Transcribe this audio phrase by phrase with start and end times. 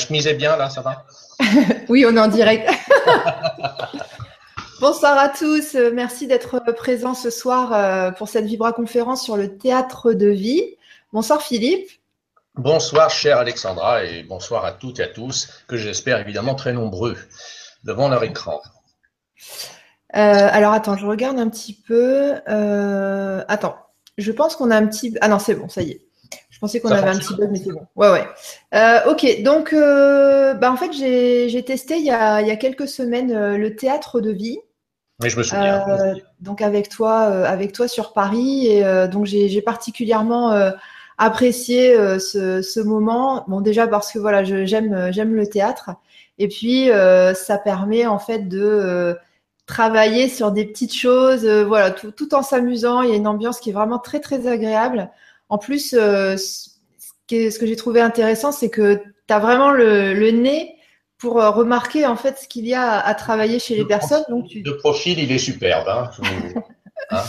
[0.00, 1.04] chemise est bien là, ça va
[1.88, 2.68] Oui, on est en direct.
[4.80, 5.76] Bonsoir à tous.
[5.92, 10.76] Merci d'être présents ce soir euh, pour cette Vibra conférence sur le théâtre de vie.
[11.12, 11.90] Bonsoir Philippe.
[12.54, 17.16] Bonsoir chère Alexandra et bonsoir à toutes et à tous, que j'espère évidemment très nombreux
[17.84, 18.60] devant leur écran.
[20.16, 22.34] Euh, alors attends, je regarde un petit peu.
[22.48, 23.76] Euh, attends,
[24.18, 25.16] je pense qu'on a un petit.
[25.20, 26.06] Ah non, c'est bon, ça y est.
[26.60, 27.86] Je pensais qu'on avait un petit bug, mais c'est bon.
[27.96, 28.26] Ouais, ouais.
[28.74, 32.86] Euh, ok, donc bah, en fait, j'ai testé il y, a, il y, a, quelques
[32.86, 34.58] semaines le théâtre de vie.
[35.22, 35.84] Oui, je me souviens.
[36.40, 40.50] donc avec toi, avec toi sur Paris, et donc j'ai particulièrement
[41.16, 43.44] apprécié ce, ce, moment.
[43.48, 45.90] Bon, déjà parce que voilà, j'aime le théâtre,
[46.38, 46.90] et puis
[47.34, 49.16] ça permet en fait de
[49.70, 53.02] travailler sur des petites choses, euh, voilà, tout, en s'amusant.
[53.02, 55.10] Il y a une ambiance qui est vraiment très très agréable.
[55.50, 56.70] En plus, euh, ce,
[57.28, 60.76] que j'ai trouvé intéressant, c'est que tu as vraiment le, nez
[61.18, 64.24] pour euh, remarquer en fait ce qu'il y a à, travailler chez les personnes.
[64.28, 65.88] Donc, De profil, il est superbe.
[65.88, 66.10] Hein,
[67.10, 67.22] hein.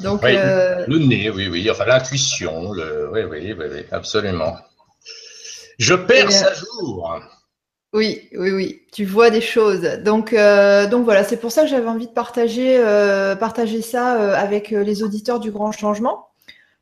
[0.00, 3.10] Donc, le nez, oui, oui, enfin l'intuition, le...
[3.12, 4.56] oui, oui, oui, absolument.
[5.78, 7.20] Je perds à jour.
[7.92, 8.82] Oui, oui, oui.
[8.92, 9.82] Tu vois des choses.
[10.04, 14.20] Donc, euh, donc voilà, c'est pour ça que j'avais envie de partager, euh, partager ça
[14.20, 16.28] euh, avec les auditeurs du Grand Changement,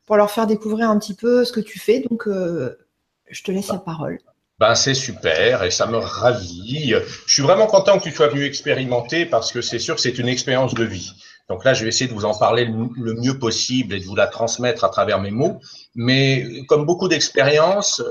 [0.09, 2.01] pour leur faire découvrir un petit peu ce que tu fais.
[2.01, 4.19] Donc, je te laisse la parole.
[4.59, 6.95] Ben, c'est super et ça me ravit.
[7.27, 10.19] Je suis vraiment content que tu sois venu expérimenter parce que c'est sûr que c'est
[10.19, 11.13] une expérience de vie.
[11.51, 14.17] Donc là, je vais essayer de vous en parler le mieux possible et de vous
[14.17, 15.61] la transmettre à travers mes mots.
[15.95, 18.03] Mais comme beaucoup d'expériences,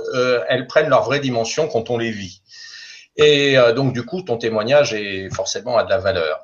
[0.47, 2.41] elles prennent leur vraie dimension quand on les vit.
[3.17, 6.39] Et euh, donc, du coup, ton témoignage est forcément à de la valeur.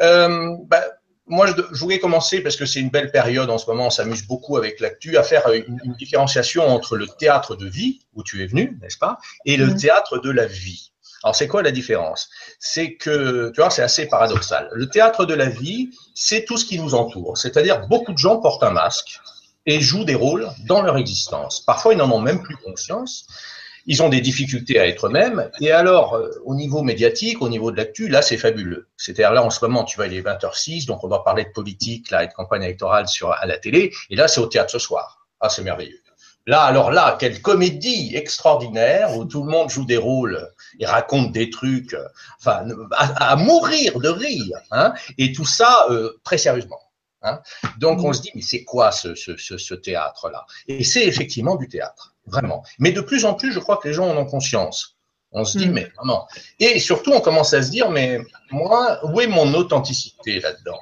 [0.00, 0.82] Euh, bah,
[1.28, 4.26] moi, je, voulais commencer parce que c'est une belle période en ce moment, on s'amuse
[4.26, 8.42] beaucoup avec l'actu, à faire une, une, différenciation entre le théâtre de vie, où tu
[8.42, 9.76] es venu, n'est-ce pas, et le mmh.
[9.76, 10.92] théâtre de la vie.
[11.24, 12.28] Alors, c'est quoi la différence?
[12.60, 14.68] C'est que, tu vois, c'est assez paradoxal.
[14.72, 17.36] Le théâtre de la vie, c'est tout ce qui nous entoure.
[17.36, 19.20] C'est-à-dire, beaucoup de gens portent un masque
[19.66, 21.60] et jouent des rôles dans leur existence.
[21.60, 23.26] Parfois, ils n'en ont même plus conscience
[23.86, 25.50] ils ont des difficultés à être eux-mêmes.
[25.60, 28.88] Et alors, euh, au niveau médiatique, au niveau de l'actu, là, c'est fabuleux.
[28.96, 31.50] C'est-à-dire là, en ce moment, tu vois, il est 20h06, donc on va parler de
[31.50, 33.92] politique, là, et de campagne électorale sur, à la télé.
[34.10, 35.26] Et là, c'est au théâtre ce soir.
[35.40, 36.00] Ah, c'est merveilleux.
[36.48, 40.48] Là, alors là, quelle comédie extraordinaire où tout le monde joue des rôles
[40.78, 41.96] et raconte des trucs,
[42.38, 46.78] enfin, à, mourir de rire, hein, et tout ça euh, très sérieusement.
[47.22, 47.40] Hein.
[47.78, 50.46] Donc on se dit, mais c'est quoi ce, ce, ce, ce théâtre-là?
[50.68, 52.64] Et c'est effectivement du théâtre vraiment.
[52.78, 54.96] Mais de plus en plus, je crois que les gens en ont conscience.
[55.32, 55.72] On se dit, hmm.
[55.72, 56.26] mais vraiment.
[56.60, 58.20] Et surtout, on commence à se dire, mais
[58.50, 60.78] moi, où est mon authenticité là-dedans?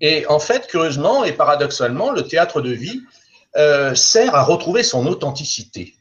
[0.00, 3.02] Et en fait, curieusement et paradoxalement, le théâtre de vie
[3.56, 5.94] euh, sert à retrouver son authenticité.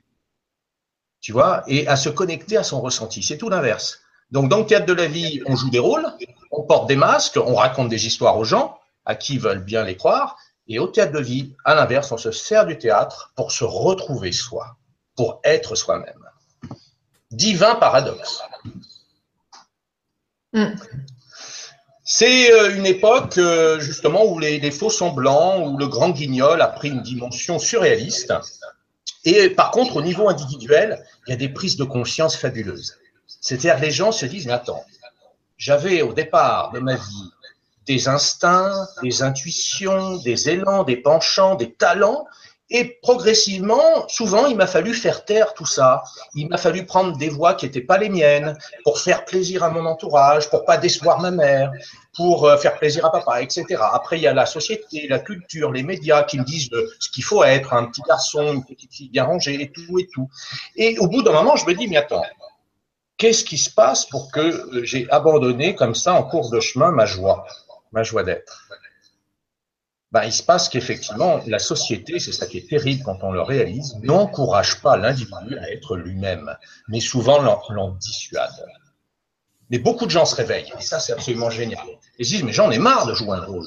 [1.21, 1.63] Tu vois?
[1.67, 3.23] Et à se connecter à son ressenti.
[3.23, 4.01] C'est tout l'inverse.
[4.31, 6.05] Donc, dans le théâtre de la vie, on joue des rôles,
[6.51, 9.95] on porte des masques, on raconte des histoires aux gens, à qui veulent bien les
[9.95, 10.37] croire,
[10.67, 14.31] et au théâtre de vie, à l'inverse, on se sert du théâtre pour se retrouver
[14.31, 14.77] soi,
[15.15, 16.23] pour être soi-même.
[17.31, 18.41] Divin paradoxe.
[20.53, 20.75] Hmm.
[22.05, 26.67] C'est euh, une époque euh, justement où les, faux semblants, où le grand guignol a
[26.67, 28.33] pris une dimension surréaliste.
[29.25, 32.97] Et par contre, au niveau individuel, il y a des prises de conscience fabuleuses.
[33.25, 34.83] C'est-à-dire les gens se disent, mais attends,
[35.57, 37.31] j'avais au départ de ma vie
[37.85, 42.25] des instincts, des intuitions, des élans, des penchants, des talents.
[42.69, 46.01] Et progressivement, souvent, il m'a fallu faire taire tout ça.
[46.33, 49.69] Il m'a fallu prendre des voies qui n'étaient pas les miennes pour faire plaisir à
[49.69, 51.71] mon entourage, pour pas décevoir ma mère,
[52.15, 53.65] pour euh, faire plaisir à papa, etc.
[53.91, 56.69] Après, il y a la société, la culture, les médias qui me disent
[56.99, 60.07] ce qu'il faut être, un petit garçon, une petite fille bien rangée, et tout et
[60.11, 60.29] tout.
[60.75, 62.23] Et au bout d'un moment, je me dis, mais attends,
[63.17, 66.91] qu'est-ce qui se passe pour que euh, j'ai abandonné comme ça en cours de chemin
[66.91, 67.45] ma joie?
[67.93, 68.67] Ma joie d'être.
[70.11, 73.41] Ben, il se passe qu'effectivement, la société, c'est ça qui est terrible quand on le
[73.41, 76.55] réalise, n'encourage pas l'individu à être lui-même,
[76.87, 78.51] mais souvent l'en dissuade.
[79.69, 81.85] Mais beaucoup de gens se réveillent, et ça c'est absolument génial.
[82.19, 83.65] Ils se disent, mais j'en ai marre de jouer un rôle.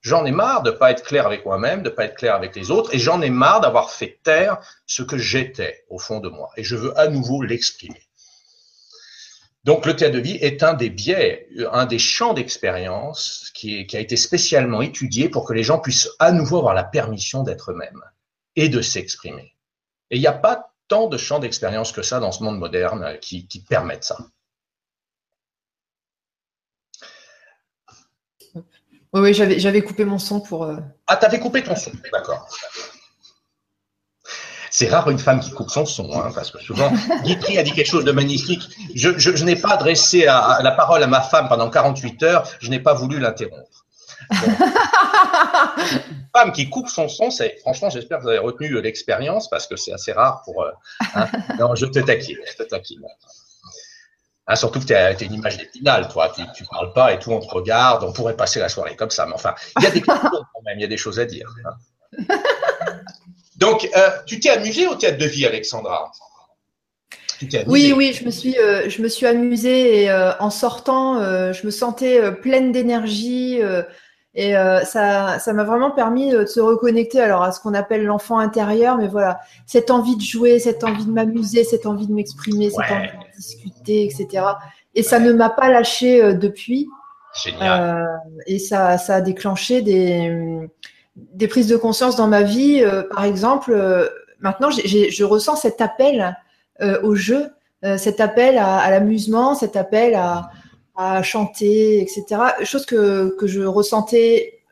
[0.00, 2.70] J'en ai marre de pas être clair avec moi-même, de pas être clair avec les
[2.70, 6.50] autres, et j'en ai marre d'avoir fait taire ce que j'étais au fond de moi.
[6.56, 8.07] Et je veux à nouveau l'exprimer.
[9.68, 14.00] Donc, le théâtre de vie est un des biais, un des champs d'expérience qui, a
[14.00, 18.02] été spécialement étudié pour que les gens puissent à nouveau avoir la permission d'être eux-mêmes
[18.56, 19.54] et de s'exprimer.
[20.10, 23.18] Et il n'y a pas tant de champs d'expérience que ça dans ce monde moderne
[23.20, 24.16] qui, permettent ça.
[29.12, 30.64] Oui, j'avais coupé mon son pour.
[30.64, 30.78] Euh,
[31.08, 32.48] ah, tu avais coupé ton son, d'accord.
[34.70, 36.90] C'est rare une femme qui coupe son son, hein, parce que souvent,
[37.24, 38.62] Guitry a dit quelque chose de magnifique.
[38.94, 42.48] Je, je, je n'ai pas adressé à, la parole à ma femme pendant 48 heures,
[42.60, 43.84] je n'ai pas voulu l'interrompre.
[44.30, 44.56] une
[46.36, 49.76] femme qui coupe son son, c'est franchement, j'espère que vous avez retenu l'expérience parce que
[49.76, 50.62] c'est assez rare pour.
[50.62, 50.70] Euh,
[51.14, 51.26] hein.
[51.58, 53.02] Non, je te taquine, je te taquine.
[54.46, 56.32] Hein, surtout que tu as, une image d'épinal, toi.
[56.34, 58.02] Tu, tu parles pas et tout, on te regarde.
[58.04, 59.26] On pourrait passer la soirée comme ça.
[59.26, 61.26] Mais enfin, il y a des questions quand même, il y a des choses à
[61.26, 61.48] dire.
[61.64, 62.24] Hein.
[63.58, 66.12] Donc, euh, tu t'es amusée au théâtre de vie, Alexandra?
[67.66, 71.20] Oui, oui, je me suis, euh, je me suis amusée et euh, en sortant,
[71.52, 73.60] je me sentais pleine d'énergie
[74.34, 78.38] et ça, ça m'a vraiment permis de se reconnecter alors à ce qu'on appelle l'enfant
[78.38, 82.70] intérieur, mais voilà, cette envie de jouer, cette envie de m'amuser, cette envie de m'exprimer,
[82.70, 84.44] cette envie de discuter, etc.
[84.94, 86.88] Et ça ne m'a pas lâché depuis.
[87.44, 88.20] Génial.
[88.46, 90.68] et ça, ça a déclenché des
[91.32, 92.82] des prises de conscience dans ma vie.
[92.82, 94.08] Euh, par exemple, euh,
[94.40, 96.36] maintenant, je ressens cet appel
[96.80, 97.48] euh, au jeu,
[97.96, 100.50] cet appel à, l'amusement, cet appel à,
[101.22, 102.24] chanter, etc.
[102.64, 104.64] Chose que, que je ressentais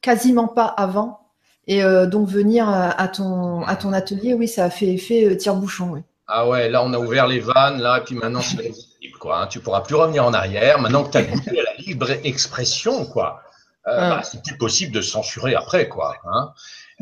[0.00, 1.18] quasiment pas avant.
[1.66, 6.02] Et donc venir à, ton, à ton atelier, oui, ça a fait effet tire-bouchon.
[6.26, 8.72] Ah ouais, là on a ouvert les vannes, là, et puis maintenant c'est
[9.02, 9.42] libre, quoi.
[9.42, 9.46] Hein.
[9.48, 10.80] Tu pourras plus revenir en arrière.
[10.80, 13.42] Maintenant que tu as goûté la libre expression, quoi.
[13.86, 14.10] Euh, ah.
[14.16, 16.16] bah, c'est plus possible de censurer après, quoi.
[16.24, 16.52] Hein.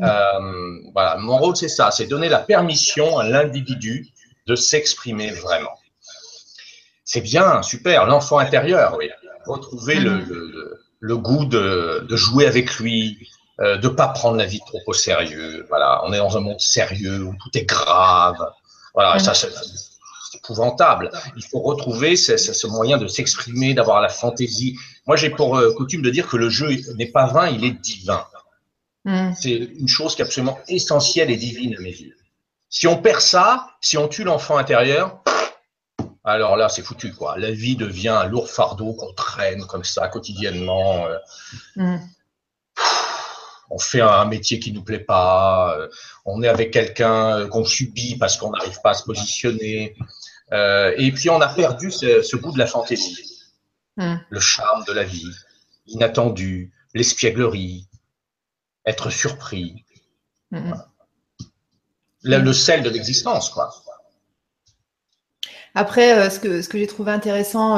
[0.01, 4.07] Euh, voilà, mon rôle c'est ça, c'est donner la permission à l'individu
[4.47, 5.77] de s'exprimer vraiment.
[7.03, 9.09] C'est bien, super, l'enfant intérieur, oui.
[9.45, 10.29] Retrouver le, mm.
[10.29, 13.27] le, le, goût de, de, jouer avec lui,
[13.59, 15.65] euh, de pas prendre la vie trop au sérieux.
[15.69, 18.37] Voilà, on est dans un monde sérieux où tout est grave.
[18.93, 19.19] Voilà, mm.
[19.19, 19.33] ça,
[20.39, 21.11] épouvantable.
[21.37, 24.77] Il faut retrouver ce, ce moyen de s'exprimer, d'avoir la fantaisie.
[25.07, 27.71] Moi, j'ai pour euh, coutume de dire que le jeu n'est pas vain, il est
[27.71, 28.25] divin.
[29.05, 29.31] Hmm.
[29.33, 32.15] C'est une chose qui est absolument essentielle et divine à mes yeux.
[32.69, 35.23] Si on perd ça, si on tue l'enfant intérieur,
[36.23, 37.37] alors là, c'est foutu, quoi.
[37.37, 41.07] La vie devient un lourd fardeau qu'on traîne comme ça quotidiennement.
[41.07, 41.17] Euh.
[41.75, 41.99] Hmm.
[43.71, 45.75] On fait un métier qui nous plaît pas.
[45.77, 45.87] Euh,
[46.25, 49.95] on est avec quelqu'un qu'on subit parce qu'on n'arrive pas à se positionner.
[50.51, 53.43] Euh, et puis on a perdu ce, ce goût de la fantaisie,
[53.97, 54.15] hmm.
[54.29, 55.31] le charme de la vie,
[55.85, 57.87] l'inattendu, l'espièglerie,
[58.85, 59.85] être surpris,
[60.51, 60.73] hmm.
[62.23, 63.69] le, sel de l'existence, quoi.
[65.75, 67.77] Après, euh, ce que, ce que j'ai trouvé intéressant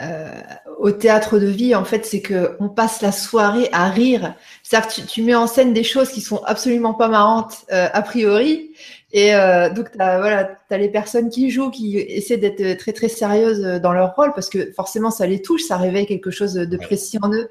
[0.00, 0.30] euh, euh,
[0.78, 4.34] au théâtre de vie, en fait, c'est que on passe la soirée à rire.
[4.62, 8.02] C'est-à-dire que tu, mets en scène des choses qui sont absolument pas marrantes euh, a
[8.02, 8.70] priori,
[9.10, 13.08] et euh, donc t'as voilà, as les personnes qui jouent, qui essaient d'être très très
[13.08, 16.76] sérieuses dans leur rôle parce que forcément ça les touche, ça réveille quelque chose de
[16.76, 17.50] précis en eux.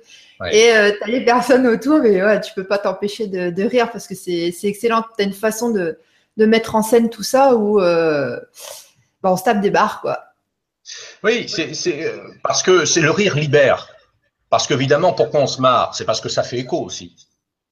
[0.51, 3.63] Et euh, tu as les personnes autour, mais ouais, tu peux pas t'empêcher de, de,
[3.63, 5.03] rire parce que c'est excellent.
[5.17, 5.97] Tu as une façon de,
[6.37, 8.39] de mettre en scène tout ça où bah,
[9.23, 10.26] on se tape des barres quoi.
[11.23, 13.87] Oui, c'est euh, parce que c'est le rire libère.
[14.49, 15.93] Parce qu'évidemment, pourquoi on se marre?
[15.93, 17.15] C'est parce que ça fait écho aussi.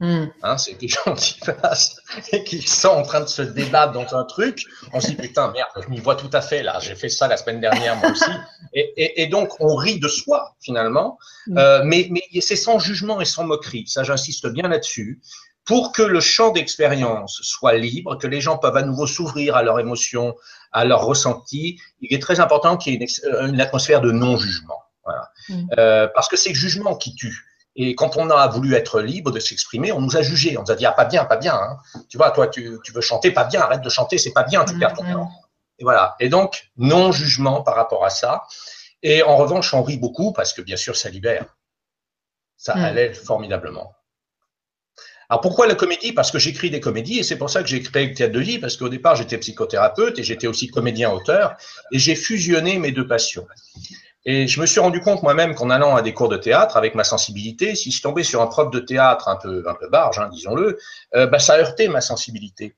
[0.01, 0.25] Hmm.
[0.43, 1.95] Hein, c'est des gens qui passent
[2.33, 4.65] et qui sont en train de se débattre dans un truc.
[4.91, 6.79] On se dit putain merde, je m'y vois tout à fait là.
[6.81, 8.29] J'ai fait ça la semaine dernière moi aussi.
[8.73, 11.57] Et, et, et donc on rit de soi finalement, hmm.
[11.57, 13.87] euh, mais, mais c'est sans jugement et sans moquerie.
[13.87, 15.21] Ça j'insiste bien là-dessus
[15.63, 19.63] pour que le champ d'expérience soit libre, que les gens peuvent à nouveau s'ouvrir à
[19.63, 20.35] leurs émotions,
[20.75, 23.07] à leurs ressentis, il est très important qu'il y ait
[23.47, 24.83] une, atmosphère de non-jugement.
[25.05, 25.31] Voilà.
[25.47, 25.67] Mm.
[25.77, 27.45] Euh, parce que c'est le jugement qui tue.
[27.77, 30.57] Et quand on a voulu être libre de s'exprimer, on nous a jugé.
[30.57, 31.55] On nous a dit ah pas bien, pas bien.
[31.55, 31.77] Hein.
[32.09, 33.61] Tu vois, toi tu, tu, veux chanter, pas bien.
[33.61, 34.65] Arrête de chanter, c'est pas bien.
[34.65, 35.13] Tu perds ton mm, mm.
[35.13, 35.31] temps.
[35.79, 36.15] Et voilà.
[36.19, 38.43] Et donc non jugement par rapport à ça.
[39.01, 41.45] Et en revanche, on rit beaucoup parce que bien sûr ça libère.
[42.57, 43.93] Ça allège formidablement.
[45.29, 46.11] Alors pourquoi la comédie?
[46.11, 48.39] Parce que j'écris des comédies et c'est pour ça que j'ai créé le théâtre de
[48.39, 51.55] vie, parce qu'au départ j'étais psychothérapeute et j'étais aussi comédien-auteur
[51.91, 53.47] et j'ai fusionné mes deux passions.
[54.27, 56.95] Et je me suis rendu compte moi-même qu'en allant à des cours de théâtre avec
[56.95, 60.17] ma sensibilité, si je tombais sur un prof de théâtre un peu, un peu barge,
[60.17, 60.79] hein, disons-le,
[61.15, 62.75] euh, bah, ça heurtait ma sensibilité.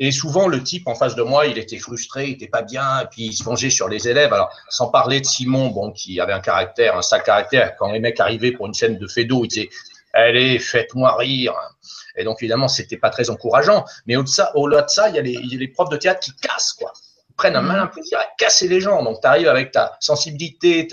[0.00, 3.00] Et souvent, le type en face de moi, il était frustré, il était pas bien,
[3.00, 4.32] et puis il se vengeait sur les élèves.
[4.32, 7.98] Alors, sans parler de Simon, bon, qui avait un caractère, un sale caractère, quand les
[7.98, 9.68] mecs arrivaient pour une scène de fédo, il disait
[10.12, 11.54] allez, faites-moi rire.
[12.16, 13.84] Et donc, évidemment, c'était pas très encourageant.
[14.06, 16.20] Mais au-delà de ça, il y, a les, il y a les profs de théâtre
[16.20, 16.92] qui cassent, quoi.
[17.30, 17.66] Ils prennent un mmh.
[17.66, 19.02] malin plaisir à casser les gens.
[19.02, 20.88] Donc, tu arrives avec ta sensibilité,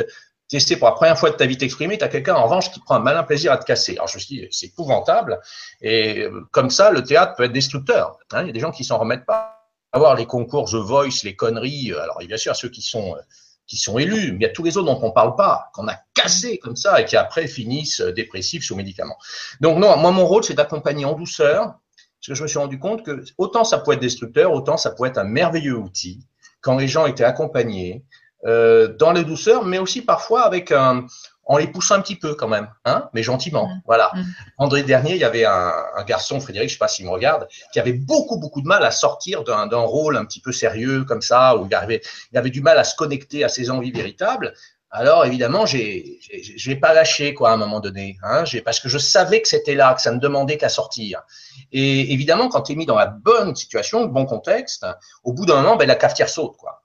[0.53, 2.79] essaies pour la première fois de ta vie t'exprimer, tu as quelqu'un en revanche qui
[2.79, 3.93] prend un malin plaisir à te casser.
[3.93, 5.39] Alors je me suis dit, c'est épouvantable.
[5.81, 8.17] Et euh, comme ça, le théâtre peut être destructeur.
[8.31, 8.43] Hein.
[8.43, 9.51] il y a des gens qui s'en remettent pas.
[9.91, 11.93] Avoir les concours The Voice, les conneries.
[11.93, 13.22] Euh, alors bien sûr, ceux qui sont euh,
[13.67, 15.69] qui sont élus, mais il y a tous les autres dont on ne parle pas,
[15.74, 19.17] qu'on a cassé comme ça et qui après finissent dépressifs sous médicaments.
[19.62, 22.79] Donc non, moi mon rôle c'est d'accompagner en douceur Parce que je me suis rendu
[22.79, 26.25] compte que autant ça peut être destructeur, autant ça peut être un merveilleux outil
[26.62, 28.03] quand les gens étaient accompagnés
[28.45, 31.05] euh, dans la douceur, mais aussi parfois avec un,
[31.45, 33.67] en les poussant un petit peu quand même, hein, mais gentiment.
[33.67, 33.81] Mmh.
[33.85, 34.11] Voilà.
[34.13, 34.23] Mmh.
[34.57, 37.47] André dernier, il y avait un, un garçon, Frédéric, je sais pas s'il me regarde,
[37.71, 41.21] qui avait beaucoup beaucoup de mal à sortir d'un rôle un petit peu sérieux comme
[41.21, 44.53] ça, où il avait, il avait du mal à se connecter à ses envies véritables.
[44.91, 48.87] Alors évidemment, j'ai, j'ai pas lâché quoi à un moment donné, hein, j'ai parce que
[48.87, 51.23] je savais que c'était là, que ça ne demandait qu'à sortir.
[51.71, 54.85] Et évidemment, quand tu es mis dans la bonne situation, le bon contexte,
[55.23, 56.83] au bout d'un moment, ben, la cafetière saute quoi.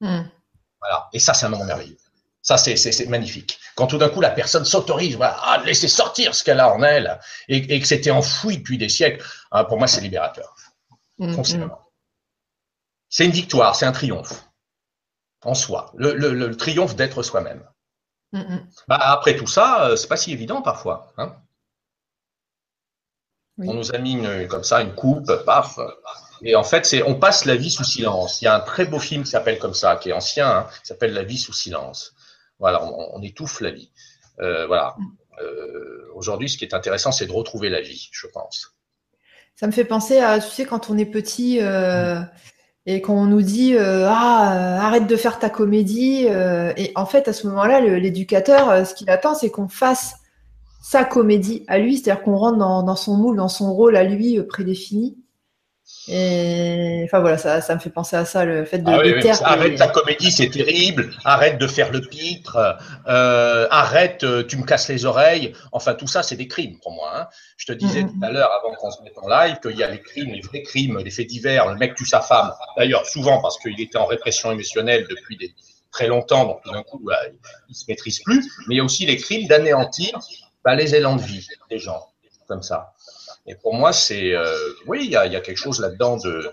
[0.00, 0.22] Mmh.
[0.80, 1.08] Voilà.
[1.12, 1.96] Et ça, c'est un moment merveilleux.
[2.42, 3.58] Ça, c'est magnifique.
[3.76, 6.82] Quand tout d'un coup, la personne s'autorise voilà, à laisser sortir ce qu'elle a en
[6.82, 10.54] elle et, et que c'était enfoui depuis des siècles, hein, pour moi, c'est libérateur.
[11.18, 11.34] Mmh,
[13.10, 14.44] C'est une victoire, c'est un triomphe
[15.44, 17.62] en soi, le, le, le triomphe d'être soi-même.
[18.32, 18.58] Mm
[18.88, 21.12] bah, après tout ça, euh, c'est pas si évident parfois.
[21.18, 21.36] Hein
[23.58, 25.78] On nous a mis une, comme ça une coupe, paf.
[26.42, 28.42] Et en fait, c'est on passe la vie sous silence.
[28.42, 30.66] Il y a un très beau film qui s'appelle comme ça, qui est ancien, hein,
[30.80, 32.12] qui s'appelle La vie sous silence.
[32.62, 33.90] Voilà, on, étouffe la vie.
[34.38, 34.94] Euh, voilà.
[35.42, 38.76] Euh, Aujourd'hui, ce qui est intéressant, c'est de retrouver la vie, je pense.
[39.56, 42.20] Ça me fait penser à, tu sais, quand on est petit, euh,
[42.86, 47.46] et qu'on nous dit ah arrête de faire ta comédie et en fait à ce
[47.46, 50.16] moment-là l'éducateur ce qu'il attend c'est qu'on fasse
[50.82, 54.42] sa comédie à lui c'est-à-dire qu'on rentre dans, son moule dans son rôle à lui
[54.42, 55.16] prédéfini
[56.08, 59.78] et enfin voilà, ça, ça me fait penser à ça, le fait de, ah Arrête
[59.78, 61.12] ta comédie, c'est terrible.
[61.24, 62.76] Arrête de faire le pitre.
[63.06, 65.52] Euh, arrête, euh, tu me casses les oreilles.
[65.70, 67.12] Enfin, tout ça, c'est des crimes pour moi.
[67.14, 67.28] Hein.
[67.56, 69.90] Je te disais tout à l'heure, avant qu'on se mette en live, qu'il y a
[69.90, 71.68] les crimes, les vrais crimes, les faits divers.
[71.68, 72.52] Le mec tue sa femme.
[72.76, 75.54] D'ailleurs, souvent parce qu'il était en répression émotionnelle depuis des,
[75.92, 77.18] très longtemps, donc tout d'un coup, bah,
[77.68, 78.44] il se maîtrise plus.
[78.66, 80.18] Mais il y a aussi les crimes d'anéantir
[80.64, 82.08] bah, les élans de vie des gens,
[82.48, 82.94] comme ça.
[83.46, 84.56] Et pour moi, c'est euh,
[84.86, 86.52] oui, il y a, y a, quelque chose là-dedans de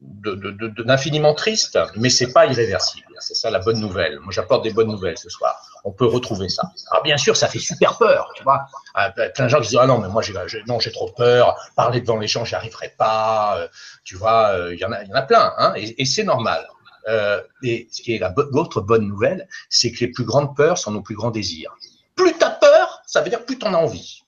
[0.00, 3.06] d'infiniment de, de, triste, mais c'est pas irréversible.
[3.20, 4.18] C'est ça la bonne nouvelle.
[4.20, 5.66] Moi, j'apporte des bonnes nouvelles ce soir.
[5.84, 6.70] On peut retrouver ça.
[6.90, 8.66] Alors bien sûr, ça fait super peur, tu vois.
[8.94, 10.34] Ah, ben, plein de gens qui disent ah non mais moi j'ai
[10.66, 11.56] non j'ai trop peur.
[11.76, 13.58] Parler devant les gens, j'y arriverai pas.
[13.58, 13.68] Euh,
[14.04, 16.24] tu vois, euh, il y en a y en a plein, hein, et, et c'est
[16.24, 16.66] normal.
[17.08, 20.90] Euh, et ce qui est l'autre bonne nouvelle, c'est que les plus grandes peurs sont
[20.90, 21.74] nos plus grands désirs.
[22.16, 24.22] Plus t'as peur, ça veut dire plus t'en as envie.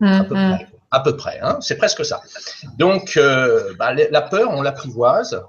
[0.00, 0.56] À peu mm-hmm.
[0.56, 1.38] près à peu près.
[1.40, 2.20] Hein, c'est presque ça.
[2.78, 5.42] Donc, euh, bah, la peur, on l'apprivoise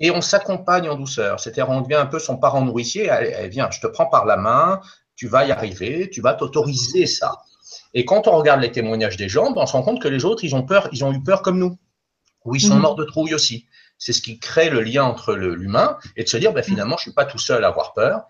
[0.00, 1.40] et on s'accompagne en douceur.
[1.40, 3.10] C'est-à-dire, on devient un peu son parent nourricier.
[3.48, 4.80] Vient, je te prends par la main,
[5.14, 7.42] tu vas y arriver, tu vas t'autoriser ça.
[7.94, 10.24] Et quand on regarde les témoignages des gens, ben, on se rend compte que les
[10.24, 11.76] autres, ils ont peur, ils ont eu peur comme nous,
[12.44, 12.82] ou ils sont mhm.
[12.82, 13.66] morts de trouille aussi.
[13.98, 17.02] C'est ce qui crée le lien entre l'humain et de se dire, ben, finalement, je
[17.02, 18.22] suis pas tout seul à avoir peur.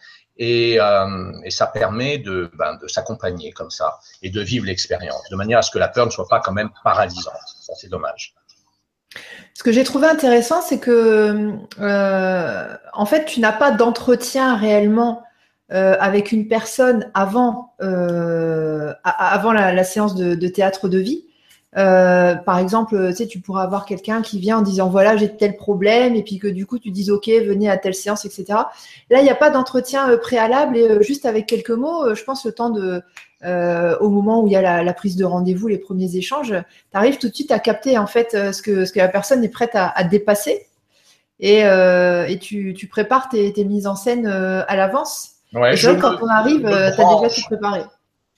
[0.43, 5.23] Et, euh, et, ça permet de, ben, de s'accompagner comme ça et de vivre l'expérience,
[5.31, 7.35] de manière à ce que la peur ne soit pas quand même paralysante.
[7.61, 8.35] Ça, c'est dommage.
[9.53, 15.23] Ce que j'ai trouvé intéressant, c'est que, euh, en fait, tu n'as pas d'entretien réellement
[15.73, 17.75] euh, avec une personne avant,
[19.05, 21.27] avant la, séance de, théâtre de vie.
[21.77, 25.29] Euh, par exemple, tu sais, tu pourras avoir quelqu'un qui vient en disant voilà, j'ai
[25.29, 28.45] tel problème, et puis que du coup tu dis ok, venez à telle séance, etc.
[29.09, 32.25] Là, il n'y a pas d'entretien euh, préalable et euh, juste avec quelques mots, je
[32.25, 33.03] pense le temps de,
[34.01, 36.55] au moment où il y a la, la prise de rendez-vous, les premiers échanges,
[36.91, 39.43] tu arrives tout de suite à capter en fait ce que, ce que la personne
[39.45, 40.67] est prête à, à dépasser
[41.39, 45.31] et, et tu, tu, prépares tes, tes, mises en scène à l'avance.
[45.55, 47.81] Ouais, et quand on arrive, tu as déjà tout préparé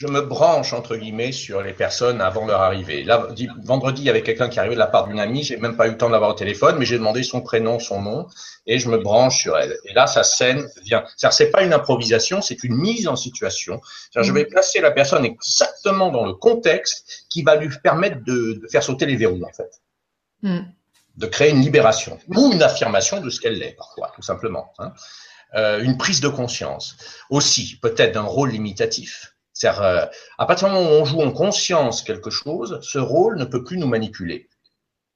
[0.02, 3.04] je me branche entre guillemets sur les personnes avant leur arrivée.
[3.04, 3.28] Là,
[3.62, 5.86] vendredi, il y avait quelqu'un qui arrivait de la part d'une amie, j'ai même pas
[5.86, 8.26] eu le temps d'avoir au téléphone, mais j'ai demandé son prénom, son nom,
[8.66, 9.76] et je me branche sur elle.
[9.84, 11.04] Et là, sa scène vient.
[11.16, 13.80] C'est-à-dire, c'est pas une improvisation, c'est une mise en situation.
[14.16, 18.68] Je vais placer la personne exactement dans le contexte qui va lui permettre de, de
[18.68, 19.80] faire sauter les verrous, en fait.
[20.42, 20.62] Mm.
[21.16, 24.72] De créer une libération ou une affirmation de ce qu'elle est, parfois, tout simplement.
[24.80, 24.94] Hein.
[25.54, 26.96] Euh, une prise de conscience.
[27.30, 29.31] Aussi, peut-être d'un rôle limitatif
[29.62, 30.06] c'est-à-dire, euh,
[30.38, 33.62] à partir du moment où on joue en conscience quelque chose, ce rôle ne peut
[33.62, 34.48] plus nous manipuler.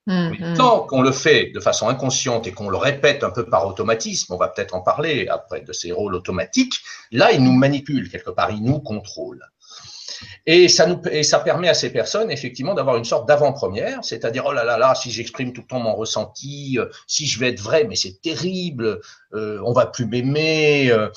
[0.05, 0.57] Mmh, Mais mmh.
[0.57, 4.33] tant qu'on le fait de façon inconsciente et qu'on le répète un peu par automatisme,
[4.33, 6.79] on va peut-être en parler après de ces rôles automatiques,
[7.11, 9.43] là, il nous manipule quelque part, il nous contrôle.
[10.45, 14.45] Et ça, nous, et ça permet à ces personnes, effectivement, d'avoir une sorte d'avant-première, c'est-à-dire,
[14.47, 17.49] oh là là là, si j'exprime tout le temps mon ressenti, euh, si je vais
[17.49, 18.99] être vrai, mais c'est terrible,
[19.33, 21.09] euh, on va plus m'aimer, euh,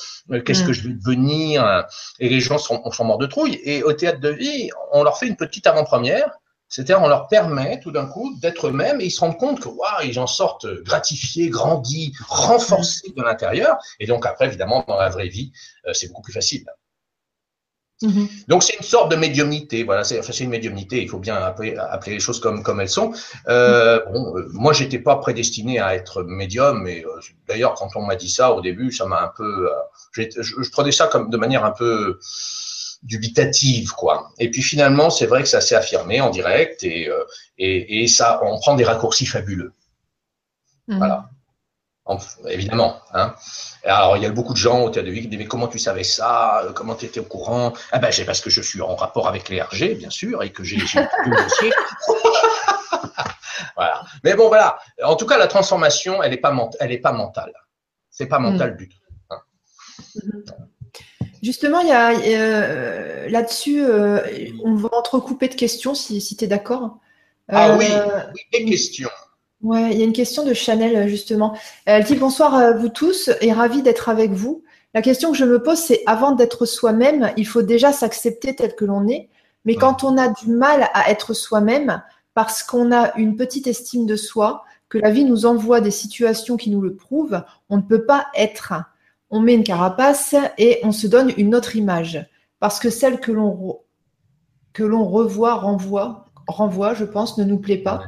[0.42, 0.74] qu'est-ce que mm.
[0.74, 1.86] je vais devenir
[2.18, 3.60] Et les gens sont, sont morts de trouille.
[3.64, 6.30] Et au théâtre de vie, on leur fait une petite avant-première,
[6.68, 9.68] c'est-à-dire, on leur permet tout d'un coup d'être eux-mêmes et ils se rendent compte que
[9.68, 13.76] waouh, ils en sortent gratifiés, grandis, renforcés de l'intérieur.
[13.98, 15.52] Et donc après, évidemment, dans la vraie vie,
[15.92, 16.64] c'est beaucoup plus facile.
[18.02, 18.28] Mhm.
[18.48, 21.76] Donc c'est une sorte de médiumnité, voilà, c'est enfin, une médiumnité, il faut bien appeler,
[21.76, 23.12] appeler, les choses comme, comme elles sont.
[23.48, 28.02] Euh, bon, euh, moi j'étais pas prédestiné à être médium, mais euh, d'ailleurs quand on
[28.02, 29.74] m'a dit ça au début, ça m'a un peu, euh,
[30.12, 32.18] je, je, prenais ça comme de manière un peu
[33.02, 34.30] dubitative, quoi.
[34.38, 37.10] Et puis finalement, c'est vrai que ça s'est affirmé en direct et,
[37.58, 39.72] et, et ça, on prend des raccourcis fabuleux.
[40.88, 40.98] Mhm.
[40.98, 41.30] Voilà
[42.48, 43.00] évidemment.
[43.14, 43.34] Hein.
[43.84, 45.68] Alors, il y a beaucoup de gens au théâtre de vie qui disent Mais comment
[45.68, 46.64] tu savais ça?
[46.74, 47.72] Comment tu étais au courant?
[47.92, 50.50] Ah ben, c'est parce que je suis en rapport avec les RG, bien sûr, et
[50.50, 51.72] que j'ai le dossier.
[53.76, 54.02] voilà.
[54.24, 54.78] Mais bon, voilà.
[55.02, 57.52] En tout cas, la transformation, elle n'est pas, elle est pas mentale.
[58.10, 58.76] C'est pas mental mm.
[58.76, 58.98] du tout.
[59.30, 59.38] Hein.
[61.42, 64.20] Justement, il y a euh, là-dessus, euh,
[64.62, 66.98] on va entrecouper de questions si, si tu es d'accord.
[67.48, 67.88] ah euh, oui,
[68.52, 69.08] des questions.
[69.62, 71.56] Ouais, il y a une question de Chanel justement.
[71.84, 74.62] Elle dit bonsoir à vous tous et ravie d'être avec vous.
[74.94, 78.74] La question que je me pose, c'est avant d'être soi-même, il faut déjà s'accepter tel
[78.74, 79.28] que l'on est.
[79.64, 82.02] Mais quand on a du mal à être soi-même,
[82.34, 86.56] parce qu'on a une petite estime de soi, que la vie nous envoie des situations
[86.56, 88.72] qui nous le prouvent, on ne peut pas être.
[89.30, 92.26] On met une carapace et on se donne une autre image.
[92.58, 93.78] Parce que celle que l'on
[94.72, 98.02] que l'on revoit, renvoie, renvoie, je pense, ne nous plaît pas.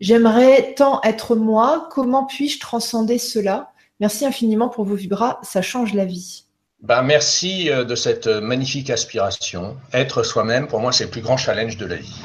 [0.00, 3.72] J'aimerais tant être moi, comment puis-je transcender cela?
[4.00, 6.44] Merci infiniment pour vos vibras, ça change la vie.
[6.82, 9.76] Ben, merci euh, de cette euh, magnifique aspiration.
[9.92, 12.16] Être soi-même, pour moi, c'est le plus grand challenge de la vie.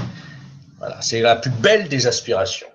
[0.79, 2.67] Voilà, c'est la plus belle des aspirations.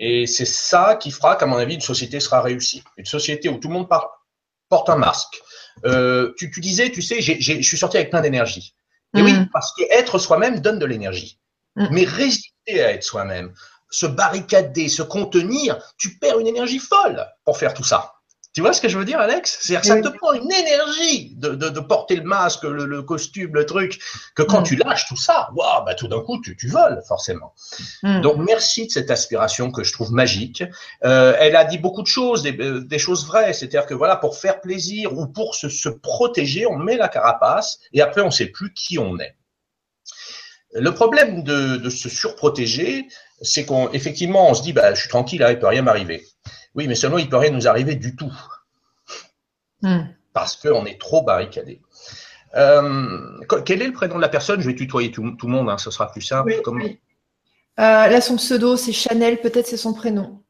[0.00, 2.82] Et c'est ça qui fera qu'à mon avis, une société sera réussie.
[2.96, 3.88] Une société où tout le monde
[4.68, 5.40] porte un masque.
[5.84, 8.74] Euh, tu, disais, tu sais, je suis sorti avec plein d'énergie.
[9.16, 9.48] Et oui, mm.
[9.52, 11.38] parce que être soi-même donne de l'énergie.
[11.76, 11.86] Mm.
[11.92, 13.52] Mais résister à être soi-même,
[13.90, 18.14] se barricader, se contenir, tu perds une énergie folle pour faire tout ça.
[18.54, 19.58] Tu vois ce que je veux dire, Alex?
[19.60, 23.64] C'est-à-dire que ça te prend une énergie de, de, porter le masque, le, costume, le
[23.66, 24.00] truc,
[24.34, 24.64] que quand mm.
[24.64, 27.54] tu lâches tout ça, waouh, bah, tout d'un coup, tu, tu voles, forcément.
[28.02, 28.20] Mm.
[28.22, 30.64] Donc, merci de cette aspiration que je trouve magique.
[31.04, 33.52] Euh, elle a dit beaucoup de choses, des, euh, des choses vraies.
[33.52, 37.78] C'est-à-dire que voilà, pour faire plaisir ou pour se, se protéger, on met la carapace
[37.92, 39.36] et après, on ne sait plus qui on est.
[40.74, 43.08] Le problème de, de se surprotéger,
[43.40, 46.26] c'est qu'on effectivement on se dit bah je suis tranquille là, il peut rien m'arriver.
[46.74, 48.32] Oui, mais seulement il peut rien nous arriver du tout.
[49.82, 50.04] Hmm.
[50.32, 51.80] Parce qu'on est trop barricadé.
[52.54, 54.60] Euh, quel est le prénom de la personne?
[54.60, 56.52] Je vais tutoyer tout, le monde, hein, ce sera plus simple.
[56.52, 56.92] Euh,
[57.76, 60.42] là, son pseudo, c'est Chanel, peut-être c'est son prénom.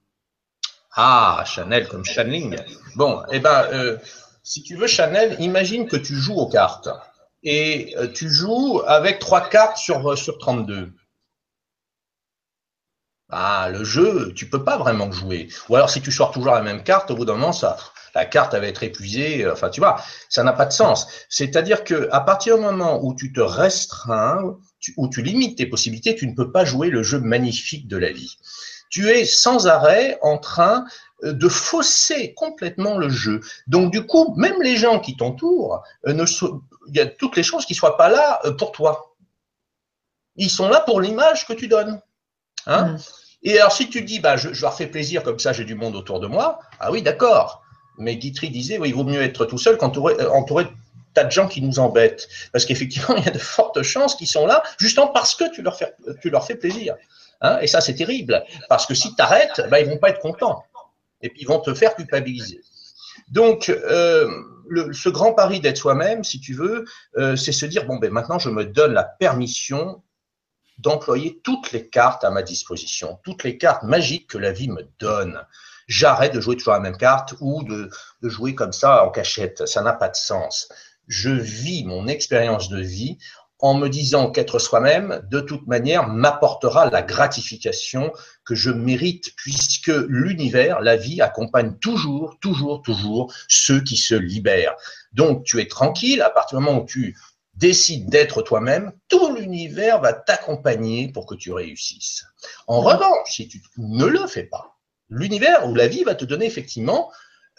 [0.93, 2.57] Ah, Chanel comme Channeling.
[2.97, 3.99] Bon, eh ben, euh,
[4.43, 6.89] si tu veux Chanel, imagine que tu joues aux cartes.
[7.43, 10.93] Et tu joues avec trois cartes sur, sur 32
[13.31, 15.49] ah, le jeu, tu peux pas vraiment jouer.
[15.69, 17.77] Ou alors, si tu sors toujours la même carte, au bout d'un moment, ça,
[18.15, 19.45] la carte va être épuisée.
[19.45, 21.07] Euh, enfin, tu vois, ça n'a pas de sens.
[21.29, 24.57] C'est-à-dire que à partir du moment où tu te restreins,
[24.97, 28.13] où tu limites tes possibilités, tu ne peux pas jouer le jeu magnifique de la
[28.13, 28.39] vie.
[28.91, 30.87] Tu es sans arrêt en train
[31.25, 33.41] euh, de fausser complètement le jeu.
[33.67, 36.25] Donc, du coup, même les gens qui t'entourent, euh, ne
[36.89, 39.15] il y a toutes les chances qu'ils soient pas là pour toi.
[40.37, 42.01] Ils sont là pour l'image que tu donnes.
[42.67, 42.99] Hein mm.
[43.43, 45.95] Et alors, si tu dis, bah, je, leur fais plaisir, comme ça j'ai du monde
[45.95, 47.63] autour de moi, ah oui, d'accord.
[47.97, 50.71] Mais Guitry disait, oui, il vaut mieux être tout seul qu'entouré euh, entouré de
[51.15, 52.29] tas de gens qui nous embêtent.
[52.53, 55.63] Parce qu'effectivement, il y a de fortes chances qu'ils sont là, justement parce que tu
[55.63, 56.97] leur fais, tu leur fais plaisir.
[57.41, 58.45] Hein et ça, c'est terrible.
[58.69, 60.65] Parce que si tu arrêtes, bah, ils vont pas être contents.
[61.21, 62.61] Et puis, ils vont te faire culpabiliser.
[63.31, 64.29] Donc, euh,
[64.69, 66.85] le, ce grand pari d'être soi-même, si tu veux,
[67.17, 70.03] euh, c'est se dire, bon, ben maintenant, je me donne la permission
[70.79, 74.87] d'employer toutes les cartes à ma disposition, toutes les cartes magiques que la vie me
[75.01, 75.45] donne.
[75.89, 77.91] J'arrête de jouer toujours la même carte ou de,
[78.23, 79.67] de jouer comme ça en cachette.
[79.67, 80.69] Ça n'a pas de sens.
[81.09, 83.19] Je vis mon expérience de vie
[83.61, 88.13] en me disant qu'être soi-même, de toute manière, m'apportera la gratification
[88.45, 94.77] que je mérite, puisque l'univers, la vie, accompagne toujours, toujours, toujours ceux qui se libèrent.
[95.13, 97.17] Donc, tu es tranquille à partir du moment où tu
[97.55, 102.25] décide d'être toi-même, tout l'univers va t'accompagner pour que tu réussisses.
[102.69, 104.79] En revanche, si tu ne le fais pas,
[105.11, 107.11] l'univers ou la vie va te donner effectivement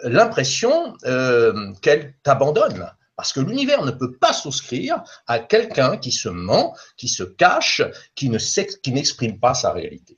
[0.04, 2.90] l'impression euh, qu'elle t'abandonne.
[3.20, 7.82] Parce que l'univers ne peut pas souscrire à quelqu'un qui se ment, qui se cache,
[8.16, 10.18] qui n'exprime pas sa réalité.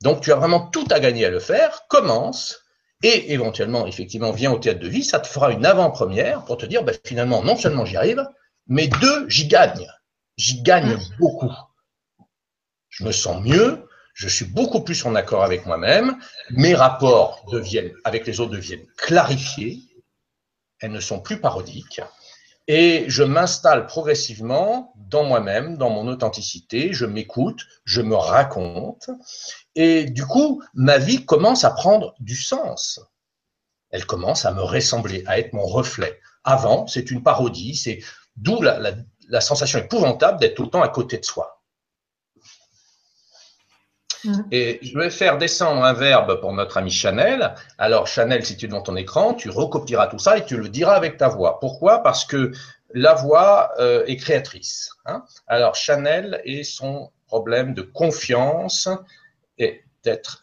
[0.00, 2.60] Donc tu as vraiment tout à gagner à le faire, commence,
[3.02, 6.66] et éventuellement, effectivement, viens au théâtre de vie, ça te fera une avant-première pour te
[6.66, 8.24] dire, ben, finalement, non seulement j'y arrive,
[8.68, 9.88] mais deux, j'y gagne.
[10.36, 11.16] J'y gagne mmh.
[11.18, 11.52] beaucoup.
[12.90, 16.16] Je me sens mieux, je suis beaucoup plus en accord avec moi-même,
[16.50, 19.87] mes rapports deviennent, avec les autres deviennent clarifiés,
[20.80, 22.00] elles ne sont plus parodiques,
[22.66, 29.08] Et je m'installe progressivement dans moi-même, dans mon authenticité, je m'écoute, je me raconte,
[29.74, 33.00] et du coup, ma vie commence à prendre du sens.
[33.90, 36.20] Elle commence à me ressembler, à être mon reflet.
[36.44, 38.00] Avant, c'est une parodie, c'est
[38.36, 41.57] d'où la, sensation épouvantable d'être tout le temps à côté de soi.
[44.24, 44.42] Mmh.
[44.50, 47.54] Et je vais faire descendre un verbe pour notre ami Chanel.
[47.78, 50.68] Alors, Chanel, si tu es devant ton écran, tu recopieras tout ça et tu le
[50.68, 51.60] diras avec ta voix.
[51.60, 52.02] Pourquoi?
[52.02, 52.52] Parce que
[52.94, 54.90] la voix euh, est créatrice.
[55.06, 55.24] Hein.
[55.46, 58.88] Alors, Chanel et son problème de confiance
[59.58, 59.82] et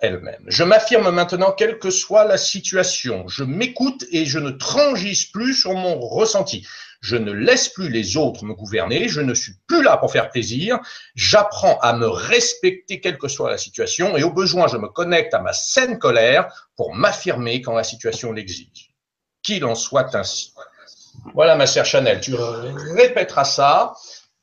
[0.02, 0.44] elle-même.
[0.48, 3.28] Je m'affirme maintenant, quelle que soit la situation.
[3.28, 6.66] Je m'écoute et je ne transgisse plus sur mon ressenti.
[7.02, 9.08] Je ne laisse plus les autres me gouverner.
[9.08, 10.80] Je ne suis plus là pour faire plaisir.
[11.14, 14.18] J'apprends à me respecter, quelle que soit la situation.
[14.18, 18.32] Et au besoin, je me connecte à ma saine colère pour m'affirmer quand la situation
[18.32, 18.92] l'exige.
[19.44, 20.54] Qu'il en soit ainsi.
[21.34, 23.94] Voilà, ma chère Chanel, tu répéteras ça,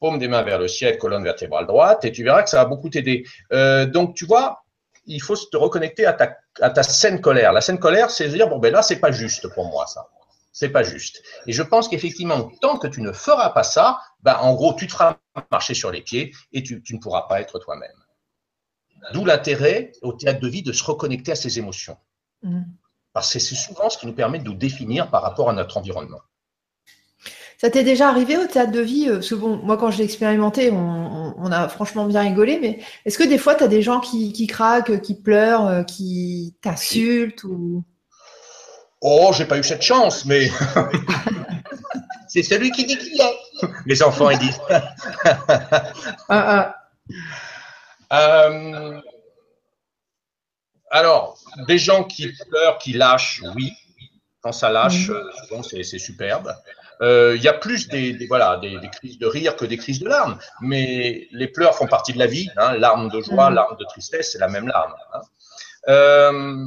[0.01, 2.65] paume des mains vers le ciel, colonne vertébrale droite, et tu verras que ça va
[2.65, 3.25] beaucoup t'aider.
[3.53, 4.65] Euh, donc, tu vois,
[5.07, 7.53] il faut se reconnecter à ta, à ta saine colère.
[7.53, 10.09] La saine colère, c'est dire, bon, ben là, c'est pas juste pour moi, ça.
[10.53, 11.23] C'est pas juste.
[11.47, 14.87] Et je pense qu'effectivement, tant que tu ne feras pas ça, ben, en gros, tu
[14.87, 15.17] te feras
[15.51, 17.91] marcher sur les pieds et tu, tu ne pourras pas être toi-même.
[19.13, 21.97] D'où l'intérêt au théâtre de vie de se reconnecter à ses émotions.
[22.43, 22.63] Mmh.
[23.13, 25.77] Parce que c'est souvent ce qui nous permet de nous définir par rapport à notre
[25.77, 26.21] environnement.
[27.63, 29.99] Ça t'est déjà arrivé au théâtre de vie euh, Parce que bon, moi, quand je
[29.99, 33.83] l'ai expérimenté, on, a franchement bien rigolé, mais est-ce que des fois, tu as des
[33.83, 37.85] gens qui, craquent, qui pleurent, euh, qui t'insultent ou...
[39.01, 40.51] Oh, j'ai pas eu cette chance, mais
[42.29, 43.69] c'est celui qui dit qu'il est.
[43.87, 44.61] Les enfants, ils disent.
[44.69, 44.83] Ah,
[46.29, 46.77] ah.
[48.13, 49.01] Euh,
[50.91, 53.73] alors, des gens qui pleurent, qui lâchent, oui.
[54.43, 55.63] Quand ça lâche, mm.
[55.63, 56.53] c'est superbe.
[57.03, 60.09] Euh, il y a plus des, voilà, des, crises de rire que des crises de
[60.09, 62.49] larmes, mais les pleurs font partie de la vie.
[62.57, 63.55] Hein, larmes de joie, mm.
[63.55, 64.95] larmes de tristesse, c'est la même larme.
[65.13, 65.21] Hein.
[65.89, 66.65] Euh,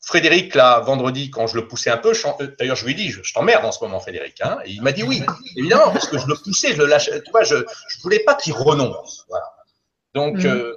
[0.00, 3.10] Frédéric, là, vendredi, quand je le poussais un peu, euh, d'ailleurs, je lui ai dit,
[3.10, 4.40] je, t'emmerde en ce moment, Frédéric.
[4.40, 5.22] Hein, et il m'a dit oui,
[5.56, 7.22] évidemment, parce que je le poussais, je le lâchais.
[7.22, 9.26] Tu vois, je ne voulais pas qu'il renonce.
[9.28, 9.52] Voilà.
[10.14, 10.72] Donc, mm.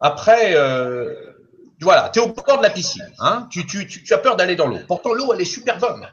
[0.00, 0.56] après,
[1.80, 3.64] voilà, tu es au bord de la piscine, hein, tu,
[4.10, 4.78] as peur d'aller dans l'eau.
[4.86, 6.06] Pourtant, l'eau, elle est super bonne.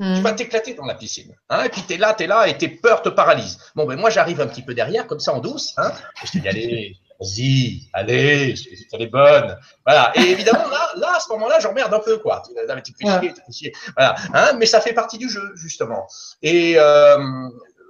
[0.00, 0.20] Tu hmm.
[0.22, 1.34] vas t'éclater dans la piscine.
[1.48, 3.58] Hein, et puis tu es là, tu es là, et tes peurs te paralysent.
[3.74, 5.74] Bon, ben moi, j'arrive un petit peu derrière, comme ça, en douce.
[5.76, 5.92] Hein,
[6.24, 8.54] je te dis, allez, vas-y, allez,
[8.92, 9.56] elle est bonne.
[9.86, 10.12] Voilà.
[10.16, 12.42] Et évidemment, là, là à ce moment-là, j'emmerde un peu, quoi.
[12.84, 14.16] Tu fais chier, Voilà.
[14.34, 16.08] Hein, mais ça fait partie du jeu, justement.
[16.40, 17.48] Et euh,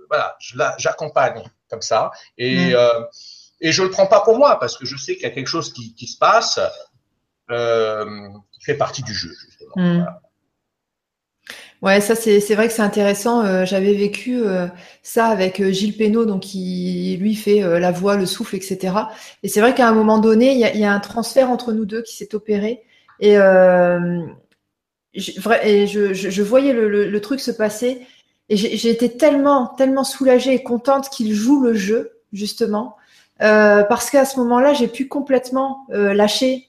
[0.09, 0.37] voilà,
[0.79, 2.11] j'accompagne comme ça.
[2.37, 2.75] Et, hmm.
[2.75, 3.05] euh,
[3.61, 5.31] et je ne le prends pas pour moi, parce que je sais qu'il y a
[5.31, 6.59] quelque chose qui, qui se passe
[7.51, 9.73] euh, qui fait partie du jeu, justement.
[9.77, 10.05] Hmm.
[11.83, 13.45] Ouais, ça c'est vrai que c'est intéressant.
[13.45, 14.69] Euh, j'avais vécu euh,
[15.03, 18.95] ça avec Gilles Pénaud, donc qui lui fait la voix, le souffle, etc.
[19.43, 22.03] Et c'est vrai qu'à un moment donné, il y, a, un transfert entre nous deux
[22.03, 22.85] qui s'est opéré.
[23.19, 23.35] Et,
[25.15, 28.07] je, voyais le, truc se passer.
[28.49, 32.97] Et j'ai été tellement, tellement soulagée et contente qu'il joue le jeu, justement.
[33.39, 36.69] parce qu'à ce moment-là, j'ai pu complètement lâcher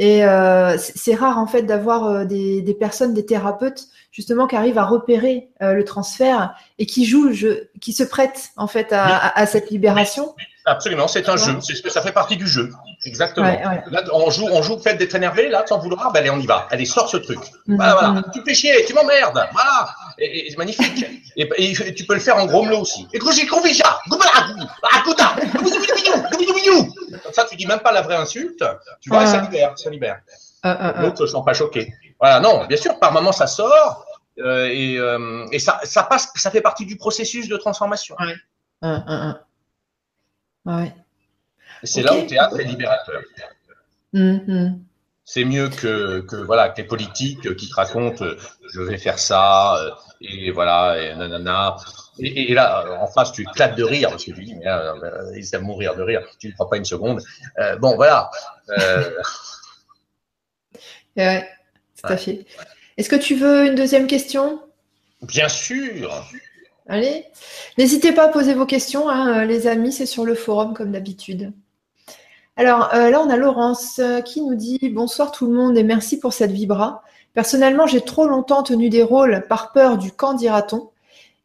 [0.00, 4.56] et euh, c'est rare en fait d'avoir euh, des, des, personnes, des thérapeutes justement qui
[4.56, 8.94] arrivent à repérer euh, le transfert et qui jouent jeu, qui se prêtent en fait
[8.94, 10.34] à, à, cette libération.
[10.70, 12.70] Absolument, c'est un jeu, c'est ça fait partie du jeu.
[13.04, 13.58] Exactement.
[13.90, 16.46] Là, on joue, on joue, fait d'être énervé, là, sans vouloir, ben allez, on y
[16.46, 16.68] va.
[16.70, 17.40] Allez, sors ce truc.
[17.40, 17.76] Mm-hmm.
[17.76, 18.22] Voilà, voilà.
[18.32, 19.48] Tu fais chier, tu m'emmerdes.
[19.52, 19.88] Voilà.
[20.18, 21.04] Et, et c'est magnifique.
[21.36, 23.08] Et, et, tu peux le faire en gros aussi.
[23.12, 23.46] Et j'ai
[27.20, 28.64] comme ça, tu dis même pas la vraie insulte.
[29.00, 30.20] Tu vois, ça libère, ça libère.
[30.62, 31.92] L'autre ne se sent pas choqué.
[32.20, 34.04] Voilà, non, bien sûr, par moment, ça sort.
[34.38, 38.14] Euh, et, euh, et ça, ça, passe, ça fait partie du processus de transformation.
[38.20, 38.36] Ouais.
[40.66, 40.92] Ouais.
[41.82, 43.22] C'est là où le théâtre est libérateur.
[44.14, 44.78] Mm-hmm.
[45.24, 48.36] C'est mieux que, que, voilà, que les politiques qui te racontent euh,
[48.72, 49.78] je vais faire ça,
[50.20, 51.76] et voilà, et nanana.
[52.18, 55.54] Et, là, en face, tu éclates de rire parce que tu dis, mais euh, ils
[55.54, 56.22] aiment mourir de rire.
[56.38, 57.22] Tu ne crois pas une seconde.
[57.58, 58.30] Euh, bon, voilà.
[58.78, 59.10] Euh...
[61.16, 61.48] ouais,
[61.96, 62.44] tout à fait.
[62.96, 64.60] Est-ce que tu veux une deuxième question?
[65.22, 66.26] Bien sûr.
[66.88, 67.24] Allez,
[67.78, 71.52] n'hésitez pas à poser vos questions, hein, les amis, c'est sur le forum comme d'habitude.
[72.56, 76.18] Alors euh, là, on a Laurence qui nous dit bonsoir tout le monde et merci
[76.18, 77.02] pour cette vibra.
[77.32, 80.90] Personnellement, j'ai trop longtemps tenu des rôles par peur du quand dira-t-on.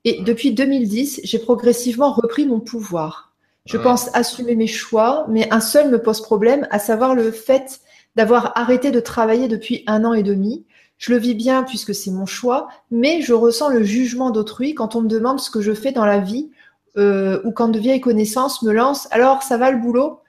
[0.03, 3.33] Et depuis 2010, j'ai progressivement repris mon pouvoir.
[3.65, 7.81] Je pense assumer mes choix, mais un seul me pose problème, à savoir le fait
[8.15, 10.65] d'avoir arrêté de travailler depuis un an et demi.
[10.97, 14.95] Je le vis bien puisque c'est mon choix, mais je ressens le jugement d'autrui quand
[14.95, 16.49] on me demande ce que je fais dans la vie
[16.97, 19.07] euh, ou quand de vieilles connaissances me lancent.
[19.11, 20.19] Alors, ça va le boulot?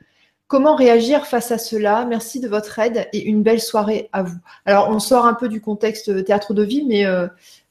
[0.48, 2.04] Comment réagir face à cela?
[2.04, 4.38] Merci de votre aide et une belle soirée à vous.
[4.64, 7.26] Alors, on sort un peu du contexte théâtre de vie, mais euh,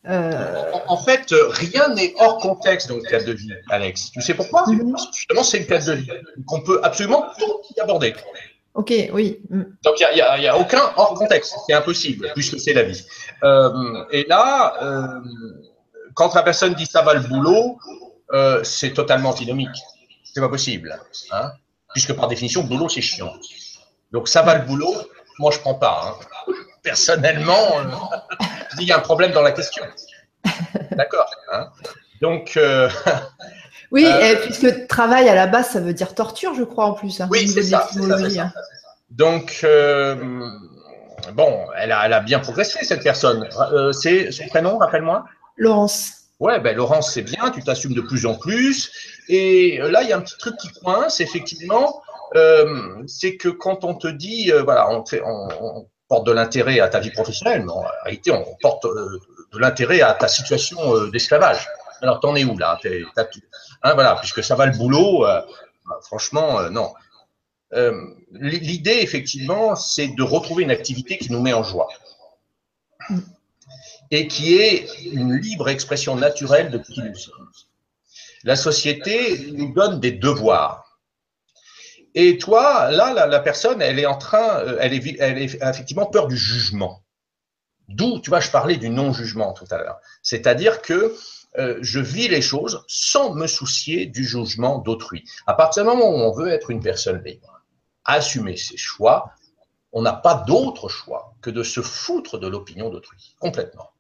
[0.08, 4.12] euh, en, fait, rien n'est hors contexte dans le théâtre de vie, Alex.
[4.12, 4.66] Tu sais pourquoi?
[4.68, 4.96] Mhm.
[5.14, 6.12] Justement, c'est une théâtre de vie
[6.46, 8.14] qu'on peut absolument tout y aborder.
[8.76, 9.40] Ok, oui.
[9.50, 9.64] Mm.
[9.84, 11.56] Donc, il n'y a, aucun hors contexte.
[11.66, 13.04] C'est impossible, puisque c'est la vie.
[13.44, 15.08] Euh, et là, euh,
[16.14, 17.80] quand la personne dit ça va le boulot,
[18.34, 19.78] euh, c'est totalement antinomique.
[20.24, 21.00] C'est pas possible.
[21.32, 21.52] Hein
[21.94, 23.34] puisque par définition, boulot, c'est chiant.
[24.12, 24.94] Donc, ça va le boulot,
[25.40, 26.18] moi, je prends pas.
[26.20, 26.54] Hein.
[26.84, 27.80] Personnellement,
[28.78, 29.86] il y a un problème dans la question.
[30.92, 31.32] D'accord.
[31.54, 31.70] Hein
[32.22, 32.60] Donc.
[33.96, 34.06] oui,
[34.44, 37.22] puisque travail à la base, ça veut dire torture, je crois, en plus.
[37.30, 37.90] oui, c'est ça,
[39.10, 40.16] Donc, euh,
[41.34, 43.48] bon, elle a, elle a, bien progressé, cette personne.
[43.72, 45.24] Euh, c'est son prénom, rappelle-moi?
[45.56, 46.12] Laurence.
[46.42, 48.92] Ouais, ben Laurence, c'est bien, tu t'assumes de plus en plus.
[49.30, 52.02] Et là, il y a un petit truc qui coince, effectivement.
[52.36, 56.90] Euh, c'est que quand on te dit, voilà, on, fait, on, porte de l'intérêt à
[56.90, 61.66] ta vie professionnelle, mais en réalité, on porte de l'intérêt à ta situation d'esclavage.
[62.02, 62.78] Alors, t'en es où là?
[63.84, 65.46] Hein, Voilà, puisque ça va le boulot, bah,
[66.02, 66.94] franchement, non.
[67.74, 67.94] Euh,
[68.32, 71.90] l'idée, effectivement, c'est de retrouver une activité qui nous met en joie
[74.12, 77.50] et qui est une libre expression naturelle de qui nous sommes.
[78.44, 81.00] La société nous donne des devoirs.
[82.14, 86.06] Et toi, là, la, personne, elle est en train, euh, elle est, elle est effectivement
[86.06, 87.04] peur du jugement.
[87.90, 90.00] D'où, tu vois, je parlais du non-jugement tout à l'heure.
[90.22, 91.14] C'est-à-dire que
[91.58, 95.24] euh, je vis les choses sans me soucier du jugement d'autrui.
[95.48, 97.62] À partir du moment où on veut être une personne libre,
[98.04, 99.32] assumer ses choix,
[99.92, 103.92] on n'a pas d'autre choix que de se foutre de l'opinion d'autrui, complètement.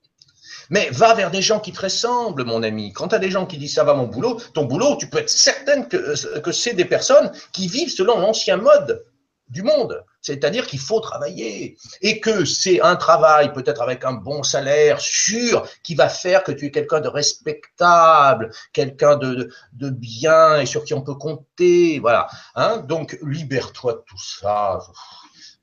[0.69, 2.91] Mais va vers des gens qui te ressemblent, mon ami.
[2.91, 5.19] Quand tu as des gens qui disent ça va mon boulot, ton boulot, tu peux
[5.19, 9.03] être certaine euh, que c'est des personnes qui vivent selon l'ancien mode
[9.49, 10.03] du monde.
[10.25, 15.67] C'est-à-dire qu'il faut travailler et que c'est un travail peut-être avec un bon salaire sûr
[15.83, 20.83] qui va faire que tu es quelqu'un de respectable, quelqu'un de, de, bien et sur
[20.83, 21.99] qui on peut compter.
[21.99, 22.25] Voilà.
[22.55, 22.77] Hein?
[22.77, 24.79] Donc libère-toi de tout ça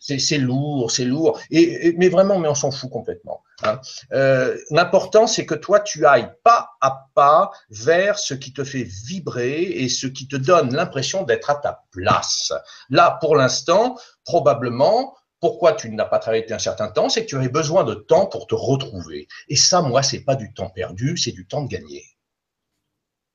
[0.02, 1.38] c'est lourd, c'est lourd.
[1.50, 3.42] Et, mais vraiment, mais on s'en fout complètement.
[3.62, 3.80] Hein.
[4.12, 8.82] Euh, L'important, c'est que toi, tu ailles pas à pas vers ce qui te fait
[8.82, 12.52] vibrer et ce qui te donne l'impression d'être à ta place.
[12.90, 17.28] Là, pour l'instant, probablement, pourquoi tu n'as pas travaillé depuis un certain temps, c'est que
[17.28, 19.28] tu aurais besoin de temps pour te retrouver.
[19.48, 22.04] Et ça, moi, c'est pas du temps perdu, c'est du temps de gagner.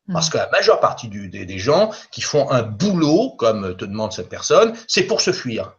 [0.07, 0.13] Hmm.
[0.13, 3.85] Parce que la majeure partie du, des, des gens qui font un boulot, comme te
[3.85, 5.77] demande cette personne, c'est pour se fuir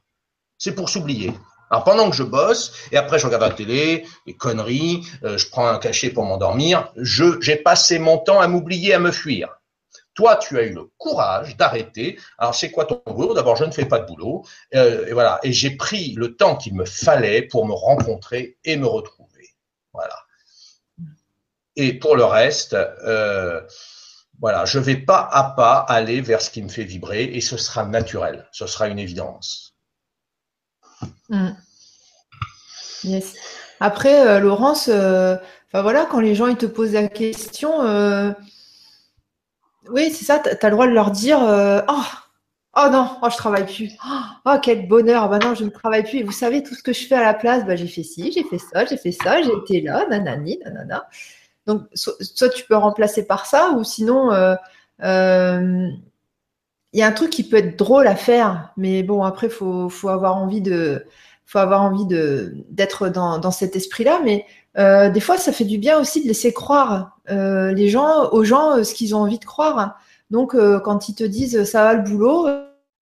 [0.58, 1.32] c'est pour s'oublier.
[1.70, 5.48] Alors pendant que je bosse, et après je regarde la télé, les conneries, euh, je
[5.48, 9.54] prends un cachet pour m'endormir, je j'ai passé mon temps à m'oublier, à me fuir.
[10.14, 12.18] Toi, tu as eu le courage d'arrêter.
[12.38, 13.34] Alors c'est quoi ton boulot?
[13.34, 14.44] D'abord, je ne fais pas de boulot,
[14.74, 15.38] euh, et voilà.
[15.44, 19.54] Et j'ai pris le temps qu'il me fallait pour me rencontrer et me retrouver.
[19.92, 20.16] Voilà.
[21.76, 23.60] Et pour le reste, euh,
[24.40, 27.56] voilà, je vais pas à pas aller vers ce qui me fait vibrer, et ce
[27.56, 28.48] sera naturel.
[28.50, 29.67] Ce sera une évidence.
[31.28, 31.50] Mm.
[33.04, 33.34] Yes.
[33.80, 35.36] Après, euh, Laurence, euh,
[35.72, 38.32] voilà, quand les gens ils te posent la question, euh,
[39.90, 42.02] oui, c'est ça, tu as le droit de leur dire Oh,
[42.76, 43.92] oh non, oh, je travaille plus.
[44.44, 46.18] Oh, quel bonheur, bah non, je ne travaille plus.
[46.18, 48.32] Et vous savez, tout ce que je fais à la place, bah, j'ai fait ci,
[48.32, 51.08] j'ai fait ça, j'ai fait ça, j'ai été là, nanani, nanana.
[51.66, 54.30] Donc, soit tu peux remplacer par ça, ou sinon,
[56.98, 60.08] y a un truc qui peut être drôle à faire, mais bon, après, faut, faut
[60.08, 61.04] avoir envie de,
[61.48, 64.20] faut avoir envie de d'être dans, dans cet esprit-là.
[64.24, 64.44] Mais
[64.78, 68.44] euh, des fois, ça fait du bien aussi de laisser croire euh, les gens aux
[68.44, 69.98] gens euh, ce qu'ils ont envie de croire.
[70.30, 72.46] Donc, quand ils te disent ça va le boulot,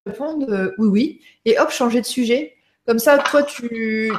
[0.07, 2.55] répondre oui, oui, et hop, changer de sujet.
[2.87, 4.13] Comme ça, toi, tu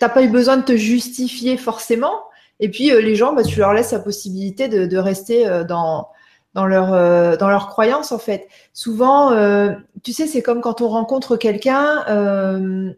[0.00, 2.22] n'as pas eu besoin de te justifier forcément.
[2.58, 6.08] Et puis, les gens, bah, tu leur laisses la possibilité de, de rester dans
[6.56, 8.48] dans leur euh, dans croyance en fait.
[8.72, 12.90] Souvent, euh, tu sais, c'est comme quand on rencontre quelqu'un euh,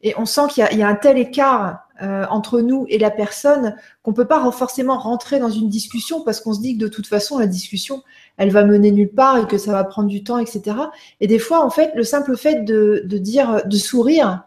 [0.00, 1.80] et on sent qu'il y, y, a un tel écart
[2.28, 6.52] entre nous et la personne qu'on peut pas forcément rentrer dans une discussion parce qu'on
[6.52, 8.02] se dit que de toute façon la discussion
[8.36, 10.76] elle va mener nulle part et que ça va prendre du temps, etc.
[11.20, 14.42] Et des fois, en fait, le simple fait de, de dire, de sourire,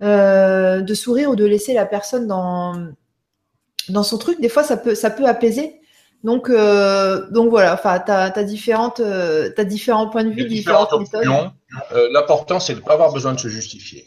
[0.00, 2.74] de sourire ou de laisser la personne dans
[3.88, 5.80] dans son truc, des fois ça peut ça peut apaiser
[6.24, 10.98] donc, euh, donc voilà, enfin, tu as, différentes, euh, as différents points de vue, différentes,
[10.98, 11.50] méthodes.
[11.92, 14.06] Euh, l'important, c'est de ne pas avoir besoin de se justifier.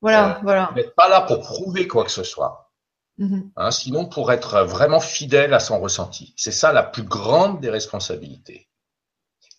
[0.00, 0.70] Voilà, voilà.
[0.76, 2.70] N'êtes pas là pour prouver quoi que ce soit.
[3.18, 3.50] Mhm.
[3.56, 6.32] Hein, sinon, pour être vraiment fidèle à son ressenti.
[6.36, 8.68] C'est ça la plus grande des responsabilités.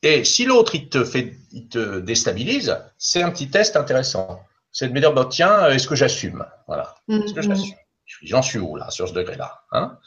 [0.02, 4.40] Et si l'autre, il te fait, il te déstabilise, c'est un petit test intéressant.
[4.72, 6.46] C'est de me dire, bah, tiens, est-ce que j'assume?
[6.68, 6.96] Voilà.
[7.10, 7.54] Est-ce que mhm.
[7.54, 7.76] j'assume?
[8.24, 9.98] J'en suis où là, sur ce degré-là hein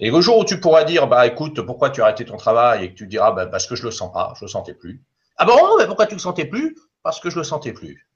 [0.00, 2.84] Et au jour où tu pourras dire, bah écoute, pourquoi tu as arrêté ton travail
[2.84, 5.02] et que tu diras, bah, parce que je le sens pas, je le sentais plus.
[5.36, 6.76] Ah bon, mais pourquoi tu le sentais plus?
[7.02, 8.08] Parce que je le sentais plus.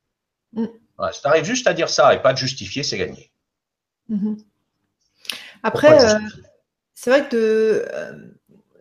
[0.53, 0.67] Mm.
[1.13, 3.31] si tu arrives juste à dire ça et pas de justifier, c'est gagné.
[4.11, 4.37] Mm-hmm.
[5.63, 6.19] Après, euh,
[6.95, 8.13] c'est vrai que de, euh,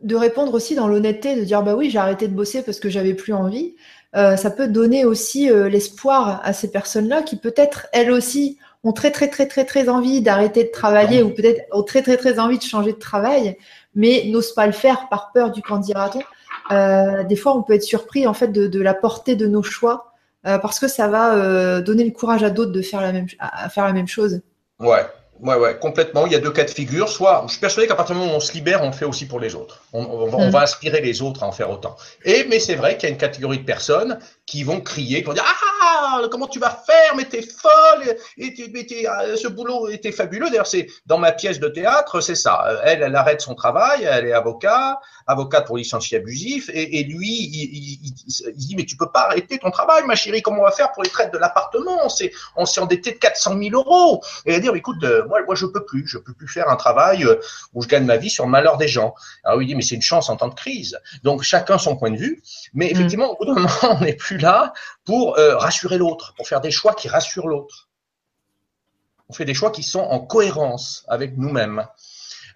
[0.01, 2.89] de, répondre aussi dans l'honnêteté, de dire bah oui, j'ai arrêté de bosser parce que
[2.89, 3.75] j'avais plus envie,
[4.15, 9.11] euh, ça peut donner aussi l'espoir à ces personnes-là qui peut-être elles aussi ont très
[9.11, 12.57] très très très très envie d'arrêter de travailler ou peut-être ont très très très envie
[12.57, 13.57] de changer de travail,
[13.95, 16.21] mais n'osent pas le faire par peur du candidaton.
[16.71, 20.13] Euh, des fois, on peut être surpris en fait de, la portée de nos choix
[20.45, 23.27] euh, parce que ça va euh, donner le courage à d'autres de faire la même
[23.39, 24.41] à faire la même chose.
[24.79, 25.05] Ouais,
[25.41, 26.25] Ouais, ouais, complètement.
[26.25, 27.07] Il y a deux cas de figure.
[27.07, 29.05] Soit, je suis persuadé qu'à partir du moment où on se libère, on le fait
[29.05, 29.81] aussi pour les autres.
[29.93, 31.95] On, on, va, inspirer les autres à en faire autant.
[32.25, 35.27] Et, mais c'est vrai qu'il y a une catégorie de personnes qui vont crier, qui
[35.27, 38.53] vont dire Ah, comment tu vas faire Mais t'es folle et,
[39.07, 40.49] euh, Ce boulot était fabuleux.
[40.49, 42.81] D'ailleurs, c'est dans ma pièce de théâtre, c'est ça.
[42.83, 47.29] Elle, elle arrête son travail, elle est avocat, avocate pour licencié abusif, et, et lui,
[47.29, 50.41] il, il, il, dit Mais tu peux pas arrêter ton travail, ma chérie.
[50.41, 51.97] Comment on va faire pour les traites de l'appartement?
[52.55, 54.21] On s'est endetté de 400 000 euros.
[54.45, 56.05] Et elle dit Écoute, euh, moi, moi, je peux plus.
[56.07, 57.39] Je peux plus faire un travail euh,
[57.73, 59.13] où je gagne ma vie sur le malheur des gens.
[59.43, 60.99] Alors, il dit, mais c'est une chance en temps de crise.
[61.23, 62.41] Donc, chacun son point de vue.
[62.73, 62.91] Mais mm.
[62.91, 64.73] effectivement, au bout d'un moment, on n'est plus là
[65.05, 67.87] pour euh, rassurer l'autre, pour faire des choix qui rassurent l'autre.
[69.29, 71.85] On fait des choix qui sont en cohérence avec nous-mêmes.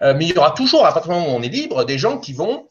[0.01, 1.97] Euh, mais il y aura toujours, à partir du moment où on est libre, des
[1.97, 2.67] gens qui vont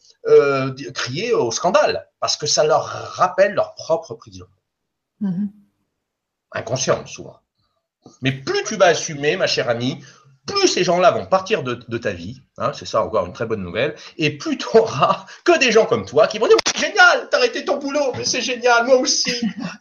[0.93, 4.45] crier au scandale parce que ça leur rappelle leur propre prison.
[5.21, 5.49] Mm-hmm.
[6.53, 7.42] Inconsciente, souvent.
[8.21, 10.03] Mais plus tu vas assumer, ma chère amie,
[10.45, 13.61] plus ces gens-là vont partir de, ta vie, hein, c'est ça encore une très bonne
[13.61, 17.29] nouvelle, et plus tu auras que des gens comme toi qui vont dire c'est génial,
[17.29, 19.33] t'as arrêté ton boulot, mais c'est génial, moi aussi.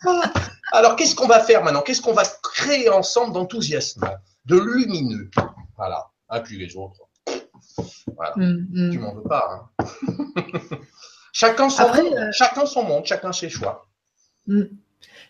[0.06, 0.32] Ah.
[0.72, 1.82] Alors qu'est-ce qu'on va faire maintenant?
[1.82, 4.08] Qu'est-ce qu'on va créer ensemble d'enthousiasme,
[4.46, 5.30] de lumineux?
[5.76, 7.00] Voilà, inclus les autres.
[8.16, 8.32] Voilà.
[8.36, 8.90] Mm, mm.
[8.90, 9.70] Tu m'en veux pas.
[9.78, 9.86] Hein.
[11.32, 13.86] chacun, son monde, euh, chacun son monde, chacun ses choix.
[14.46, 14.62] Mm.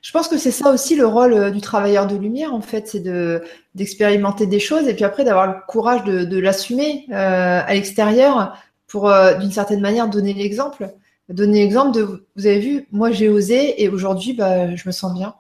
[0.03, 2.89] Je pense que c'est ça aussi le rôle euh, du travailleur de lumière, en fait,
[2.89, 3.43] c'est de
[3.77, 9.09] d'expérimenter des choses et puis après d'avoir le courage de, l'assumer euh, à l'extérieur pour,
[9.09, 10.93] euh, d'une certaine manière, donner l'exemple.
[11.29, 15.15] Donner l'exemple de, vous avez vu, moi j'ai osé et aujourd'hui, bah, je me sens
[15.15, 15.37] bien.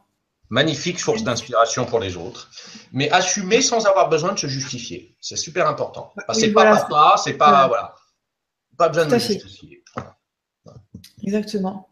[0.48, 2.50] Magnifique source d'inspiration pour les autres,
[2.92, 6.12] mais assumer sans avoir besoin de se justifier, c'est super important.
[6.32, 7.94] c'est pas papa, c'est pas voilà,
[8.78, 9.82] pas besoin de se justifier.
[11.22, 11.91] Exactement.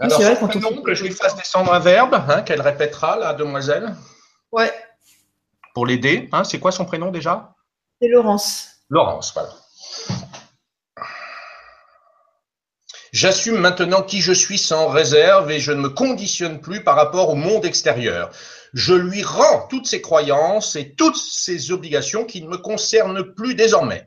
[0.00, 3.34] Alors, c'est vrai, prénom, que je lui fasse descendre un verbe, hein, qu'elle répétera, la
[3.34, 3.94] demoiselle.
[4.50, 4.72] Ouais.
[5.74, 7.54] Pour l'aider, hein, c'est quoi son prénom déjà?
[8.00, 8.68] C'est Laurence.
[8.88, 9.50] Laurence, voilà.
[13.12, 17.28] J'assume maintenant qui je suis sans réserve et je ne me conditionne plus par rapport
[17.28, 18.30] au monde extérieur.
[18.72, 23.54] Je lui rends toutes ses croyances et toutes ses obligations qui ne me concernent plus
[23.54, 24.06] désormais.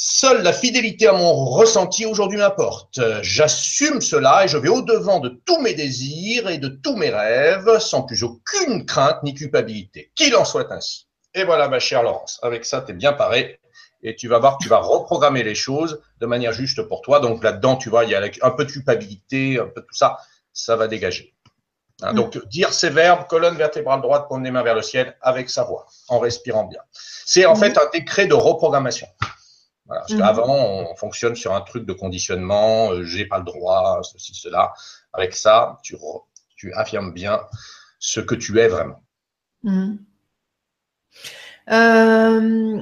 [0.00, 3.00] Seule la fidélité à mon ressenti aujourd'hui m'importe.
[3.22, 7.80] J'assume cela et je vais au-devant de tous mes désirs et de tous mes rêves
[7.80, 10.12] sans plus aucune crainte ni culpabilité.
[10.14, 11.08] Qu'il en soit ainsi.
[11.34, 13.58] Et voilà, ma chère Laurence, avec ça, tu es bien paré
[14.04, 17.18] et tu vas voir que tu vas reprogrammer les choses de manière juste pour toi.
[17.18, 19.96] Donc là-dedans, tu vois, il y a un peu de culpabilité, un peu de tout
[19.96, 20.18] ça,
[20.52, 21.34] ça va dégager.
[22.02, 22.42] Hein, donc, mm.
[22.46, 25.86] dire ces verbes, colonne vertébrale droite, prendre les mains vers le ciel avec sa voix,
[26.06, 26.82] en respirant bien.
[26.92, 27.58] C'est en mm.
[27.58, 29.08] fait un décret de reprogrammation.
[29.88, 30.18] Parce mhm.
[30.18, 30.54] qu'avant,
[30.90, 34.74] on fonctionne sur un truc de conditionnement, euh, j'ai pas le droit, ceci, cela.
[35.14, 35.96] Avec ça, tu,
[36.56, 37.40] tu affirmes bien
[37.98, 39.02] ce que tu es vraiment.
[39.62, 39.98] Mhm.
[41.70, 42.80] Euh,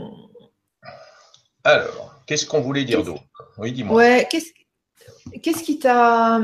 [1.65, 3.23] Alors, qu'est-ce qu'on voulait dire d'autre?
[3.59, 3.97] Oui, dis-moi.
[3.97, 6.41] Ouais, qu'est-ce qui t'a.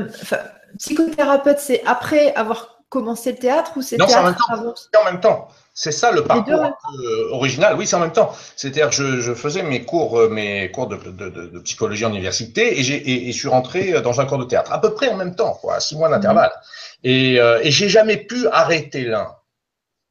[0.77, 4.73] psychothérapeute, c'est après avoir commencé le théâtre ou c'est Non, c'est en même temps.
[4.75, 5.47] C'est en même temps.
[5.73, 6.63] C'est ça le parcours
[7.31, 7.75] original.
[7.75, 8.31] Oui, c'est en même temps.
[8.55, 12.79] C'est-à-dire je, je, faisais mes cours, euh, mes cours de, de, de, psychologie en université
[12.79, 15.09] et, j'ai, et, et, je suis rentré dans un cours de théâtre à peu près
[15.09, 16.51] en même temps, quoi, six mois d'intervalle.
[17.03, 17.11] Mhm.
[17.11, 19.27] Et, euh, et j'ai jamais pu arrêter l'un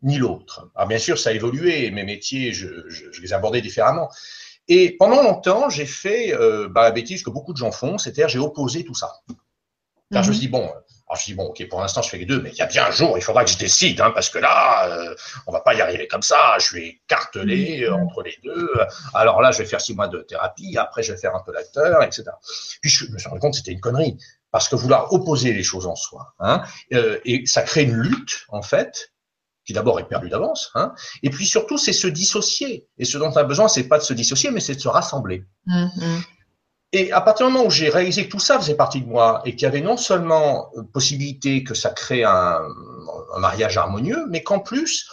[0.02, 0.68] ni l'autre.
[0.74, 1.92] Alors bien sûr, ça a évolué.
[1.92, 4.08] Mes métiers, je, je, je les abordais différemment.
[4.66, 8.28] Et pendant longtemps, j'ai fait euh, bah, la bêtise que beaucoup de gens font, c'est-à-dire
[8.28, 9.12] j'ai opposé tout ça.
[10.10, 10.68] Car je me suis dit, bon,
[11.12, 12.66] alors je dis bon, ok, pour l'instant je fais les deux, mais il y a
[12.66, 15.14] bien un jour, il faudra que je décide, hein, parce que là, euh,
[15.46, 16.56] on va pas y arriver comme ça.
[16.58, 18.70] Je suis cartelé entre les deux.
[19.12, 21.52] Alors là, je vais faire six mois de thérapie, après je vais faire un peu
[21.52, 22.24] l'acteur, etc.
[22.80, 24.16] Puis je me suis rendu compte que c'était une connerie,
[24.50, 26.62] parce que vouloir opposer les choses en soi, hein,
[26.94, 29.12] euh, et ça crée une lutte en fait
[29.66, 30.70] qui d'abord est perdu d'avance.
[30.74, 30.94] Hein.
[31.22, 32.88] Et puis surtout, c'est se dissocier.
[32.96, 34.88] Et ce dont on a besoin, c'est pas de se dissocier, mais c'est de se
[34.88, 35.44] rassembler.
[35.66, 36.20] Mmh, mmh.
[36.92, 39.40] Et à partir du moment où j'ai réalisé que tout ça faisait partie de moi
[39.46, 42.60] et qu'il y avait non seulement euh, possibilité que ça crée un,
[43.34, 45.10] un mariage harmonieux, mais qu'en plus